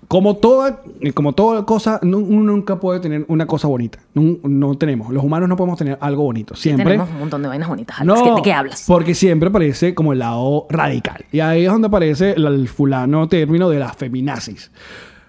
Como 0.08 0.36
toda, 0.36 0.82
como 1.16 1.34
toda 1.34 1.66
cosa, 1.66 2.00
uno 2.04 2.20
nunca 2.20 2.80
puede 2.80 3.00
tener 3.00 3.26
una 3.28 3.48
cosa 3.48 3.68
bonita. 3.68 3.98
No, 4.14 4.38
no 4.44 4.78
tenemos. 4.78 5.12
Los 5.12 5.24
humanos 5.24 5.50
no 5.50 5.56
podemos 5.56 5.80
tener 5.80 5.98
algo 6.00 6.24
bonito. 6.24 6.56
Siempre. 6.56 6.86
Tenemos 6.86 7.10
un 7.10 7.20
montón 7.20 7.42
de 7.42 7.48
vainas 7.48 7.68
bonitas. 7.68 8.00
Alex. 8.00 8.20
No, 8.24 8.36
¿De 8.36 8.42
qué 8.44 8.54
hablas? 8.54 8.86
Porque 8.88 9.16
siempre 9.16 9.50
aparece 9.50 9.96
como 9.96 10.14
el 10.14 10.20
lado 10.20 10.68
radical. 10.70 11.26
Y 11.32 11.40
ahí 11.40 11.66
es 11.66 11.72
donde 11.72 11.88
aparece 11.88 12.34
el, 12.34 12.46
el 12.46 12.68
fulano 12.68 13.28
término 13.28 13.68
de 13.68 13.80
las 13.80 13.96
feminazis. 13.96 14.70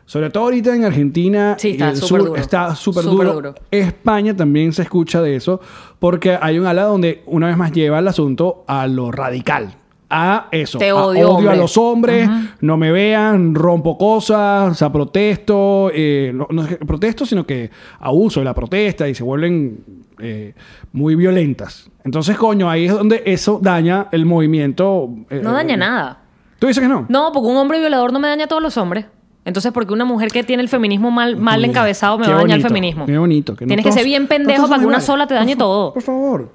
Sobre 0.06 0.30
todo 0.30 0.44
ahorita 0.44 0.74
en 0.74 0.84
Argentina 0.84 1.56
Sí, 1.58 1.72
está 1.72 1.90
el 1.90 1.96
súper 1.96 2.20
sur 2.22 2.28
duro. 2.28 2.40
está 2.40 2.74
duro. 3.02 3.32
duro. 3.34 3.54
España 3.70 4.34
también 4.36 4.72
se 4.72 4.82
escucha 4.82 5.20
de 5.20 5.34
eso 5.36 5.60
porque 5.98 6.38
hay 6.40 6.58
un 6.58 6.66
ala 6.66 6.84
donde 6.84 7.22
una 7.26 7.48
vez 7.48 7.56
más 7.56 7.72
lleva 7.72 7.98
el 7.98 8.06
asunto 8.08 8.64
a 8.68 8.86
lo 8.86 9.10
radical. 9.10 9.74
A 10.08 10.46
eso. 10.52 10.78
Te 10.78 10.90
a 10.90 10.94
odio, 10.94 11.50
a 11.50 11.56
los 11.56 11.76
hombres, 11.76 12.30
no 12.60 12.76
me 12.76 12.92
vean, 12.92 13.56
rompo 13.56 13.98
cosas, 13.98 14.70
o 14.70 14.74
sea, 14.74 14.92
protesto, 14.92 15.90
eh, 15.92 16.30
no, 16.32 16.46
no 16.48 16.62
es 16.62 16.68
que 16.68 16.76
protesto, 16.76 17.26
sino 17.26 17.44
que 17.44 17.70
abuso 17.98 18.38
de 18.38 18.44
la 18.44 18.54
protesta 18.54 19.08
y 19.08 19.16
se 19.16 19.24
vuelven 19.24 19.80
eh, 20.20 20.54
muy 20.92 21.16
violentas. 21.16 21.90
Entonces, 22.04 22.36
coño, 22.36 22.70
ahí 22.70 22.84
es 22.84 22.92
donde 22.92 23.24
eso 23.26 23.58
daña 23.60 24.06
el 24.12 24.24
movimiento. 24.26 25.10
eh, 25.28 25.40
No 25.42 25.52
daña 25.52 25.74
eh, 25.74 25.78
nada. 25.78 26.20
¿Tú 26.60 26.68
dices 26.68 26.80
que 26.80 26.88
no? 26.88 27.06
No, 27.08 27.32
porque 27.32 27.48
un 27.48 27.56
hombre 27.56 27.80
violador 27.80 28.12
no 28.12 28.20
me 28.20 28.28
daña 28.28 28.44
a 28.44 28.48
todos 28.48 28.62
los 28.62 28.76
hombres. 28.76 29.06
Entonces, 29.46 29.72
porque 29.72 29.94
una 29.94 30.04
mujer 30.04 30.30
que 30.30 30.42
tiene 30.42 30.62
el 30.62 30.68
feminismo 30.68 31.10
mal, 31.10 31.36
mal 31.36 31.60
Mira, 31.60 31.70
encabezado 31.70 32.18
me 32.18 32.26
va 32.26 32.34
a 32.34 32.36
dañar 32.42 32.58
el 32.58 32.62
feminismo. 32.62 33.06
Qué 33.06 33.16
bonito. 33.16 33.54
que 33.56 33.64
no 33.64 33.68
Tienes 33.68 33.86
que 33.86 33.92
ser 33.92 34.04
bien 34.04 34.26
pendejo 34.26 34.68
para 34.68 34.80
que 34.80 34.86
una 34.86 35.00
sola 35.00 35.26
te 35.26 35.34
dañe 35.34 35.54
Por 35.54 35.58
todo. 35.64 35.94
Por 35.94 36.02
favor. 36.02 36.52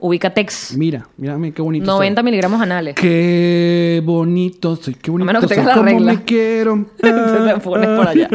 Ubicatex. 0.00 0.76
Mira, 0.76 1.08
mírame 1.16 1.52
qué 1.52 1.60
bonito. 1.60 1.84
90 1.84 2.20
soy. 2.20 2.24
miligramos 2.24 2.60
anales. 2.62 2.94
Qué 2.94 4.00
bonito 4.04 4.76
soy, 4.76 4.94
qué 4.94 5.10
bonito 5.10 5.26
menos 5.26 5.42
que 5.42 5.48
tengas 5.48 5.66
la 5.66 5.74
cómo 5.74 5.84
regla. 5.86 6.12
me 6.12 6.22
quiero. 6.22 6.86
Te 6.96 7.12
pones 7.60 7.88
por 7.88 8.06
allá. 8.06 8.28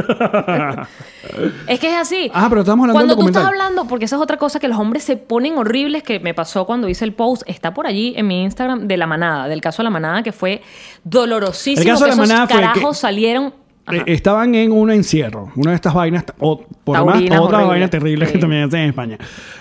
Es 1.67 1.79
que 1.79 1.87
es 1.87 1.95
así. 1.97 2.29
Ah, 2.33 2.47
pero 2.49 2.61
estamos 2.61 2.83
hablando 2.83 2.93
Cuando 2.93 3.15
del 3.15 3.23
tú 3.23 3.27
estás 3.29 3.45
hablando, 3.45 3.85
porque 3.87 4.03
esa 4.03 4.17
es 4.17 4.21
otra 4.21 4.35
cosa 4.35 4.59
que 4.59 4.67
los 4.67 4.77
hombres 4.77 5.03
se 5.05 5.15
ponen 5.15 5.57
horribles, 5.57 6.03
que 6.03 6.19
me 6.19 6.33
pasó 6.33 6.65
cuando 6.65 6.89
hice 6.89 7.05
el 7.05 7.13
post, 7.13 7.43
está 7.45 7.73
por 7.73 7.87
allí 7.87 8.13
en 8.17 8.27
mi 8.27 8.43
Instagram, 8.43 8.87
de 8.87 8.97
la 8.97 9.07
manada, 9.07 9.47
del 9.47 9.61
caso 9.61 9.81
de 9.81 9.85
la 9.85 9.89
manada, 9.89 10.21
que 10.21 10.33
fue 10.33 10.61
dolorosísimo. 11.05 11.81
El 11.81 11.87
caso 11.87 12.03
que 12.05 12.11
de 12.11 12.17
la 12.17 12.23
esos 12.23 12.27
manada 12.29 12.47
fue 12.47 12.57
que- 12.57 12.61
carajos 12.61 12.97
salieron. 12.97 13.53
Ajá. 13.85 13.97
Eh, 13.97 14.03
estaban 14.07 14.55
en 14.55 14.71
un 14.71 14.89
encierro, 14.91 15.51
una 15.57 15.71
de 15.71 15.75
estas 15.75 15.93
vainas, 15.93 16.23
o 16.39 16.63
por 16.85 16.97
lo 16.97 17.05
más 17.05 17.15
Taurinas 17.15 17.39
otra 17.39 17.57
horribles. 17.57 17.67
vaina 17.69 17.89
terrible 17.89 18.25
que 18.27 18.31
Sí. 18.33 18.39
también 18.39 18.63
hacen 18.63 18.79
en 18.79 18.89
España. 18.89 19.17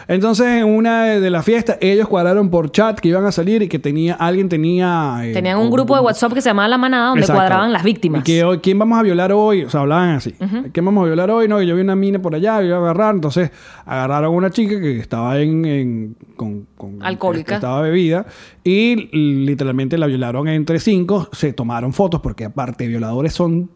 Entonces, 0.07 0.47
en 0.47 0.65
una 0.67 1.05
de, 1.05 1.21
de 1.21 1.31
las 1.31 1.45
fiestas, 1.45 1.79
ellos 1.81 2.07
cuadraron 2.07 2.49
por 2.49 2.71
chat 2.71 3.01
que 3.01 3.09
iban 3.09 3.25
a 3.25 3.33
salir 3.33 3.63
y 3.63 3.69
que 3.69 3.79
tenía 3.81 4.15
alguien 4.15 4.49
tenía... 4.49 5.17
eh, 5.25 5.33
Tenían 5.33 5.59
un 5.59 5.71
grupo 5.71 5.97
de 5.97 6.03
WhatsApp 6.03 6.35
que 6.35 6.41
se 6.41 6.51
llamaba 6.51 6.69
La 6.69 6.79
Manada, 6.79 7.07
donde 7.09 7.23
Exacto. 7.23 7.39
cuadraban 7.41 7.73
las 7.73 7.83
víctimas. 7.83 8.21
Y 8.21 8.25
que 8.25 8.45
hoy, 8.45 8.59
¿quién 8.59 8.79
vamos 8.79 8.99
a 8.99 9.03
violar 9.03 9.33
hoy? 9.33 9.65
O 9.65 9.71
sea, 9.71 9.81
hablaban 9.81 10.11
así. 10.11 10.33
¿Quién 10.73 10.85
vamos 10.85 11.03
a 11.03 11.07
violar 11.07 11.31
hoy? 11.31 11.49
No, 11.49 11.61
yo 11.61 11.75
vi 11.75 11.81
una 11.83 11.97
mina 11.97 12.21
por 12.23 12.35
allá, 12.37 12.63
iba 12.63 12.77
a 12.77 12.81
agarrar. 12.81 13.15
Entonces, 13.17 13.51
agarraron 13.87 14.27
a 14.27 14.37
una 14.37 14.51
chica 14.51 14.81
que 14.81 14.99
estaba 14.99 15.39
en... 15.41 15.65
en- 15.65 16.17
con, 16.37 16.67
con- 16.77 17.03
Alcohólica. 17.03 17.49
que 17.49 17.55
estaba 17.55 17.81
bebida. 17.83 18.27
Y 18.65 19.09
literalmente 19.45 19.99
la 19.99 20.07
violaron 20.07 20.47
entre 20.49 20.79
cinco. 20.81 21.29
Se 21.33 21.53
tomaron 21.53 21.93
fotos 21.93 22.21
porque 22.21 22.45
aparte 22.45 22.87
violadores 22.87 23.33
son 23.33 23.71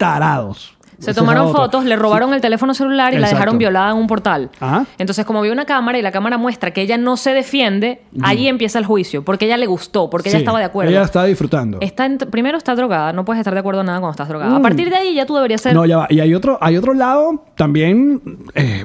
tarados. 0.00 0.74
Se 0.98 1.12
Esa 1.12 1.20
tomaron 1.20 1.50
fotos, 1.52 1.86
le 1.86 1.96
robaron 1.96 2.34
el 2.34 2.42
teléfono 2.42 2.74
celular 2.74 3.14
y 3.14 3.18
la 3.18 3.28
dejaron 3.28 3.56
violada 3.56 3.92
en 3.92 3.96
un 3.96 4.06
portal. 4.06 4.50
Ajá. 4.60 4.84
Entonces, 4.98 5.24
como 5.24 5.40
vio 5.40 5.50
una 5.50 5.64
cámara 5.64 5.98
y 5.98 6.02
la 6.02 6.12
cámara 6.12 6.36
muestra 6.36 6.72
que 6.72 6.82
ella 6.82 6.98
no 6.98 7.16
se 7.16 7.32
defiende, 7.32 8.02
allí 8.20 8.48
empieza 8.48 8.78
el 8.78 8.84
juicio, 8.84 9.24
porque 9.24 9.46
ella 9.46 9.56
le 9.56 9.66
gustó, 9.66 10.10
porque 10.10 10.28
ella 10.28 10.38
estaba 10.40 10.58
de 10.58 10.66
acuerdo. 10.66 10.90
Ella 10.90 11.02
estaba 11.02 11.24
disfrutando. 11.24 11.78
Está 11.80 12.04
en- 12.04 12.18
primero 12.18 12.58
está 12.58 12.74
drogada, 12.74 13.14
no 13.14 13.24
puedes 13.24 13.40
estar 13.40 13.54
de 13.54 13.60
acuerdo 13.60 13.80
en 13.80 13.86
nada 13.86 13.98
cuando 14.00 14.10
estás 14.12 14.28
drogada. 14.28 14.54
A 14.54 14.60
partir 14.60 14.90
de 14.90 14.96
ahí 14.96 15.14
ya 15.14 15.24
tú 15.24 15.34
deberías 15.36 15.62
ser... 15.62 15.72
Mm. 15.72 15.76
No, 15.76 15.86
ya 15.86 15.96
va. 15.98 16.06
Y 16.10 16.20
hay 16.20 16.34
otro, 16.34 16.58
hay 16.60 16.76
otro 16.76 16.92
lado 16.92 17.44
también. 17.56 18.20
eh, 18.54 18.84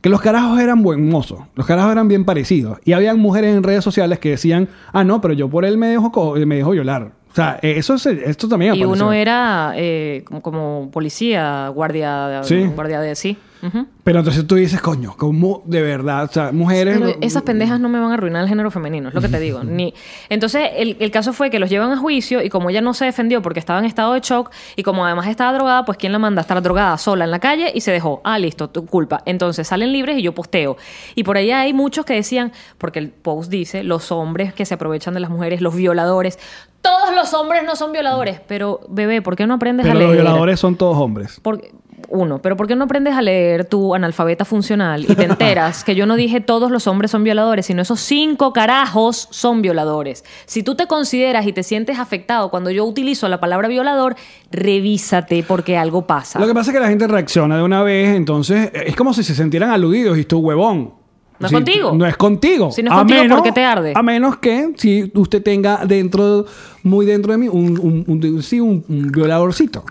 que 0.00 0.08
los 0.08 0.20
carajos 0.20 0.58
eran 0.58 0.82
buen 0.82 1.08
mozos. 1.08 1.38
Los 1.54 1.66
carajos 1.66 1.92
eran 1.92 2.08
bien 2.08 2.24
parecidos. 2.24 2.78
Y 2.84 2.94
habían 2.94 3.18
mujeres 3.20 3.54
en 3.54 3.62
redes 3.62 3.84
sociales 3.84 4.18
que 4.18 4.30
decían, 4.30 4.68
ah, 4.92 5.04
no, 5.04 5.20
pero 5.20 5.34
yo 5.34 5.48
por 5.48 5.64
él 5.64 5.76
me 5.78 5.88
dejo, 5.88 6.34
me 6.46 6.56
dejo 6.56 6.70
violar. 6.70 7.12
O 7.30 7.34
sea, 7.34 7.58
eh, 7.62 7.74
eso 7.76 7.94
es, 7.94 8.06
esto 8.06 8.48
también 8.48 8.74
y 8.74 8.82
apareció. 8.82 9.04
uno 9.04 9.12
era 9.12 9.72
eh, 9.76 10.22
como, 10.26 10.42
como 10.42 10.90
policía, 10.90 11.68
guardia, 11.68 12.42
Sí. 12.42 12.64
guardia 12.74 13.00
de 13.00 13.14
sí. 13.14 13.36
Pero 14.04 14.20
entonces 14.20 14.46
tú 14.46 14.54
dices, 14.54 14.80
coño, 14.80 15.14
como 15.18 15.62
de 15.66 15.82
verdad, 15.82 16.24
o 16.24 16.28
sea, 16.28 16.50
mujeres... 16.50 16.96
Pero 16.98 17.14
esas 17.20 17.42
pendejas 17.42 17.78
no 17.78 17.90
me 17.90 18.00
van 18.00 18.10
a 18.10 18.14
arruinar 18.14 18.42
el 18.42 18.48
género 18.48 18.70
femenino, 18.70 19.10
es 19.10 19.14
lo 19.14 19.20
que 19.20 19.28
te 19.28 19.38
digo. 19.38 19.62
Ni... 19.62 19.92
Entonces, 20.30 20.70
el, 20.76 20.96
el 20.98 21.10
caso 21.10 21.34
fue 21.34 21.50
que 21.50 21.58
los 21.58 21.68
llevan 21.68 21.92
a 21.92 21.98
juicio 21.98 22.42
y 22.42 22.48
como 22.48 22.70
ella 22.70 22.80
no 22.80 22.94
se 22.94 23.04
defendió 23.04 23.42
porque 23.42 23.60
estaba 23.60 23.78
en 23.78 23.84
estado 23.84 24.14
de 24.14 24.20
shock 24.20 24.50
y 24.76 24.82
como 24.82 25.04
además 25.04 25.26
estaba 25.28 25.52
drogada, 25.52 25.84
pues 25.84 25.98
¿quién 25.98 26.10
la 26.12 26.18
manda 26.18 26.40
a 26.40 26.44
estar 26.44 26.62
drogada 26.62 26.96
sola 26.96 27.24
en 27.26 27.30
la 27.30 27.38
calle 27.38 27.70
y 27.74 27.82
se 27.82 27.92
dejó? 27.92 28.22
Ah, 28.24 28.38
listo, 28.38 28.70
tu 28.70 28.86
culpa. 28.86 29.20
Entonces 29.26 29.68
salen 29.68 29.92
libres 29.92 30.16
y 30.16 30.22
yo 30.22 30.32
posteo. 30.34 30.78
Y 31.14 31.24
por 31.24 31.36
ahí 31.36 31.50
hay 31.50 31.74
muchos 31.74 32.06
que 32.06 32.14
decían, 32.14 32.52
porque 32.78 32.98
el 32.98 33.10
post 33.10 33.50
dice, 33.50 33.84
los 33.84 34.10
hombres 34.10 34.54
que 34.54 34.64
se 34.64 34.72
aprovechan 34.72 35.12
de 35.12 35.20
las 35.20 35.28
mujeres, 35.28 35.60
los 35.60 35.74
violadores. 35.76 36.38
Todos 36.82 37.14
los 37.14 37.34
hombres 37.34 37.62
no 37.64 37.76
son 37.76 37.92
violadores, 37.92 38.40
pero 38.46 38.80
bebé, 38.88 39.20
¿por 39.22 39.36
qué 39.36 39.46
no 39.46 39.54
aprendes 39.54 39.84
Pero 39.84 39.98
a 39.98 40.02
los 40.02 40.10
leer? 40.10 40.22
violadores 40.22 40.58
son 40.58 40.76
todos 40.76 40.96
hombres. 40.96 41.38
Porque, 41.42 41.72
uno, 42.08 42.40
pero 42.40 42.56
¿por 42.56 42.66
qué 42.66 42.74
no 42.74 42.84
aprendes 42.84 43.14
a 43.14 43.20
leer 43.22 43.66
tu 43.66 43.94
analfabeta 43.94 44.44
funcional 44.46 45.04
y 45.08 45.14
te 45.14 45.24
enteras 45.24 45.84
que 45.84 45.94
yo 45.94 46.06
no 46.06 46.16
dije 46.16 46.40
todos 46.40 46.70
los 46.70 46.86
hombres 46.86 47.10
son 47.10 47.22
violadores, 47.22 47.66
sino 47.66 47.82
esos 47.82 48.00
cinco 48.00 48.52
carajos 48.54 49.28
son 49.30 49.60
violadores? 49.60 50.24
Si 50.46 50.62
tú 50.62 50.74
te 50.74 50.86
consideras 50.86 51.46
y 51.46 51.52
te 51.52 51.62
sientes 51.62 51.98
afectado 51.98 52.50
cuando 52.50 52.70
yo 52.70 52.84
utilizo 52.86 53.28
la 53.28 53.40
palabra 53.40 53.68
violador, 53.68 54.16
revísate 54.50 55.44
porque 55.46 55.76
algo 55.76 56.06
pasa. 56.06 56.38
Lo 56.38 56.46
que 56.46 56.54
pasa 56.54 56.70
es 56.70 56.74
que 56.74 56.80
la 56.80 56.88
gente 56.88 57.06
reacciona 57.06 57.56
de 57.58 57.62
una 57.62 57.82
vez, 57.82 58.16
entonces 58.16 58.70
eh, 58.72 58.84
es 58.86 58.96
como 58.96 59.12
si 59.12 59.22
se 59.22 59.34
sintieran 59.34 59.70
aludidos 59.70 60.16
y 60.18 60.24
tú, 60.24 60.38
huevón. 60.38 60.99
No 61.40 61.46
es 61.46 61.50
Si- 61.50 61.54
contigo. 61.54 61.92
No 61.94 62.06
es 62.06 62.16
contigo. 62.16 62.70
Si 62.70 62.82
no 62.82 62.90
es 62.92 62.96
contigo, 62.98 63.34
¿por 63.36 63.42
qué 63.44 63.52
te 63.52 63.64
arde? 63.64 63.92
A 63.96 64.02
menos 64.02 64.36
que 64.36 64.72
si 64.76 65.10
usted 65.14 65.42
tenga 65.42 65.84
dentro, 65.86 66.44
muy 66.82 67.06
dentro 67.06 67.32
de 67.32 67.38
mí, 67.38 67.48
un, 67.48 67.78
un, 67.78 68.04
un- 68.06 68.42
sí, 68.42 68.60
un, 68.60 68.84
violadorcito. 69.10 69.84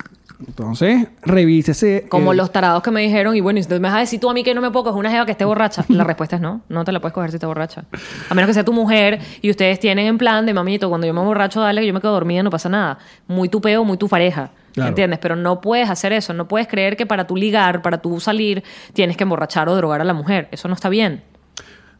Entonces, 0.47 1.07
revísese. 1.23 2.05
Como 2.07 2.31
eh, 2.31 2.35
los 2.35 2.51
tarados 2.51 2.81
que 2.81 2.91
me 2.91 3.01
dijeron, 3.01 3.35
y 3.35 3.41
bueno, 3.41 3.59
y 3.59 3.61
entonces 3.63 3.81
me 3.81 3.89
vas 3.89 3.97
a 3.97 3.99
decir 3.99 4.21
tú 4.21 4.29
a 4.29 4.33
mí 4.33 4.41
que 4.43 4.53
no 4.53 4.61
me 4.61 4.71
puedo 4.71 4.85
coger 4.85 4.99
una 4.99 5.11
jeva 5.11 5.25
que 5.25 5.33
esté 5.33 5.43
borracha. 5.43 5.83
La 5.89 6.05
respuesta 6.05 6.37
es 6.37 6.41
no, 6.41 6.61
no 6.69 6.85
te 6.85 6.91
la 6.93 7.01
puedes 7.01 7.13
coger 7.13 7.31
si 7.31 7.35
está 7.35 7.47
borracha. 7.47 7.83
A 8.29 8.33
menos 8.33 8.47
que 8.47 8.53
sea 8.53 8.63
tu 8.63 8.71
mujer 8.71 9.19
y 9.41 9.49
ustedes 9.49 9.79
tienen 9.81 10.07
en 10.07 10.17
plan 10.17 10.45
de 10.45 10.53
mamito, 10.53 10.87
cuando 10.87 11.05
yo 11.07 11.13
me 11.13 11.19
borracho, 11.21 11.59
dale 11.59 11.81
que 11.81 11.87
yo 11.87 11.93
me 11.93 11.99
quedo 11.99 12.13
dormida, 12.13 12.41
no 12.41 12.51
pasa 12.51 12.69
nada. 12.69 12.99
Muy 13.27 13.49
tu 13.49 13.59
peo, 13.59 13.83
muy 13.83 13.97
tu 13.97 14.07
pareja. 14.07 14.51
Claro. 14.73 14.89
¿Entiendes? 14.89 15.19
Pero 15.19 15.35
no 15.35 15.59
puedes 15.59 15.89
hacer 15.89 16.13
eso. 16.13 16.33
No 16.33 16.47
puedes 16.47 16.67
creer 16.69 16.95
que 16.95 17.05
para 17.05 17.27
tu 17.27 17.35
ligar, 17.35 17.81
para 17.81 17.97
tu 17.97 18.19
salir, 18.21 18.63
tienes 18.93 19.17
que 19.17 19.23
emborrachar 19.23 19.67
o 19.67 19.75
drogar 19.75 19.99
a 19.99 20.03
la 20.05 20.13
mujer. 20.13 20.47
Eso 20.51 20.67
no 20.69 20.73
está 20.75 20.87
bien. 20.89 21.21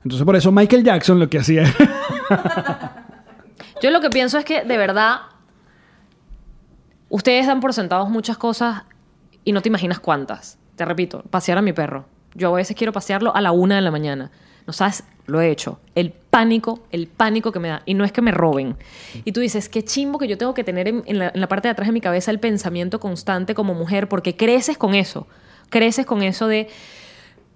Entonces, 0.04 0.26
por 0.26 0.36
eso 0.36 0.52
Michael 0.52 0.84
Jackson 0.84 1.20
lo 1.20 1.30
que 1.30 1.40
hacía. 1.40 1.64
Yo 3.82 3.92
lo 3.92 4.02
que 4.02 4.10
pienso 4.10 4.38
es 4.38 4.46
que, 4.46 4.64
de 4.64 4.78
verdad, 4.78 5.22
ustedes 7.10 7.48
dan 7.48 7.60
por 7.60 7.74
sentados 7.74 8.10
muchas 8.10 8.38
cosas 8.38 8.84
y 9.44 9.52
no 9.52 9.62
te 9.62 9.70
imaginas 9.70 10.00
cuántas. 10.00 10.58
Te 10.76 10.86
repito, 10.86 11.24
pasear 11.30 11.58
a 11.58 11.62
mi 11.62 11.74
perro. 11.74 12.06
Yo 12.36 12.50
a 12.50 12.58
veces 12.58 12.76
quiero 12.76 12.94
pasearlo 12.94 13.36
a 13.36 13.42
la 13.42 13.52
una 13.52 13.76
de 13.76 13.82
la 13.82 13.92
mañana. 13.92 14.32
No 14.68 14.74
sabes, 14.74 15.04
lo 15.26 15.42
he 15.42 15.50
hecho. 15.50 15.80
El 15.96 16.12
pánico, 16.12 16.84
el 16.92 17.08
pánico 17.08 17.52
que 17.52 17.60
me 17.60 17.70
da. 17.70 17.82
Y 17.86 17.94
no 17.94 18.04
es 18.06 18.12
que 18.12 18.22
me 18.22 18.32
roben. 18.32 18.78
Y 19.26 19.32
tú 19.32 19.40
dices, 19.40 19.68
qué 19.68 19.84
chimbo 19.84 20.20
que 20.20 20.28
yo 20.28 20.38
tengo 20.38 20.54
que 20.54 20.64
tener 20.64 20.88
en, 20.88 21.04
en 21.06 21.20
la, 21.20 21.32
en 21.34 21.42
la 21.42 21.48
parte 21.48 21.68
de 21.68 21.72
atrás 21.72 21.88
de 21.88 21.94
mi 21.94 22.02
cabeza 22.02 22.32
el 22.32 22.40
pensamiento 22.40 23.00
constante 23.00 23.56
como 23.56 23.74
mujer, 23.74 24.08
porque 24.08 24.36
creces 24.36 24.78
con 24.78 24.94
eso. 24.94 25.28
Creces 25.70 26.06
con 26.06 26.22
eso 26.22 26.48
de, 26.48 26.70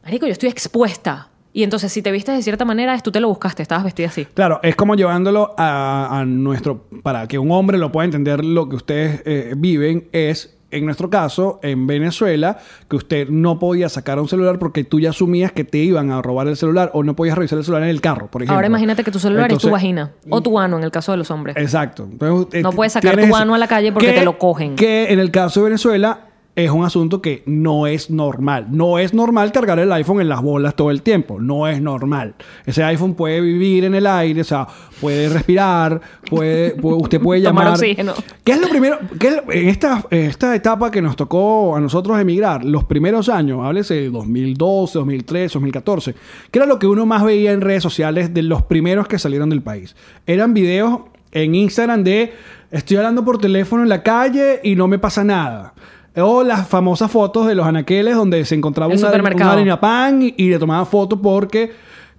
Marico, 0.03 0.25
yo 0.25 0.33
estoy 0.33 0.49
expuesta. 0.49 1.29
Y 1.55 1.63
entonces, 1.63 1.91
si 1.91 2.01
te 2.01 2.11
vistes 2.11 2.35
de 2.35 2.41
cierta 2.41 2.65
manera, 2.65 2.95
es 2.95 3.03
tú 3.03 3.11
te 3.11 3.19
lo 3.19 3.27
buscaste, 3.29 3.61
estabas 3.61 3.83
vestida 3.83 4.07
así. 4.07 4.25
Claro, 4.25 4.59
es 4.63 4.75
como 4.75 4.95
llevándolo 4.95 5.53
a, 5.57 6.19
a 6.19 6.25
nuestro. 6.25 6.87
Para 7.03 7.27
que 7.27 7.37
un 7.37 7.51
hombre 7.51 7.77
lo 7.77 7.91
pueda 7.91 8.05
entender 8.05 8.43
lo 8.43 8.67
que 8.69 8.75
ustedes 8.75 9.21
eh, 9.25 9.53
viven, 9.55 10.07
es. 10.11 10.57
En 10.71 10.85
nuestro 10.85 11.07
caso, 11.07 11.59
en 11.61 11.85
Venezuela, 11.85 12.57
que 12.89 12.95
usted 12.95 13.29
no 13.29 13.59
podía 13.59 13.89
sacar 13.89 14.19
un 14.19 14.27
celular 14.27 14.57
porque 14.57 14.83
tú 14.83 14.99
ya 14.99 15.11
asumías 15.11 15.51
que 15.51 15.63
te 15.63 15.77
iban 15.77 16.09
a 16.09 16.19
robar 16.23 16.47
el 16.47 16.57
celular 16.57 16.89
o 16.95 17.03
no 17.03 17.15
podías 17.15 17.37
revisar 17.37 17.59
el 17.59 17.63
celular 17.63 17.83
en 17.83 17.89
el 17.89 18.01
carro, 18.01 18.25
por 18.25 18.41
ejemplo. 18.41 18.55
Ahora 18.55 18.65
imagínate 18.65 19.03
que 19.03 19.11
tu 19.11 19.19
celular 19.19 19.51
es 19.51 19.59
tu 19.59 19.69
vagina 19.69 20.13
o 20.31 20.41
tu 20.41 20.57
ano 20.57 20.79
en 20.79 20.83
el 20.83 20.89
caso 20.89 21.11
de 21.11 21.19
los 21.19 21.29
hombres. 21.29 21.55
Exacto. 21.57 22.07
Entonces, 22.11 22.63
No 22.63 22.71
eh, 22.71 22.75
puedes 22.75 22.93
sacar 22.93 23.15
tu 23.21 23.35
ano 23.35 23.53
a 23.53 23.59
la 23.59 23.67
calle 23.67 23.91
porque 23.91 24.07
Que- 24.07 24.13
te 24.19 24.25
lo 24.25 24.39
cogen. 24.39 24.75
Que 24.75 25.13
en 25.13 25.19
el 25.19 25.29
caso 25.29 25.59
de 25.59 25.65
Venezuela 25.65 26.21
es 26.55 26.69
un 26.69 26.85
asunto 26.85 27.19
que 27.19 27.41
no 27.47 27.87
es 27.87 28.11
normal. 28.11 28.67
No 28.69 28.99
es 28.99 29.11
normal 29.13 29.51
cargar 29.51 29.79
el 29.79 29.91
iPhone 29.91 30.21
en 30.21 30.29
las 30.29 30.41
bolas 30.41 30.75
todo 30.75 30.91
el 30.91 31.01
tiempo. 31.01 31.39
No 31.41 31.67
es 31.67 31.81
normal. 31.81 32.35
Ese 32.67 32.83
iPhone 32.83 33.15
puede 33.15 33.41
vivir 33.41 33.85
en 33.85 33.95
el 33.95 34.05
aire, 34.05 34.41
o 34.41 34.43
sea, 34.43 34.67
puede 35.01 35.29
respirar, 35.29 35.99
puede, 36.29 36.75
puede- 36.75 36.95
usted 36.97 37.19
puede 37.19 37.41
Tomar 37.43 37.63
llamar. 37.65 37.77
oxígeno. 37.79 38.13
¿Qué 38.43 38.51
es 38.51 38.61
lo 38.61 38.69
primero? 38.69 38.99
qué 39.19 39.27
es 39.29 39.35
lo- 39.37 39.51
en 39.51 39.67
esta, 39.67 40.05
esta 40.11 40.55
etapa 40.55 40.91
que 40.91 41.01
nos 41.01 41.15
tocó 41.15 41.75
a 41.75 41.79
nosotros 41.79 42.19
emigrar, 42.19 42.63
los 42.63 42.83
primeros 42.83 43.29
años, 43.29 43.59
háblese 43.65 43.95
de 43.95 44.09
2012, 44.11 44.99
2013, 44.99 45.53
2014, 45.55 46.13
¿qué 46.51 46.59
era 46.59 46.67
lo 46.67 46.77
que 46.77 46.85
uno 46.85 47.05
más 47.07 47.23
veía 47.23 47.51
en 47.51 47.61
redes 47.61 47.81
sociales 47.81 48.31
de 48.33 48.43
los 48.43 48.61
primeros 48.61 49.07
que 49.07 49.17
salieron 49.17 49.49
del 49.49 49.61
país? 49.63 49.95
Eran 50.27 50.53
videos 50.53 50.99
en 51.31 51.55
Instagram 51.55 52.03
de 52.03 52.31
estoy 52.69 52.97
hablando 52.97 53.25
por 53.25 53.39
teléfono 53.39 53.81
en 53.81 53.89
la 53.89 54.03
calle 54.03 54.59
y 54.63 54.75
no 54.75 54.87
me 54.87 54.99
pasa 54.99 55.23
nada. 55.23 55.73
O 56.15 56.43
las 56.43 56.67
famosas 56.67 57.11
fotos 57.11 57.47
de 57.47 57.55
los 57.55 57.65
anaqueles 57.65 58.15
donde 58.15 58.45
se 58.45 58.55
encontraba 58.55 58.93
El 58.93 58.99
una, 58.99 59.11
una 59.11 59.51
harina 59.51 59.79
pan 59.79 60.21
y, 60.21 60.33
y 60.37 60.49
le 60.49 60.59
tomaban 60.59 60.85
fotos 60.85 61.19
porque 61.21 61.71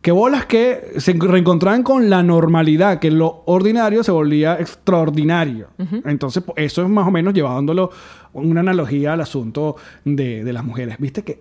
que 0.04 0.12
bolas 0.12 0.44
que 0.44 0.92
se 0.98 1.14
reencontraban 1.14 1.82
con 1.82 2.10
la 2.10 2.22
normalidad, 2.22 2.98
que 2.98 3.10
lo 3.10 3.42
ordinario 3.46 4.04
se 4.04 4.12
volvía 4.12 4.60
extraordinario. 4.60 5.68
Entonces, 6.04 6.44
eso 6.56 6.82
es 6.82 6.88
más 6.90 7.08
o 7.08 7.10
menos 7.10 7.32
llevándolo 7.32 7.90
una 8.34 8.60
analogía 8.60 9.14
al 9.14 9.22
asunto 9.22 9.76
de, 10.04 10.44
de 10.44 10.52
las 10.52 10.62
mujeres. 10.62 10.96
¿Viste 10.98 11.22
que 11.22 11.40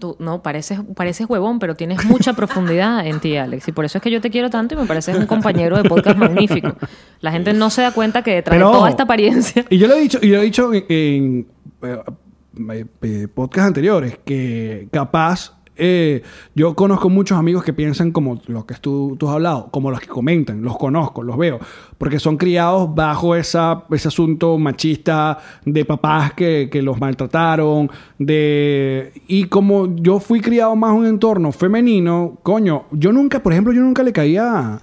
Tú, 0.00 0.16
no, 0.18 0.42
pareces, 0.42 0.80
pareces 0.96 1.28
huevón, 1.28 1.58
pero 1.60 1.76
tienes 1.76 2.04
mucha 2.06 2.32
profundidad 2.32 3.06
en 3.06 3.20
ti, 3.20 3.36
Alex. 3.36 3.68
Y 3.68 3.72
por 3.72 3.84
eso 3.84 3.98
es 3.98 4.02
que 4.02 4.10
yo 4.10 4.20
te 4.20 4.30
quiero 4.30 4.50
tanto 4.50 4.74
y 4.74 4.78
me 4.78 4.86
pareces 4.86 5.16
un 5.16 5.26
compañero 5.26 5.76
de 5.80 5.88
podcast 5.88 6.16
magnífico. 6.16 6.74
La 7.20 7.30
gente 7.30 7.52
no 7.52 7.70
se 7.70 7.82
da 7.82 7.92
cuenta 7.92 8.22
que 8.22 8.34
detrás 8.34 8.56
Pero- 8.56 8.70
de 8.70 8.76
toda 8.76 8.90
esta 8.90 9.02
apariencia... 9.04 9.64
Y 9.70 9.78
yo 9.78 9.86
lo 9.86 9.94
he 9.94 10.00
dicho, 10.00 10.18
y 10.20 10.28
lo 10.28 10.38
he 10.40 10.44
dicho 10.44 10.72
en, 10.74 10.84
en, 10.88 11.46
eh, 11.82 12.84
eh, 13.02 13.28
podcasts 13.32 13.68
anteriores, 13.68 14.18
que 14.24 14.88
capaz 14.90 15.59
eh, 15.80 16.22
yo 16.54 16.74
conozco 16.74 17.08
muchos 17.08 17.38
amigos 17.38 17.64
que 17.64 17.72
piensan 17.72 18.12
como 18.12 18.40
los 18.46 18.66
que 18.66 18.74
tú, 18.74 19.16
tú 19.18 19.28
has 19.28 19.34
hablado, 19.34 19.68
como 19.70 19.90
los 19.90 20.00
que 20.00 20.06
comentan, 20.06 20.62
los 20.62 20.76
conozco, 20.76 21.22
los 21.22 21.38
veo, 21.38 21.58
porque 21.96 22.20
son 22.20 22.36
criados 22.36 22.94
bajo 22.94 23.34
esa, 23.34 23.84
ese 23.90 24.08
asunto 24.08 24.58
machista 24.58 25.38
de 25.64 25.84
papás 25.84 26.34
que, 26.34 26.68
que 26.70 26.82
los 26.82 27.00
maltrataron, 27.00 27.90
de 28.18 29.12
y 29.26 29.44
como 29.44 29.96
yo 29.96 30.20
fui 30.20 30.40
criado 30.40 30.76
más 30.76 30.92
en 30.92 30.98
un 30.98 31.06
entorno 31.06 31.50
femenino, 31.50 32.38
coño, 32.42 32.84
yo 32.90 33.12
nunca, 33.12 33.42
por 33.42 33.52
ejemplo, 33.52 33.72
yo 33.72 33.80
nunca 33.80 34.02
le 34.02 34.12
caía 34.12 34.80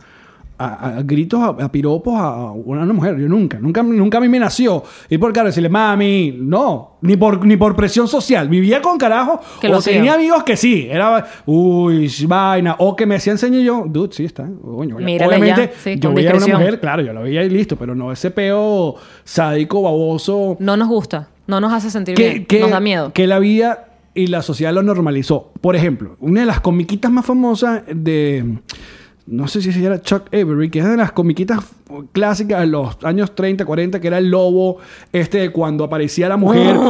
a, 0.60 1.02
gritos, 1.04 1.40
a, 1.42 1.48
a 1.66 1.72
piropos 1.72 2.14
a 2.18 2.52
una 2.52 2.86
mujer. 2.86 3.18
Yo 3.18 3.28
nunca, 3.28 3.60
nunca, 3.60 3.84
nunca 3.84 4.18
a 4.18 4.22
mí 4.22 4.28
me 4.30 4.40
nació. 4.40 4.84
Y 5.10 5.18
por 5.18 5.32
caro 5.34 5.48
decirle, 5.48 5.70
mami, 5.70 6.36
no, 6.40 6.98
ni 7.02 7.16
por, 7.16 7.46
ni 7.46 7.58
por 7.58 7.76
presión 7.76 8.08
social. 8.08 8.50
Vivía 8.50 8.82
con 8.82 8.98
carajo. 8.98 9.40
Que 9.62 9.68
o 9.70 9.82
tenía 9.82 10.16
amigos 10.16 10.44
que 10.44 10.58
sí. 10.58 10.88
Era, 10.90 11.26
uy, 11.46 12.12
vaina. 12.28 12.76
O 12.80 12.96
que 12.96 13.06
me 13.06 13.16
hacían 13.16 13.36
enseñar 13.36 13.62
yo, 13.62 13.84
dude, 13.88 14.14
sí 14.14 14.26
está. 14.26 14.48
Coño, 14.62 14.98
obviamente, 14.98 15.72
ya, 15.74 15.80
sí, 15.84 16.00
yo 16.00 16.14
veía 16.14 16.32
a 16.32 16.36
una 16.38 16.48
mujer, 16.58 16.80
claro, 16.80 17.02
yo 17.02 17.14
la 17.14 17.22
veía 17.22 17.44
y 17.44 17.50
listo, 17.50 17.76
pero 17.76 17.96
no 17.96 18.12
ese 18.12 18.32
peo 18.32 18.96
sádico, 19.24 19.82
baboso. 19.84 20.58
No 20.60 20.76
nos 20.78 20.88
gusta, 20.88 21.30
no 21.48 21.60
nos 21.60 21.72
hace 21.74 21.90
sentir 21.92 22.16
que, 22.16 22.30
bien, 22.30 22.46
que- 22.46 22.60
nos 22.62 22.72
da 22.72 22.80
miedo. 22.80 23.12
Que 23.14 23.28
la 23.28 23.40
vida 23.40 23.90
y 24.14 24.28
la 24.28 24.42
sociedad 24.42 24.74
lo 24.74 24.82
normalizó. 24.82 25.52
Por 25.62 25.76
ejemplo, 25.76 26.16
una 26.20 26.40
de 26.42 26.46
las 26.48 26.60
comiquitas 26.62 27.12
más 27.12 27.26
famosas 27.26 27.84
de. 27.88 28.58
No 29.28 29.48
sé 29.50 29.62
si 29.62 29.84
era 29.86 30.02
Chuck 30.02 30.28
Avery, 30.34 30.70
que 30.70 30.80
es 30.80 30.86
de 30.86 30.96
las 30.96 31.12
comiquitas 31.12 31.60
clásicas 32.14 32.62
de 32.62 32.68
los 32.68 32.98
años 33.04 33.36
30, 33.36 33.66
40, 33.66 34.00
que 34.00 34.08
era 34.08 34.18
el 34.20 34.30
lobo, 34.32 34.78
este 35.12 35.38
de 35.40 35.52
cuando 35.52 35.84
aparecía 35.84 36.30
la 36.30 36.38
mujer. 36.38 36.76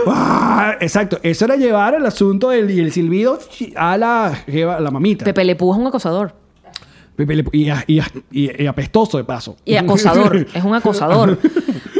Uh, 0.00 0.10
ah, 0.10 0.74
exacto. 0.80 1.18
Eso 1.22 1.44
era 1.44 1.56
llevar 1.56 1.94
el 1.94 2.04
asunto 2.06 2.50
del 2.50 2.70
el 2.70 2.92
silbido 2.92 3.38
a 3.76 3.96
la, 3.98 4.32
jeva- 4.46 4.76
a 4.76 4.80
la 4.80 4.90
mamita. 4.90 5.24
Pepe 5.24 5.44
Le 5.44 5.56
Pew 5.56 5.72
es 5.72 5.78
un 5.78 5.86
acosador. 5.86 6.32
Pepe 7.16 7.34
Le- 7.36 7.44
y, 7.52 7.68
y- 7.86 8.02
y- 8.30 8.62
y 8.62 8.66
apestoso 8.66 9.18
de 9.18 9.24
paso. 9.24 9.56
Y 9.64 9.74
acosador, 9.76 10.46
es 10.54 10.64
un 10.64 10.74
acosador. 10.74 11.38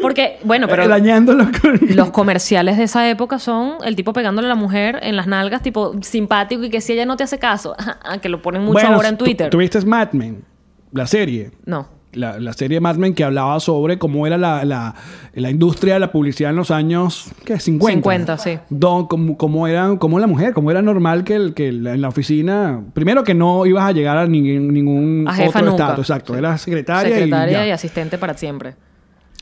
Porque, 0.09 0.38
bueno, 0.44 0.66
pero... 0.68 0.88
Dañándolo 0.88 1.46
con- 1.61 1.78
Los 1.94 2.11
comerciales 2.11 2.76
de 2.78 2.84
esa 2.84 3.09
época 3.09 3.38
son 3.38 3.74
el 3.84 3.94
tipo 3.96 4.12
pegándole 4.12 4.46
a 4.46 4.50
la 4.50 4.54
mujer 4.54 4.98
en 5.02 5.16
las 5.16 5.26
nalgas, 5.26 5.62
tipo 5.62 5.94
simpático 6.02 6.64
y 6.64 6.70
que 6.70 6.80
si 6.80 6.92
ella 6.94 7.06
no 7.06 7.16
te 7.16 7.24
hace 7.24 7.38
caso, 7.38 7.74
que 8.22 8.28
lo 8.28 8.42
ponen 8.42 8.62
mucho 8.62 8.72
Bueno, 8.74 8.94
ahora 8.94 9.09
en 9.09 9.18
Twitter. 9.18 9.50
¿Tuviste 9.50 9.80
Mad 9.84 10.12
Men? 10.12 10.44
La 10.92 11.06
serie. 11.06 11.50
No. 11.66 11.96
La, 12.12 12.40
la 12.40 12.54
serie 12.54 12.80
Mad 12.80 12.96
Men 12.96 13.14
que 13.14 13.22
hablaba 13.22 13.61
sobre 13.61 13.98
cómo 13.98 14.26
era 14.26 14.38
la, 14.38 14.64
la, 14.64 14.94
la 15.34 15.50
industria 15.50 15.92
de 15.94 16.00
la 16.00 16.11
publicidad 16.11 16.50
en 16.50 16.56
los 16.56 16.70
años 16.70 17.30
¿qué? 17.44 17.61
50. 17.61 17.92
50, 17.96 18.38
sí. 18.38 18.59
Don, 18.70 19.06
cómo, 19.06 19.36
cómo 19.36 19.66
era, 19.68 19.94
cómo 19.98 20.18
la 20.18 20.26
mujer, 20.26 20.54
cómo 20.54 20.70
era 20.70 20.80
normal 20.80 21.22
que, 21.22 21.34
el, 21.34 21.52
que 21.52 21.68
en 21.68 22.00
la 22.00 22.09
oficina, 22.09 22.82
primero 22.94 23.24
que 23.24 23.34
no 23.34 23.66
ibas 23.66 23.84
a 23.84 23.92
llegar 23.92 24.16
a 24.16 24.26
ningún, 24.26 24.72
ningún 24.72 25.26
A 25.28 25.34
jefa 25.34 25.59
otro 25.59 25.70
nunca. 25.70 25.82
estado, 25.84 26.00
exacto, 26.00 26.34
era 26.34 26.56
secretaria, 26.56 27.14
Secretaria 27.14 27.61
y, 27.61 27.64
y, 27.66 27.68
ya. 27.68 27.74
asistente 27.74 28.16
para 28.16 28.32
siempre. 28.34 28.74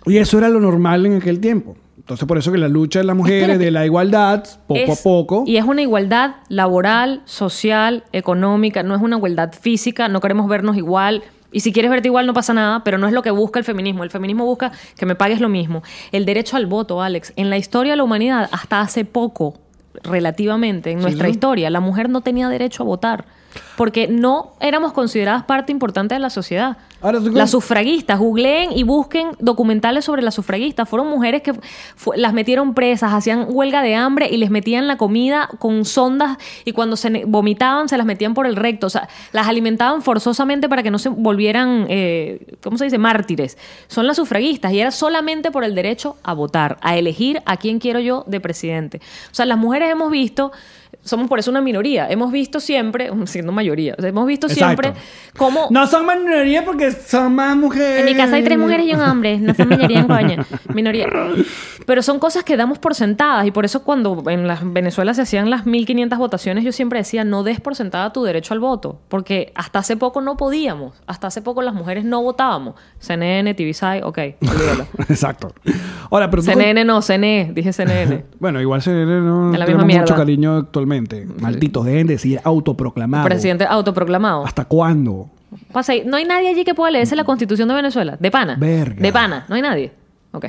Y 0.06 0.18
eso 0.18 0.38
era 0.38 0.48
lo 0.48 0.60
normal 0.60 1.04
en 1.06 1.16
aquel 1.16 1.40
tiempo. 1.40 1.76
Entonces, 1.98 2.26
por 2.28 2.38
eso 2.38 2.52
que 2.52 2.58
la 2.58 2.68
lucha 2.68 3.00
de 3.00 3.04
las 3.04 3.16
mujeres, 3.16 3.42
Espérate. 3.42 3.64
de 3.64 3.70
la 3.72 3.84
igualdad, 3.84 4.44
poco 4.68 4.80
Es- 4.80 5.00
a 5.00 5.02
poco. 5.02 5.44
Y 5.46 5.56
es 5.56 5.64
una 5.64 5.82
igualdad 5.82 6.36
laboral, 6.48 7.22
social, 7.24 8.04
económica, 8.12 8.82
no 8.84 8.94
es 8.94 9.02
una 9.02 9.16
igualdad 9.16 9.52
física, 9.52 10.08
no 10.08 10.20
queremos 10.20 10.48
vernos 10.48 10.76
igual. 10.76 11.24
Y 11.50 11.60
si 11.60 11.72
quieres 11.72 11.90
verte 11.90 12.06
igual 12.08 12.26
no 12.26 12.34
pasa 12.34 12.52
nada, 12.54 12.84
pero 12.84 12.98
no 12.98 13.06
es 13.08 13.12
lo 13.12 13.22
que 13.22 13.30
busca 13.30 13.58
el 13.58 13.64
feminismo. 13.64 14.04
El 14.04 14.10
feminismo 14.10 14.44
busca 14.44 14.70
que 14.96 15.06
me 15.06 15.14
pagues 15.16 15.40
lo 15.40 15.48
mismo. 15.48 15.82
El 16.12 16.26
derecho 16.26 16.56
al 16.56 16.66
voto, 16.66 17.02
Alex. 17.02 17.32
En 17.36 17.50
la 17.50 17.56
historia 17.56 17.92
de 17.92 17.96
la 17.96 18.04
humanidad, 18.04 18.48
hasta 18.52 18.80
hace 18.80 19.04
poco, 19.04 19.54
relativamente, 20.04 20.90
en 20.92 21.00
nuestra 21.00 21.26
sí. 21.26 21.32
historia, 21.32 21.70
la 21.70 21.80
mujer 21.80 22.08
no 22.08 22.20
tenía 22.20 22.48
derecho 22.48 22.82
a 22.82 22.86
votar. 22.86 23.24
Porque 23.76 24.08
no 24.08 24.52
éramos 24.60 24.92
consideradas 24.92 25.44
parte 25.44 25.72
importante 25.72 26.14
de 26.14 26.20
la 26.20 26.30
sociedad. 26.30 26.76
Ahora, 27.02 27.20
tú- 27.20 27.30
Las 27.30 27.50
sufragistas, 27.50 28.18
googleen 28.18 28.72
y 28.72 28.82
busquen 28.82 29.28
documentales 29.38 30.04
sobre 30.04 30.22
las 30.22 30.34
sufragistas. 30.34 30.88
Fueron 30.88 31.08
mujeres 31.08 31.42
que 31.42 31.52
fu- 31.94 32.12
las 32.16 32.32
metieron 32.32 32.74
presas, 32.74 33.12
hacían 33.12 33.46
huelga 33.50 33.82
de 33.82 33.94
hambre 33.94 34.28
y 34.30 34.38
les 34.38 34.50
metían 34.50 34.86
la 34.88 34.96
comida 34.96 35.48
con 35.58 35.84
sondas 35.84 36.38
y 36.64 36.72
cuando 36.72 36.96
se 36.96 37.24
vomitaban 37.26 37.88
se 37.88 37.96
las 37.98 38.06
metían 38.06 38.34
por 38.34 38.46
el 38.46 38.56
recto. 38.56 38.86
O 38.86 38.90
sea, 38.90 39.08
las 39.32 39.46
alimentaban 39.46 40.00
forzosamente 40.02 40.68
para 40.68 40.82
que 40.82 40.90
no 40.90 40.98
se 40.98 41.10
volvieran, 41.10 41.86
eh, 41.88 42.56
¿cómo 42.62 42.78
se 42.78 42.84
dice?, 42.84 42.98
mártires. 42.98 43.58
Son 43.88 44.06
las 44.06 44.16
sufragistas 44.16 44.72
y 44.72 44.80
era 44.80 44.90
solamente 44.90 45.50
por 45.50 45.64
el 45.64 45.74
derecho 45.74 46.16
a 46.22 46.32
votar, 46.32 46.78
a 46.80 46.96
elegir 46.96 47.42
a 47.44 47.56
quién 47.58 47.78
quiero 47.78 48.00
yo 48.00 48.24
de 48.26 48.40
presidente. 48.40 49.00
O 49.30 49.34
sea, 49.34 49.44
las 49.46 49.58
mujeres 49.58 49.90
hemos 49.90 50.10
visto, 50.10 50.50
somos 51.06 51.28
por 51.28 51.38
eso 51.38 51.50
una 51.50 51.60
minoría, 51.60 52.08
hemos 52.10 52.30
visto 52.30 52.60
siempre, 52.60 53.10
siendo 53.26 53.52
mayoría, 53.52 53.94
o 53.96 54.00
sea, 54.00 54.10
hemos 54.10 54.26
visto 54.26 54.48
siempre 54.48 54.92
cómo... 55.36 55.68
No 55.70 55.86
son 55.86 56.06
minoría 56.06 56.64
porque 56.64 56.90
son 56.92 57.34
más 57.34 57.56
mujeres. 57.56 58.00
En 58.00 58.04
mi 58.06 58.14
casa 58.14 58.36
hay 58.36 58.42
tres 58.44 58.58
mujeres 58.58 58.86
y 58.86 58.92
un 58.92 59.00
hombre, 59.00 59.38
no 59.38 59.54
son 59.54 59.68
mayoría 59.68 60.00
en 60.00 60.06
coña, 60.06 60.46
minoría. 60.74 61.06
Pero 61.86 62.02
son 62.02 62.18
cosas 62.18 62.42
que 62.44 62.56
damos 62.56 62.78
por 62.78 62.94
sentadas 62.94 63.46
y 63.46 63.50
por 63.50 63.64
eso 63.64 63.82
cuando 63.84 64.24
en 64.28 64.46
las 64.46 64.60
Venezuela 64.72 65.14
se 65.14 65.22
hacían 65.22 65.48
las 65.50 65.66
1500 65.66 66.18
votaciones 66.18 66.64
yo 66.64 66.72
siempre 66.72 66.98
decía, 66.98 67.24
no 67.24 67.42
des 67.42 67.60
por 67.60 67.74
sentada 67.76 68.12
tu 68.12 68.24
derecho 68.24 68.54
al 68.54 68.60
voto, 68.60 69.00
porque 69.08 69.52
hasta 69.54 69.78
hace 69.78 69.96
poco 69.96 70.20
no 70.20 70.36
podíamos, 70.36 70.94
hasta 71.06 71.28
hace 71.28 71.42
poco 71.42 71.62
las 71.62 71.74
mujeres 71.74 72.04
no 72.04 72.22
votábamos. 72.22 72.74
CNN, 72.98 73.54
TVSI, 73.54 74.00
ok, 74.02 74.18
olvídalo. 74.40 74.86
Exacto. 75.08 75.52
Ahora, 76.10 76.28
pero 76.30 76.42
tú- 76.42 76.50
CNN 76.50 76.84
no, 76.84 77.00
CNE, 77.02 77.52
dije 77.54 77.72
CNN. 77.72 78.24
Bueno, 78.40 78.60
igual 78.60 78.82
se 78.82 78.90
no 78.90 79.52
Es 79.52 79.58
la 79.58 79.64
tenemos 79.66 79.86
misma 79.86 80.00
mucho 80.02 80.14
mierda. 80.14 80.16
cariño 80.16 80.56
actualmente. 80.56 80.95
Malditos, 81.40 81.84
deben 81.84 82.06
decir 82.06 82.40
autoproclamado. 82.44 83.24
Presidente 83.24 83.64
autoproclamado. 83.64 84.44
¿Hasta 84.44 84.64
cuándo? 84.64 85.30
Pasa 85.72 85.92
ahí. 85.92 86.02
No 86.04 86.16
hay 86.16 86.24
nadie 86.24 86.48
allí 86.48 86.64
que 86.64 86.74
pueda 86.74 86.90
leerse 86.90 87.16
la 87.16 87.24
constitución 87.24 87.68
de 87.68 87.74
Venezuela. 87.74 88.16
De 88.18 88.30
pana. 88.30 88.56
Verga. 88.58 89.00
De 89.00 89.12
pana. 89.12 89.46
No 89.48 89.54
hay 89.54 89.62
nadie. 89.62 89.92
Ok. 90.32 90.46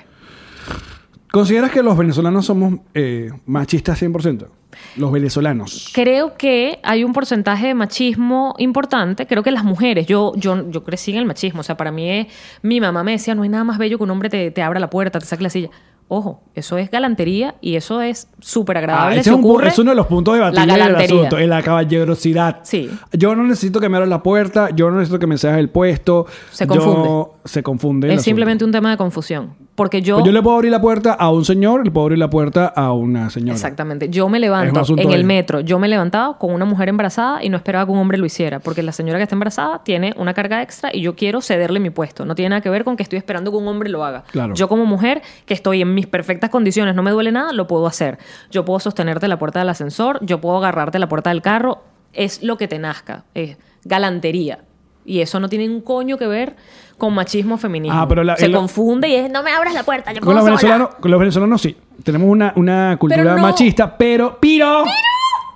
¿Consideras 1.31 1.71
que 1.71 1.83
los 1.83 1.97
venezolanos 1.97 2.45
somos 2.45 2.79
eh, 2.93 3.31
machistas 3.45 4.01
100%? 4.01 4.47
Los 4.95 5.11
venezolanos. 5.11 5.91
Creo 5.93 6.35
que 6.37 6.79
hay 6.83 7.03
un 7.03 7.13
porcentaje 7.13 7.67
de 7.67 7.73
machismo 7.73 8.55
importante. 8.57 9.27
Creo 9.27 9.43
que 9.43 9.51
las 9.51 9.63
mujeres, 9.63 10.07
yo, 10.07 10.33
yo, 10.35 10.69
yo 10.69 10.83
crecí 10.83 11.11
en 11.11 11.17
el 11.17 11.25
machismo. 11.25 11.61
O 11.61 11.63
sea, 11.63 11.77
para 11.77 11.91
mí 11.91 12.09
es. 12.09 12.27
Mi 12.61 12.79
mamá 12.79 13.03
me 13.03 13.11
decía: 13.11 13.35
no 13.35 13.43
hay 13.43 13.49
nada 13.49 13.63
más 13.63 13.77
bello 13.77 13.97
que 13.97 14.03
un 14.03 14.11
hombre 14.11 14.29
te, 14.29 14.51
te 14.51 14.61
abra 14.61 14.79
la 14.79 14.89
puerta, 14.89 15.19
te 15.19 15.25
saque 15.25 15.43
la 15.43 15.49
silla. 15.49 15.69
Ojo, 16.09 16.41
eso 16.55 16.77
es 16.77 16.89
galantería 16.89 17.55
y 17.59 17.75
eso 17.75 18.01
es 18.01 18.29
súper 18.39 18.77
Ah, 18.77 18.79
agradable. 18.79 19.15
ese 19.19 19.23
si 19.25 19.29
es, 19.29 19.35
un 19.43 19.63
es 19.65 19.77
uno 19.77 19.91
de 19.91 19.95
los 19.97 20.07
puntos 20.07 20.35
de 20.35 20.39
la 20.39 20.51
debatibles 20.51 20.85
del 20.85 20.95
asunto, 21.17 21.37
en 21.37 21.49
la 21.49 21.61
caballerosidad. 21.61 22.59
Sí. 22.63 22.89
Yo 23.11 23.35
no 23.35 23.43
necesito 23.43 23.81
que 23.81 23.89
me 23.89 23.97
abras 23.97 24.09
la 24.09 24.23
puerta, 24.23 24.69
yo 24.73 24.89
no 24.89 24.95
necesito 24.97 25.19
que 25.19 25.27
me 25.27 25.37
seas 25.37 25.57
el 25.57 25.69
puesto. 25.69 26.25
Se 26.51 26.65
Yo- 26.65 26.75
confunde. 26.75 27.27
Se 27.47 27.63
confunde. 27.63 28.13
Es 28.13 28.23
simplemente 28.23 28.63
un 28.63 28.71
tema 28.71 28.91
de 28.91 28.97
confusión. 28.97 29.55
Porque 29.75 30.01
yo. 30.01 30.15
Pues 30.15 30.25
yo 30.25 30.31
le 30.31 30.41
puedo 30.41 30.55
abrir 30.55 30.71
la 30.71 30.81
puerta 30.81 31.13
a 31.13 31.29
un 31.29 31.45
señor, 31.45 31.85
le 31.85 31.91
puedo 31.91 32.05
abrir 32.05 32.17
la 32.17 32.29
puerta 32.29 32.65
a 32.65 32.93
una 32.93 33.29
señora. 33.29 33.53
Exactamente. 33.53 34.09
Yo 34.09 34.27
me 34.27 34.39
levanto 34.39 34.81
en 34.97 35.11
el 35.11 35.23
metro. 35.23 35.59
Yo 35.59 35.77
me 35.77 35.87
levantaba 35.87 36.37
con 36.39 36.51
una 36.51 36.65
mujer 36.65 36.89
embarazada 36.89 37.43
y 37.43 37.49
no 37.49 37.57
esperaba 37.57 37.85
que 37.85 37.91
un 37.91 37.99
hombre 37.99 38.17
lo 38.17 38.25
hiciera. 38.25 38.59
Porque 38.59 38.81
la 38.81 38.91
señora 38.91 39.19
que 39.19 39.23
está 39.23 39.35
embarazada 39.35 39.83
tiene 39.83 40.13
una 40.17 40.33
carga 40.33 40.63
extra 40.63 40.89
y 40.91 41.01
yo 41.01 41.15
quiero 41.15 41.41
cederle 41.41 41.79
mi 41.79 41.91
puesto. 41.91 42.25
No 42.25 42.33
tiene 42.33 42.49
nada 42.49 42.61
que 42.61 42.71
ver 42.71 42.83
con 42.83 42.97
que 42.97 43.03
estoy 43.03 43.17
esperando 43.17 43.51
que 43.51 43.57
un 43.57 43.67
hombre 43.67 43.89
lo 43.89 44.03
haga. 44.03 44.23
Claro. 44.31 44.55
Yo 44.55 44.67
como 44.67 44.85
mujer, 44.85 45.21
que 45.45 45.53
estoy 45.53 45.81
en 45.81 45.93
mis 45.93 46.07
perfectas 46.07 46.49
condiciones, 46.49 46.95
no 46.95 47.03
me 47.03 47.11
duele 47.11 47.31
nada, 47.31 47.53
lo 47.53 47.67
puedo 47.67 47.85
hacer. 47.85 48.17
Yo 48.49 48.65
puedo 48.65 48.79
sostenerte 48.79 49.27
la 49.27 49.37
puerta 49.37 49.59
del 49.59 49.69
ascensor, 49.69 50.19
yo 50.25 50.41
puedo 50.41 50.57
agarrarte 50.57 50.97
la 50.97 51.07
puerta 51.07 51.29
del 51.29 51.43
carro. 51.43 51.83
Es 52.13 52.41
lo 52.41 52.57
que 52.57 52.67
te 52.67 52.79
nazca. 52.79 53.25
Es 53.35 53.57
galantería. 53.83 54.63
Y 55.07 55.21
eso 55.21 55.39
no 55.39 55.47
tiene 55.47 55.69
un 55.69 55.81
coño 55.81 56.17
que 56.17 56.27
ver 56.27 56.57
con 56.97 57.13
machismo 57.13 57.55
o 57.55 57.57
feminismo. 57.57 57.97
Ah, 57.99 58.07
pero 58.07 58.23
la- 58.23 58.35
Se 58.37 58.45
el- 58.47 58.53
confunde 58.53 59.07
y 59.09 59.15
es, 59.15 59.29
no 59.31 59.43
me 59.43 59.51
abras 59.51 59.73
la 59.73 59.83
puerta, 59.83 60.11
yo 60.13 60.21
Con 60.21 60.33
los, 60.35 60.43
puedo 60.43 60.57
sola". 60.57 60.69
venezolanos, 60.73 60.95
con 60.99 61.11
los 61.11 61.19
venezolanos 61.19 61.61
sí. 61.61 61.75
Tenemos 62.03 62.27
una, 62.29 62.53
una 62.55 62.97
cultura 62.99 63.23
Pero 63.23 63.35
no- 63.35 63.41
machista, 63.41 63.97
pero, 63.97 64.37
pero, 64.41 64.83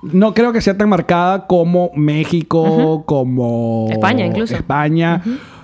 no 0.04 0.34
creo 0.34 0.52
que 0.54 0.62
sea 0.62 0.78
tan 0.78 0.90
marcada 0.90 1.46
como 1.48 1.92
México, 1.96 3.04
como 3.06 3.88
España, 3.92 4.26
incluso. 4.26 4.56
España. 4.56 5.22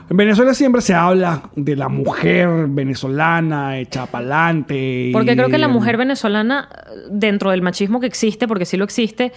En 0.09 0.15
Venezuela 0.15 0.53
siempre 0.53 0.81
se 0.81 0.93
habla 0.93 1.41
de 1.55 1.75
la 1.75 1.89
mujer 1.89 2.67
venezolana 2.69 3.77
hecha 3.77 4.05
pa'lante. 4.05 5.09
Porque 5.11 5.35
creo 5.35 5.49
que 5.49 5.57
la 5.57 5.67
mujer 5.67 5.97
venezolana, 5.97 6.69
dentro 7.09 7.51
del 7.51 7.61
machismo 7.61 7.99
que 7.99 8.07
existe, 8.07 8.47
porque 8.47 8.65
sí 8.65 8.77
lo 8.77 8.85
existe, 8.85 9.33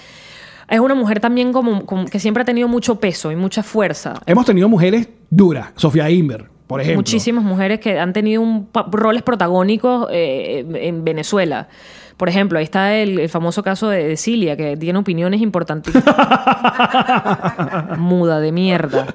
es 0.71 0.81
una 0.81 0.95
mujer 0.95 1.21
también 1.21 1.53
como, 1.53 1.85
como 1.85 2.07
que 2.07 2.19
siempre 2.19 2.43
ha 2.43 2.45
tenido 2.47 2.69
mucho 2.69 2.99
peso 3.01 3.31
y 3.33 3.37
mucha 3.37 3.63
fuerza. 3.63 4.15
Hemos 4.27 4.47
tenido 4.47 4.69
mujeres 4.69 5.09
duras. 5.29 5.69
Sofía 5.77 6.09
Inver, 6.09 6.47
por 6.67 6.81
ejemplo. 6.81 6.99
Muchísimas 6.99 7.45
mujeres 7.45 7.81
que 7.81 7.99
han 7.99 8.13
tenido 8.13 8.41
un 8.43 8.69
roles 8.93 9.23
protagónicos 9.23 10.09
eh, 10.11 10.65
en 10.75 11.05
Venezuela. 11.05 11.69
Por 12.17 12.29
ejemplo, 12.29 12.59
ahí 12.59 12.65
está 12.65 12.95
el, 12.97 13.19
el 13.19 13.29
famoso 13.31 13.63
caso 13.63 13.89
de, 13.89 14.05
de 14.09 14.17
Cilia, 14.17 14.57
que 14.57 14.77
tiene 14.77 14.99
opiniones 14.99 15.41
importantísimas. 15.41 16.05
Muda 17.99 18.41
de 18.41 18.53
mierda. 18.53 19.07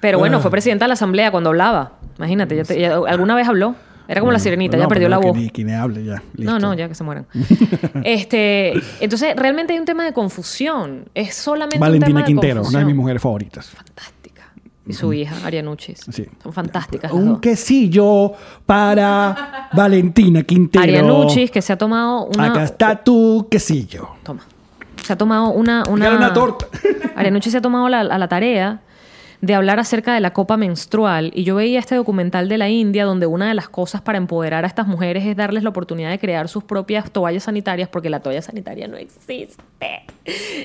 Pero 0.00 0.18
bueno, 0.18 0.40
fue 0.40 0.50
presidenta 0.50 0.86
de 0.86 0.88
la 0.88 0.94
asamblea 0.94 1.30
cuando 1.30 1.50
hablaba. 1.50 1.92
Imagínate, 2.16 2.56
ya 2.56 2.64
te- 2.64 2.80
ya- 2.80 2.94
alguna 3.06 3.34
vez 3.34 3.46
habló. 3.48 3.74
Era 4.10 4.20
como 4.20 4.32
la 4.32 4.40
sirenita, 4.40 4.76
No, 4.76 4.82
ya 4.82 4.88
perdió 4.88 5.08
la 5.08 5.18
voz. 5.18 5.32
Que, 5.34 5.38
ni- 5.38 5.50
que 5.50 5.62
ni 5.64 5.72
hable 5.72 6.04
ya. 6.04 6.16
No, 6.16 6.22
listo. 6.34 6.58
no, 6.58 6.74
ya 6.74 6.88
que 6.88 6.96
se 6.96 7.04
mueran. 7.04 7.26
este, 8.04 8.72
entonces, 9.00 9.36
realmente 9.36 9.72
hay 9.72 9.78
un 9.78 9.84
tema 9.84 10.04
de 10.04 10.12
confusión. 10.12 11.04
Es 11.14 11.34
solamente 11.36 11.76
un 11.76 11.80
Valentina 11.80 12.06
tema 12.08 12.20
de 12.20 12.26
Quintero, 12.26 12.62
una 12.66 12.78
de 12.80 12.84
mis 12.84 12.94
mujeres 12.96 13.22
favoritas. 13.22 13.66
Fantástica. 13.70 14.52
Y 14.86 14.92
su 14.94 15.12
hija, 15.12 15.36
Arianuchis. 15.44 16.00
Sí. 16.10 16.26
Son 16.42 16.52
fantásticas 16.52 17.12
las 17.12 17.20
Un 17.20 17.28
dos. 17.28 17.40
quesillo 17.40 18.32
para 18.66 19.68
Valentina 19.74 20.42
Quintero. 20.42 20.82
Arianuchis, 20.82 21.50
que 21.50 21.62
se 21.62 21.72
ha 21.72 21.78
tomado 21.78 22.24
una... 22.24 22.46
Acá 22.46 22.64
está 22.64 22.96
tu 23.04 23.46
quesillo. 23.50 24.08
Toma. 24.24 24.42
Se 25.04 25.12
ha 25.12 25.16
tomado 25.16 25.50
una... 25.50 25.84
una... 25.88 26.16
Una 26.16 26.32
torta. 26.32 26.66
Arianucci 27.14 27.50
se 27.50 27.58
ha 27.58 27.62
tomado 27.62 27.88
la- 27.88 28.00
a 28.00 28.18
la 28.18 28.26
tarea 28.28 28.80
de 29.40 29.54
hablar 29.54 29.78
acerca 29.80 30.12
de 30.12 30.20
la 30.20 30.32
copa 30.32 30.56
menstrual 30.58 31.30
y 31.34 31.44
yo 31.44 31.54
veía 31.54 31.78
este 31.78 31.94
documental 31.94 32.48
de 32.50 32.58
la 32.58 32.68
India 32.68 33.06
donde 33.06 33.26
una 33.26 33.48
de 33.48 33.54
las 33.54 33.70
cosas 33.70 34.02
para 34.02 34.18
empoderar 34.18 34.64
a 34.64 34.66
estas 34.66 34.86
mujeres 34.86 35.24
es 35.24 35.34
darles 35.36 35.62
la 35.62 35.70
oportunidad 35.70 36.10
de 36.10 36.18
crear 36.18 36.48
sus 36.48 36.62
propias 36.64 37.10
toallas 37.10 37.44
sanitarias 37.44 37.88
porque 37.88 38.10
la 38.10 38.20
toalla 38.20 38.42
sanitaria 38.42 38.86
no 38.86 38.98
existe. 38.98 39.46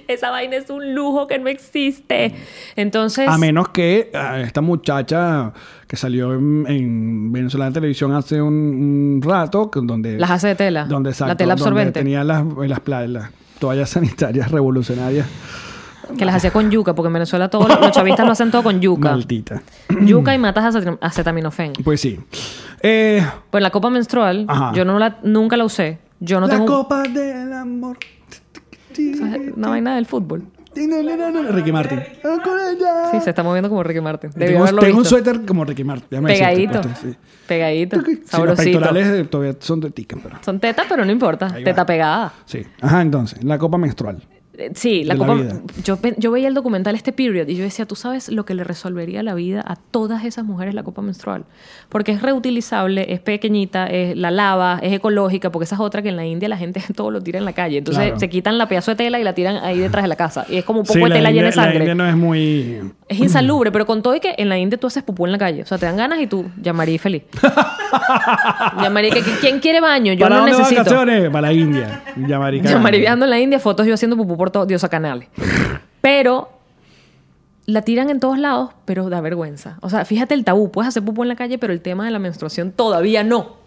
Esa 0.10 0.30
vaina 0.30 0.58
es 0.58 0.70
un 0.70 0.94
lujo 0.94 1.26
que 1.28 1.40
no 1.40 1.48
existe. 1.48 2.36
Entonces, 2.76 3.28
A 3.30 3.38
menos 3.38 3.70
que 3.70 4.12
ah, 4.14 4.42
esta 4.42 4.60
muchacha 4.62 5.54
que 5.88 5.96
salió 5.96 6.34
en, 6.34 6.66
en 6.68 7.32
Venezuela 7.32 7.72
Televisión 7.72 8.12
hace 8.14 8.42
un, 8.42 8.54
un 8.54 9.22
rato, 9.24 9.72
donde... 9.74 10.18
las 10.20 10.32
hace 10.32 10.50
de 10.50 10.56
tela. 10.56 10.86
donde, 10.86 11.12
exacto, 11.12 11.30
la 11.32 11.38
tela 11.38 11.56
donde 11.56 11.64
absorbente. 11.70 12.00
tenía 12.02 12.24
las, 12.24 12.44
las, 12.68 12.80
pla- 12.82 13.08
las 13.08 13.30
toallas 13.60 13.90
sanitarias 13.92 14.52
revolucionarias. 14.52 15.28
Que 16.18 16.26
las 16.26 16.36
hacía 16.36 16.52
con 16.52 16.70
yuca, 16.72 16.94
porque 16.96 17.08
en 17.08 17.14
Venezuela 17.14 17.50
todos 17.50 17.68
los 17.80 17.92
chavistas 17.92 18.26
lo 18.26 18.32
hacen 18.32 18.52
todo 18.52 18.64
con 18.64 18.80
yuca. 18.82 19.12
Maldita. 19.12 19.62
Yuca 20.02 20.34
y 20.34 20.38
matas 20.38 20.76
acetam- 20.76 20.98
acetaminofén. 21.02 21.74
Pues 21.84 22.02
sí. 22.02 22.20
Eh, 22.82 23.26
Pues 23.50 23.62
la 23.64 23.70
copa 23.72 23.90
menstrual, 23.90 24.46
Ajá. 24.48 24.72
yo 24.74 24.86
no 24.86 25.00
la, 25.00 25.18
nunca 25.24 25.58
la 25.58 25.66
usé. 25.66 26.00
Yo 26.20 26.40
no 26.40 26.48
la 26.48 26.54
tengo 26.54 26.66
copa 26.66 27.04
del 27.04 27.52
amor. 27.54 27.98
una 29.56 29.70
vaina 29.70 29.96
del 29.96 30.06
fútbol. 30.06 30.44
Ricky 30.76 31.72
Martin. 31.72 32.02
Sí, 33.12 33.22
se 33.22 33.30
está 33.30 33.44
moviendo 33.44 33.70
como 33.70 33.82
Ricky 33.82 34.02
Martin. 34.02 34.30
Debió 34.36 34.66
Tengo, 34.66 34.80
tengo 34.82 34.98
un 34.98 35.06
suéter 35.06 35.46
como 35.46 35.64
Ricky 35.64 35.86
Martin. 35.86 36.08
déjame 36.10 36.32
decirte, 36.32 36.52
Pegadito. 36.56 36.82
puesto, 36.82 37.02
sí. 37.08 37.16
Pegadito. 37.48 38.02
Sí, 38.02 38.16
los 38.22 38.30
Sabrosito. 38.30 38.64
pectorales 38.80 39.08
eh, 39.08 39.24
todavía 39.24 39.56
son 39.60 39.80
de 39.80 39.92
tica, 39.92 40.18
pero... 40.22 40.38
Son 40.44 40.60
tetas, 40.60 40.86
pero 40.90 41.06
no 41.06 41.12
importa. 41.12 41.48
Teta 41.64 41.86
pegada. 41.86 42.34
Sí. 42.46 42.64
Ajá, 42.82 43.02
entonces, 43.02 43.42
la 43.44 43.58
copa 43.58 43.78
menstrual. 43.78 44.22
Sí, 44.74 45.04
la 45.04 45.14
la 45.16 45.26
copa. 45.26 45.38
yo, 45.84 45.98
yo 46.18 46.32
veía 46.32 46.48
el 46.48 46.54
documental 46.54 46.96
este 46.96 47.12
period 47.14 47.48
y 47.48 47.56
yo 47.56 47.64
decía, 47.64 47.86
tú 47.86 47.96
sabes 47.96 48.30
lo 48.30 48.46
que 48.46 48.54
le 48.54 48.64
resolvería 48.64 49.24
la 49.24 49.34
vida 49.34 49.64
a 49.66 49.76
todas 49.76 50.24
esas 50.26 50.46
mujeres 50.46 50.74
la 50.74 50.84
copa 50.84 51.02
menstrual. 51.02 51.46
Porque 51.90 52.12
es 52.12 52.22
reutilizable, 52.22 53.14
es 53.14 53.20
pequeñita, 53.20 53.88
es, 53.88 54.16
la 54.16 54.32
lava, 54.32 54.80
es 54.82 54.94
ecológica, 54.94 55.52
porque 55.52 55.66
esa 55.66 55.76
es 55.76 55.82
otra 55.82 56.02
que 56.02 56.10
en 56.10 56.16
la 56.16 56.26
India 56.26 56.48
la 56.50 56.58
gente 56.58 56.82
todo 56.96 57.12
lo 57.12 57.22
tira 57.22 57.40
en 57.40 57.46
la 57.46 57.54
calle. 57.54 57.78
Entonces 57.80 58.04
Claro. 58.04 58.20
se 58.20 58.30
quitan 58.30 58.58
la 58.58 58.68
pedazo 58.68 58.92
de 58.92 58.96
tela 58.98 59.20
y 59.20 59.24
la 59.24 59.34
tiran 59.34 59.58
ahí 59.58 59.78
detrás 59.80 60.04
de 60.04 60.08
la 60.10 60.16
casa. 60.16 60.46
Y 60.50 60.58
es 60.58 60.66
como 60.66 60.80
un 60.82 60.86
poco 60.86 60.94
Sí, 61.00 61.04
de 61.04 61.10
la 61.10 61.16
tela 61.16 61.32
llena 61.32 61.50
de 61.50 61.56
La 61.56 61.64
sangre. 61.64 61.78
India 61.80 61.96
no 61.96 62.08
es 62.08 62.16
muy... 62.16 62.80
Es 63.08 63.20
insalubre, 63.20 63.72
pero 63.72 63.86
con 63.86 64.02
todo 64.02 64.16
y 64.16 64.20
que 64.20 64.34
en 64.38 64.50
la 64.50 64.58
India 64.58 64.80
tú 64.80 64.88
haces 64.88 65.04
pupú 65.04 65.26
en 65.26 65.32
la 65.32 65.38
calle. 65.38 65.62
O 65.62 65.66
sea, 65.66 65.78
te 65.78 65.86
dan 65.86 65.96
ganas 65.98 66.20
y 66.20 66.28
tú 66.28 66.46
llamarías 66.62 67.02
feliz. 67.02 67.24
Yamari, 68.82 69.10
que- 69.12 69.22
¿quién 69.42 69.60
quiere 69.60 69.80
baño? 69.82 70.14
Yo 70.14 70.22
¿Para 70.26 70.36
no 70.38 70.42
dónde 70.42 70.58
necesito. 70.58 70.82
vacaciones? 70.84 71.30
Para 71.30 71.42
la 71.48 71.54
India. 71.54 72.02
Carano. 72.16 72.28
Yamari 72.70 73.00
viajando 73.00 73.26
en 73.26 73.30
la 73.30 73.40
India, 73.40 73.60
fotos 73.60 73.86
yo 73.88 73.94
haciendo 73.94 74.18
pupú 74.18 74.38
por 74.38 74.45
todo, 74.52 74.66
diosa 74.66 74.90
canales. 74.90 75.30
Pero 76.02 76.50
la 77.66 77.82
tiran 77.82 78.10
en 78.10 78.20
todos 78.20 78.38
lados, 78.38 78.72
pero 78.86 79.10
da 79.10 79.22
vergüenza. 79.22 79.78
O 79.82 79.90
sea, 79.90 80.06
fíjate 80.06 80.34
el 80.34 80.44
tabú. 80.44 80.72
Puedes 80.72 80.90
hacer 80.90 81.04
pupú 81.04 81.24
en 81.24 81.30
la 81.30 81.36
calle, 81.36 81.58
pero 81.58 81.74
el 81.74 81.82
tema 81.82 82.06
de 82.06 82.12
la 82.12 82.20
menstruación 82.20 82.72
todavía 82.72 83.24
no. 83.24 83.58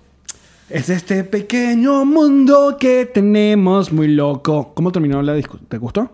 Es 0.70 0.90
este 0.90 1.24
pequeño 1.24 2.04
mundo 2.04 2.76
que 2.78 3.06
tenemos 3.06 3.90
muy 3.92 4.08
loco. 4.08 4.72
¿Cómo 4.74 4.92
terminó 4.92 5.22
la 5.22 5.34
discusión? 5.34 5.66
¿Te 5.68 5.78
gustó? 5.78 6.10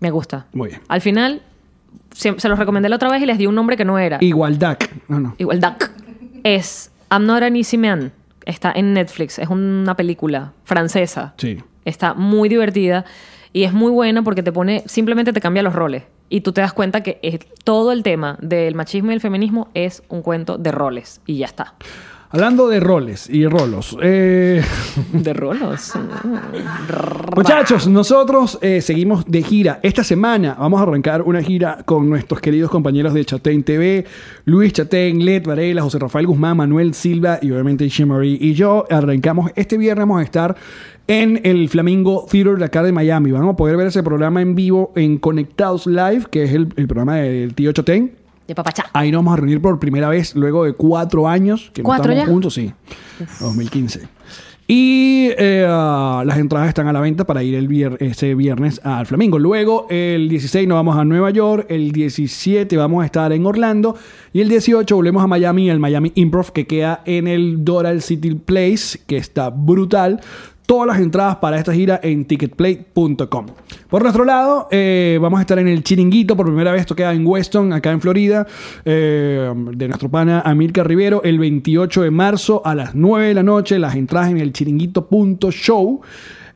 Me 0.00 0.10
gusta. 0.10 0.46
Muy 0.52 0.70
bien. 0.70 0.80
Al 0.88 1.00
final, 1.00 1.42
se, 2.12 2.38
se 2.40 2.48
los 2.48 2.58
recomendé 2.58 2.88
la 2.88 2.96
otra 2.96 3.10
vez 3.10 3.22
y 3.22 3.26
les 3.26 3.38
di 3.38 3.46
un 3.46 3.54
nombre 3.54 3.76
que 3.76 3.84
no 3.84 3.98
era. 3.98 4.18
Igualdad. 4.20 4.78
No, 5.08 5.20
no. 5.20 5.34
Igual 5.38 5.60
Duck. 5.60 5.90
Es 6.42 6.90
I'm 7.10 7.26
Not 7.26 7.42
an 7.42 7.54
Easy 7.54 7.78
Man. 7.78 8.12
Está 8.46 8.72
en 8.74 8.94
Netflix. 8.94 9.38
Es 9.38 9.48
una 9.48 9.94
película 9.94 10.52
francesa. 10.64 11.34
Sí. 11.36 11.58
Está 11.84 12.14
muy 12.14 12.48
divertida 12.48 13.04
y 13.52 13.64
es 13.64 13.72
muy 13.72 13.90
buena 13.90 14.22
porque 14.22 14.42
te 14.42 14.52
pone, 14.52 14.82
simplemente 14.86 15.32
te 15.32 15.40
cambia 15.40 15.62
los 15.62 15.74
roles. 15.74 16.04
Y 16.28 16.40
tú 16.40 16.52
te 16.52 16.62
das 16.62 16.72
cuenta 16.72 17.02
que 17.02 17.40
todo 17.64 17.92
el 17.92 18.02
tema 18.02 18.38
del 18.40 18.74
machismo 18.74 19.10
y 19.10 19.14
el 19.14 19.20
feminismo 19.20 19.68
es 19.74 20.02
un 20.08 20.22
cuento 20.22 20.56
de 20.56 20.72
roles. 20.72 21.20
Y 21.26 21.38
ya 21.38 21.46
está. 21.46 21.74
Hablando 22.34 22.66
de 22.68 22.80
roles 22.80 23.28
y 23.28 23.46
rolos. 23.46 23.94
eh, 24.02 24.62
¿De 25.12 25.34
roles? 25.34 25.92
Muchachos, 27.36 27.86
nosotros 27.88 28.58
eh, 28.62 28.80
seguimos 28.80 29.26
de 29.26 29.42
gira. 29.42 29.80
Esta 29.82 30.02
semana 30.02 30.56
vamos 30.58 30.80
a 30.80 30.84
arrancar 30.84 31.20
una 31.20 31.42
gira 31.42 31.82
con 31.84 32.08
nuestros 32.08 32.40
queridos 32.40 32.70
compañeros 32.70 33.12
de 33.12 33.26
Chatén 33.26 33.62
TV, 33.64 34.06
Luis 34.46 34.72
Chatén, 34.72 35.22
Led 35.22 35.44
Varela, 35.46 35.82
José 35.82 35.98
Rafael 35.98 36.26
Guzmán, 36.26 36.56
Manuel 36.56 36.94
Silva 36.94 37.38
y 37.42 37.50
obviamente 37.50 37.86
Shimmery 37.86 38.38
y 38.40 38.54
yo. 38.54 38.86
Arrancamos 38.88 39.50
este 39.54 39.76
viernes, 39.76 40.04
vamos 40.04 40.22
a 40.22 40.24
estar 40.24 40.56
en 41.08 41.38
el 41.44 41.68
Flamingo 41.68 42.24
Theater 42.30 42.56
de 42.56 42.64
acá 42.64 42.82
de 42.82 42.92
Miami. 42.92 43.30
Vamos 43.30 43.52
a 43.52 43.56
poder 43.56 43.76
ver 43.76 43.88
ese 43.88 44.02
programa 44.02 44.40
en 44.40 44.54
vivo 44.54 44.94
en 44.96 45.18
Conectados 45.18 45.86
Live, 45.86 46.28
que 46.30 46.44
es 46.44 46.54
el, 46.54 46.68
el 46.76 46.86
programa 46.88 47.16
del 47.16 47.52
tío 47.52 47.72
Chatén. 47.72 48.21
De 48.52 48.56
papachá. 48.56 48.84
Ahí 48.92 49.10
nos 49.10 49.20
vamos 49.20 49.32
a 49.32 49.36
reunir 49.38 49.62
por 49.62 49.78
primera 49.78 50.10
vez 50.10 50.34
luego 50.36 50.64
de 50.64 50.74
cuatro 50.74 51.26
años 51.26 51.70
que 51.72 51.80
no 51.82 51.86
¿Cuatro 51.86 52.12
estamos 52.12 52.28
ya? 52.28 52.32
juntos, 52.32 52.52
sí. 52.54 52.70
2015. 53.40 54.02
Y 54.68 55.28
eh, 55.38 55.66
ah, 55.68 56.22
las 56.24 56.38
entradas 56.38 56.68
están 56.68 56.86
a 56.86 56.92
la 56.92 57.00
venta 57.00 57.24
para 57.26 57.42
ir 57.42 57.54
el 57.56 57.68
vier- 57.68 57.96
ese 58.00 58.34
viernes 58.34 58.80
al 58.84 59.06
Flamingo. 59.06 59.38
Luego, 59.38 59.86
el 59.90 60.28
16 60.28 60.68
nos 60.68 60.76
vamos 60.76 60.96
a 60.96 61.04
Nueva 61.04 61.30
York, 61.30 61.66
el 61.68 61.92
17 61.92 62.76
vamos 62.76 63.02
a 63.02 63.06
estar 63.06 63.32
en 63.32 63.44
Orlando 63.44 63.96
y 64.32 64.40
el 64.40 64.48
18 64.48 64.94
volvemos 64.94 65.22
a 65.22 65.26
Miami, 65.26 65.68
el 65.68 65.80
Miami 65.80 66.12
Improv 66.14 66.52
que 66.52 66.66
queda 66.66 67.02
en 67.06 67.26
el 67.26 67.64
Doral 67.64 68.02
City 68.02 68.34
Place, 68.34 69.00
que 69.06 69.16
está 69.16 69.50
brutal. 69.50 70.20
Todas 70.66 70.86
las 70.86 71.00
entradas 71.00 71.36
para 71.36 71.58
esta 71.58 71.74
gira 71.74 72.00
en 72.02 72.24
ticketplay.com. 72.24 73.46
Por 73.88 74.02
nuestro 74.02 74.24
lado, 74.24 74.68
eh, 74.70 75.18
vamos 75.20 75.38
a 75.38 75.42
estar 75.42 75.58
en 75.58 75.68
el 75.68 75.82
Chiringuito 75.82 76.36
por 76.36 76.46
primera 76.46 76.72
vez. 76.72 76.82
Esto 76.82 76.94
queda 76.94 77.12
en 77.12 77.26
Weston, 77.26 77.72
acá 77.72 77.90
en 77.90 78.00
Florida, 78.00 78.46
eh, 78.84 79.52
de 79.72 79.88
nuestro 79.88 80.08
pana 80.08 80.40
Amilcar 80.40 80.86
Rivero, 80.86 81.22
el 81.24 81.38
28 81.38 82.02
de 82.02 82.10
marzo 82.10 82.62
a 82.64 82.74
las 82.74 82.94
9 82.94 83.28
de 83.28 83.34
la 83.34 83.42
noche. 83.42 83.78
Las 83.78 83.96
entradas 83.96 84.30
en 84.30 84.38
el 84.38 84.52
chiringuito.show. 84.52 86.00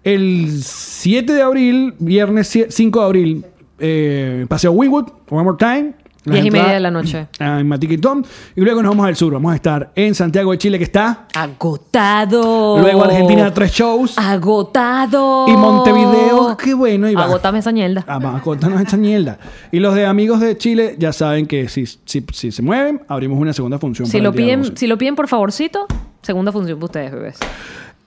El 0.04 0.62
7 0.62 1.32
de 1.32 1.42
abril, 1.42 1.94
viernes 1.98 2.66
5 2.68 3.00
de 3.00 3.04
abril, 3.04 3.44
eh, 3.80 4.46
Paseo 4.48 4.70
Wynwood, 4.70 5.08
One 5.30 5.42
More 5.42 5.58
Time. 5.58 6.05
Las 6.26 6.34
Diez 6.34 6.46
y 6.46 6.50
media 6.50 6.72
de 6.72 6.80
la 6.80 6.90
noche. 6.90 7.26
Ah, 7.38 7.60
en 7.60 7.68
Matiquitón. 7.68 8.24
Y 8.56 8.60
luego 8.62 8.82
nos 8.82 8.90
vamos 8.90 9.06
al 9.06 9.14
sur. 9.14 9.32
Vamos 9.32 9.52
a 9.52 9.56
estar 9.56 9.92
en 9.94 10.14
Santiago 10.14 10.50
de 10.50 10.58
Chile, 10.58 10.78
que 10.78 10.84
está. 10.84 11.26
Agotado. 11.34 12.78
Luego 12.80 13.04
Argentina, 13.04 13.52
tres 13.54 13.72
shows. 13.72 14.18
Agotado. 14.18 15.46
Y 15.48 15.52
Montevideo, 15.52 16.56
qué 16.56 16.74
bueno. 16.74 17.06
Va. 17.12 17.24
Agotame 17.24 17.60
esa 17.60 17.72
mierda. 17.72 18.04
Ah, 18.08 18.18
vamos 18.18 18.40
a 18.40 18.42
contarnos 18.44 18.80
esta 18.80 18.96
mierda. 18.96 19.38
Y 19.70 19.78
los 19.78 19.94
de 19.94 20.06
amigos 20.06 20.40
de 20.40 20.56
Chile 20.56 20.96
ya 20.98 21.12
saben 21.12 21.46
que 21.46 21.68
si, 21.68 21.86
si, 21.86 22.24
si 22.32 22.50
se 22.50 22.62
mueven, 22.62 23.02
abrimos 23.08 23.38
una 23.38 23.52
segunda 23.52 23.78
función. 23.78 24.06
Si 24.06 24.18
para 24.18 24.24
lo, 24.24 24.32
piden, 24.32 24.62
12. 24.62 24.76
si 24.76 24.86
lo 24.86 24.98
piden 24.98 25.14
por 25.14 25.28
favorcito, 25.28 25.86
segunda 26.22 26.50
función 26.50 26.78
para 26.78 26.86
ustedes, 26.86 27.12
bebés. 27.12 27.38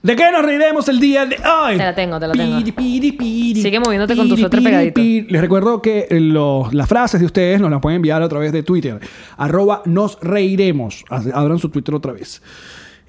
¿De 0.02 0.16
qué 0.16 0.30
nos 0.32 0.42
reiremos 0.42 0.88
el 0.88 0.98
día 0.98 1.26
de 1.26 1.36
hoy? 1.36 1.72
Te 1.76 1.84
la 1.84 1.94
tengo, 1.94 2.18
te 2.18 2.26
la 2.26 2.32
tengo. 2.32 2.56
Piri, 2.58 2.72
piri, 2.72 3.12
piri. 3.12 3.60
Sigue 3.62 3.78
moviéndote 3.80 4.16
con 4.16 4.26
tu 4.28 4.34
Piri, 4.34 4.40
suéter 4.42 4.58
piri, 4.60 4.70
pegadito. 4.70 4.94
piri. 4.94 5.26
Les 5.28 5.40
recuerdo 5.42 5.82
que 5.82 6.06
eh, 6.08 6.20
los- 6.20 6.72
las 6.72 6.88
frases 6.88 7.20
de 7.20 7.26
ustedes 7.26 7.60
nos 7.60 7.70
las 7.70 7.80
pueden 7.80 7.96
enviar 7.96 8.22
a 8.22 8.28
través 8.28 8.50
de 8.52 8.62
Twitter. 8.62 8.98
Arroba 9.36 9.82
nos 9.84 10.18
reiremos. 10.22 11.04
Abran 11.10 11.58
su 11.58 11.68
Twitter 11.68 11.94
otra 11.94 12.12
vez. 12.12 12.40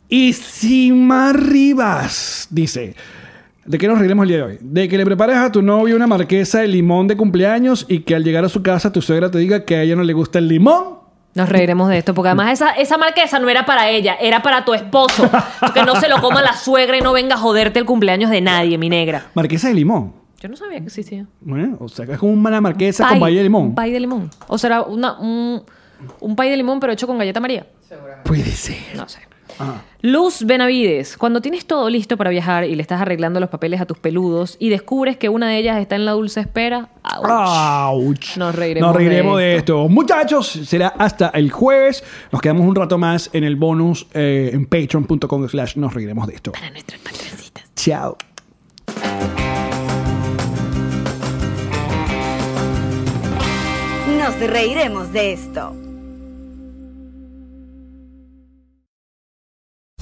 Y 0.10 0.34
Sima 0.34 1.32
Rivas 1.34 2.48
dice... 2.50 2.96
¿De 3.64 3.78
qué 3.78 3.88
nos 3.88 4.00
reiremos 4.00 4.24
el 4.24 4.30
día 4.30 4.38
de 4.38 4.44
hoy? 4.44 4.58
De 4.60 4.90
que 4.90 4.98
le 4.98 5.06
prepares 5.06 5.36
a 5.38 5.52
tu 5.52 5.62
novio 5.62 5.96
una 5.96 6.08
marquesa 6.08 6.62
de 6.62 6.68
limón 6.68 7.08
de 7.08 7.16
cumpleaños 7.16 7.86
y 7.88 8.00
que 8.00 8.16
al 8.16 8.24
llegar 8.24 8.44
a 8.44 8.50
su 8.50 8.64
casa 8.64 8.92
tu 8.92 9.04
suegra 9.04 9.30
te 9.30 9.38
diga 9.38 9.66
que 9.66 9.76
a 9.76 9.84
ella 9.84 9.96
no 9.96 10.04
le 10.04 10.14
gusta 10.14 10.40
el 10.40 10.48
limón. 10.48 10.96
Nos 11.34 11.48
reiremos 11.48 11.88
de 11.90 11.98
esto, 11.98 12.14
porque 12.14 12.30
además 12.30 12.52
esa, 12.54 12.72
esa 12.72 12.98
marquesa 12.98 13.40
no 13.40 13.50
era 13.50 13.66
para 13.66 13.90
ella, 13.90 14.16
era 14.20 14.42
para 14.42 14.66
tu 14.66 14.74
esposo. 14.74 15.30
que 15.74 15.84
no 15.84 15.96
se 15.96 16.10
lo 16.10 16.20
coma 16.22 16.42
la 16.42 16.54
suegra 16.54 16.98
y 16.98 17.02
no 17.02 17.14
venga 17.14 17.36
a 17.36 17.38
joderte 17.38 17.80
el 17.80 17.86
cumpleaños 17.86 18.30
de 18.30 18.42
nadie, 18.42 18.78
mi 18.78 18.90
negra. 18.90 19.28
Marquesa 19.34 19.70
de 19.70 19.76
limón. 19.76 20.14
Yo 20.42 20.50
no 20.50 20.58
sabía 20.58 20.80
que 20.80 20.88
existía. 20.88 21.26
Bueno, 21.40 21.78
o 21.80 21.88
sea, 21.88 22.06
es 22.06 22.18
como 22.18 22.34
una 22.34 22.60
marquesa 22.60 23.08
con 23.08 23.20
valle 23.20 23.38
de 23.38 23.44
limón. 23.44 23.68
Un 23.68 23.76
pie 23.76 23.92
de 23.94 24.00
limón. 24.00 24.30
O 24.48 24.58
será 24.58 24.82
una, 24.82 25.20
un, 25.20 25.64
un 26.20 26.36
pie 26.36 26.50
de 26.50 26.58
limón, 26.58 26.80
pero 26.80 26.92
hecho 26.92 27.08
con 27.08 27.18
galleta 27.18 27.40
María. 27.40 27.66
Puede 28.26 28.44
ser. 28.46 28.78
No 28.96 29.08
sé. 29.08 29.20
Ajá. 29.62 29.84
Luz 30.04 30.44
Benavides, 30.46 31.16
cuando 31.16 31.42
tienes 31.42 31.68
todo 31.68 31.88
listo 31.88 32.18
para 32.18 32.32
viajar 32.32 32.64
y 32.64 32.76
le 32.76 32.82
estás 32.82 33.00
arreglando 33.00 33.40
los 33.40 33.50
papeles 33.50 33.80
a 33.82 33.86
tus 33.86 34.00
peludos 34.00 34.58
y 34.60 34.70
descubres 34.70 35.16
que 35.16 35.30
una 35.30 35.48
de 35.50 35.58
ellas 35.58 35.80
está 35.80 35.96
en 35.96 36.06
la 36.06 36.14
dulce 36.14 36.40
espera, 36.40 36.90
¡ouch! 37.04 37.30
Ouch. 37.30 38.38
Nos 38.38 38.56
reiremos 38.56 38.88
Nos 38.88 38.96
reiremos 38.96 39.38
de 39.38 39.46
de, 39.46 39.56
esto. 39.58 39.88
Muchachos, 39.90 40.48
será 40.48 40.88
hasta 40.88 41.30
el 41.30 41.52
jueves. 41.52 42.04
Nos 42.32 42.42
quedamos 42.42 42.66
un 42.68 42.76
rato 42.76 42.98
más 42.98 43.30
en 43.34 43.44
el 43.44 43.56
bonus 43.56 44.08
eh, 44.14 44.50
en 44.54 44.66
patreon.com 44.66 45.48
slash 45.48 45.76
nos 45.76 45.94
reiremos 45.94 46.26
de 46.26 46.34
esto. 46.34 46.52
Para 46.52 46.72
nuestras 46.72 47.00
patroncitas. 47.00 47.64
Chao. 47.76 48.18
Nos 54.18 54.40
reiremos 54.40 55.14
de 55.14 55.34
esto. 55.34 55.81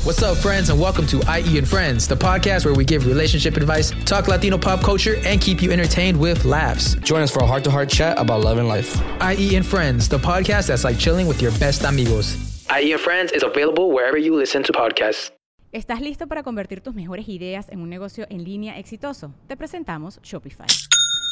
What's 0.09 0.23
up, 0.23 0.37
friends, 0.37 0.71
and 0.71 0.79
welcome 0.79 1.05
to 1.05 1.17
IE 1.37 1.59
and 1.59 1.67
Friends, 1.67 2.07
the 2.07 2.15
podcast 2.15 2.65
where 2.65 2.73
we 2.73 2.83
give 2.83 3.05
relationship 3.05 3.55
advice, 3.57 3.91
talk 4.05 4.27
Latino 4.27 4.57
pop 4.57 4.81
culture, 4.81 5.17
and 5.23 5.39
keep 5.39 5.61
you 5.61 5.71
entertained 5.71 6.19
with 6.19 6.45
laughs. 6.45 6.95
Join 6.95 7.21
us 7.21 7.29
for 7.29 7.43
a 7.43 7.45
heart 7.45 7.63
to 7.65 7.69
heart 7.69 7.89
chat 7.89 8.17
about 8.17 8.41
love 8.41 8.57
and 8.57 8.67
life. 8.67 8.99
IE 9.21 9.55
and 9.55 9.63
Friends, 9.63 10.09
the 10.09 10.17
podcast 10.17 10.65
that's 10.65 10.83
like 10.83 10.97
chilling 10.97 11.27
with 11.27 11.43
your 11.43 11.51
best 11.59 11.83
amigos. 11.83 12.35
IE 12.75 12.91
and 12.91 12.99
Friends 12.99 13.31
is 13.33 13.43
available 13.43 13.91
wherever 13.91 14.17
you 14.17 14.35
listen 14.35 14.63
to 14.63 14.73
podcasts. 14.73 15.29
¿Estás 15.71 16.01
listo 16.01 16.25
para 16.25 16.41
convertir 16.41 16.81
tus 16.81 16.95
mejores 16.95 17.29
ideas 17.29 17.69
en 17.69 17.79
un 17.79 17.89
negocio 17.91 18.25
en 18.31 18.43
línea 18.43 18.79
exitoso? 18.79 19.35
Te 19.47 19.55
presentamos 19.55 20.19
Shopify. 20.23 20.65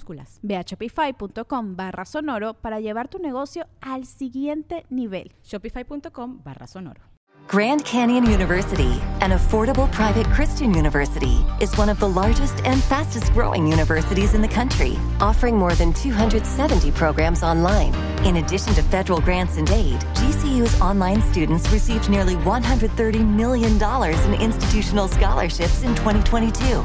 minúsculas. 0.00 0.38
Ve 0.42 0.56
a 0.56 0.64
shopify.com 0.64 1.76
barra 1.76 2.04
sonoro 2.04 2.54
para 2.54 2.80
llevar 2.80 3.08
tu 3.08 3.18
negocio 3.18 3.66
al 3.80 4.06
siguiente 4.06 4.86
nivel. 4.90 5.32
Shopify.com 5.42 6.40
barra 6.42 6.66
sonoro. 6.66 7.02
Grand 7.48 7.84
Canyon 7.84 8.26
University, 8.26 9.00
an 9.22 9.32
affordable 9.32 9.90
private 9.90 10.24
Christian 10.26 10.72
university, 10.72 11.44
is 11.60 11.76
one 11.76 11.88
of 11.88 11.98
the 11.98 12.08
largest 12.08 12.64
and 12.64 12.80
fastest 12.84 13.32
growing 13.32 13.66
universities 13.66 14.34
in 14.34 14.42
the 14.42 14.46
country, 14.46 14.96
offering 15.20 15.56
more 15.56 15.74
than 15.74 15.92
270 15.92 16.92
programs 16.92 17.42
online. 17.42 17.92
In 18.24 18.36
addition 18.36 18.72
to 18.74 18.82
federal 18.82 19.20
grants 19.20 19.56
and 19.56 19.68
aid, 19.70 19.98
GCU's 20.14 20.80
online 20.80 21.22
students 21.22 21.68
received 21.72 22.08
nearly 22.08 22.36
$130 22.36 23.26
million 23.26 23.82
in 23.82 24.40
institutional 24.40 25.08
scholarships 25.08 25.82
in 25.82 25.92
2022. 25.96 26.84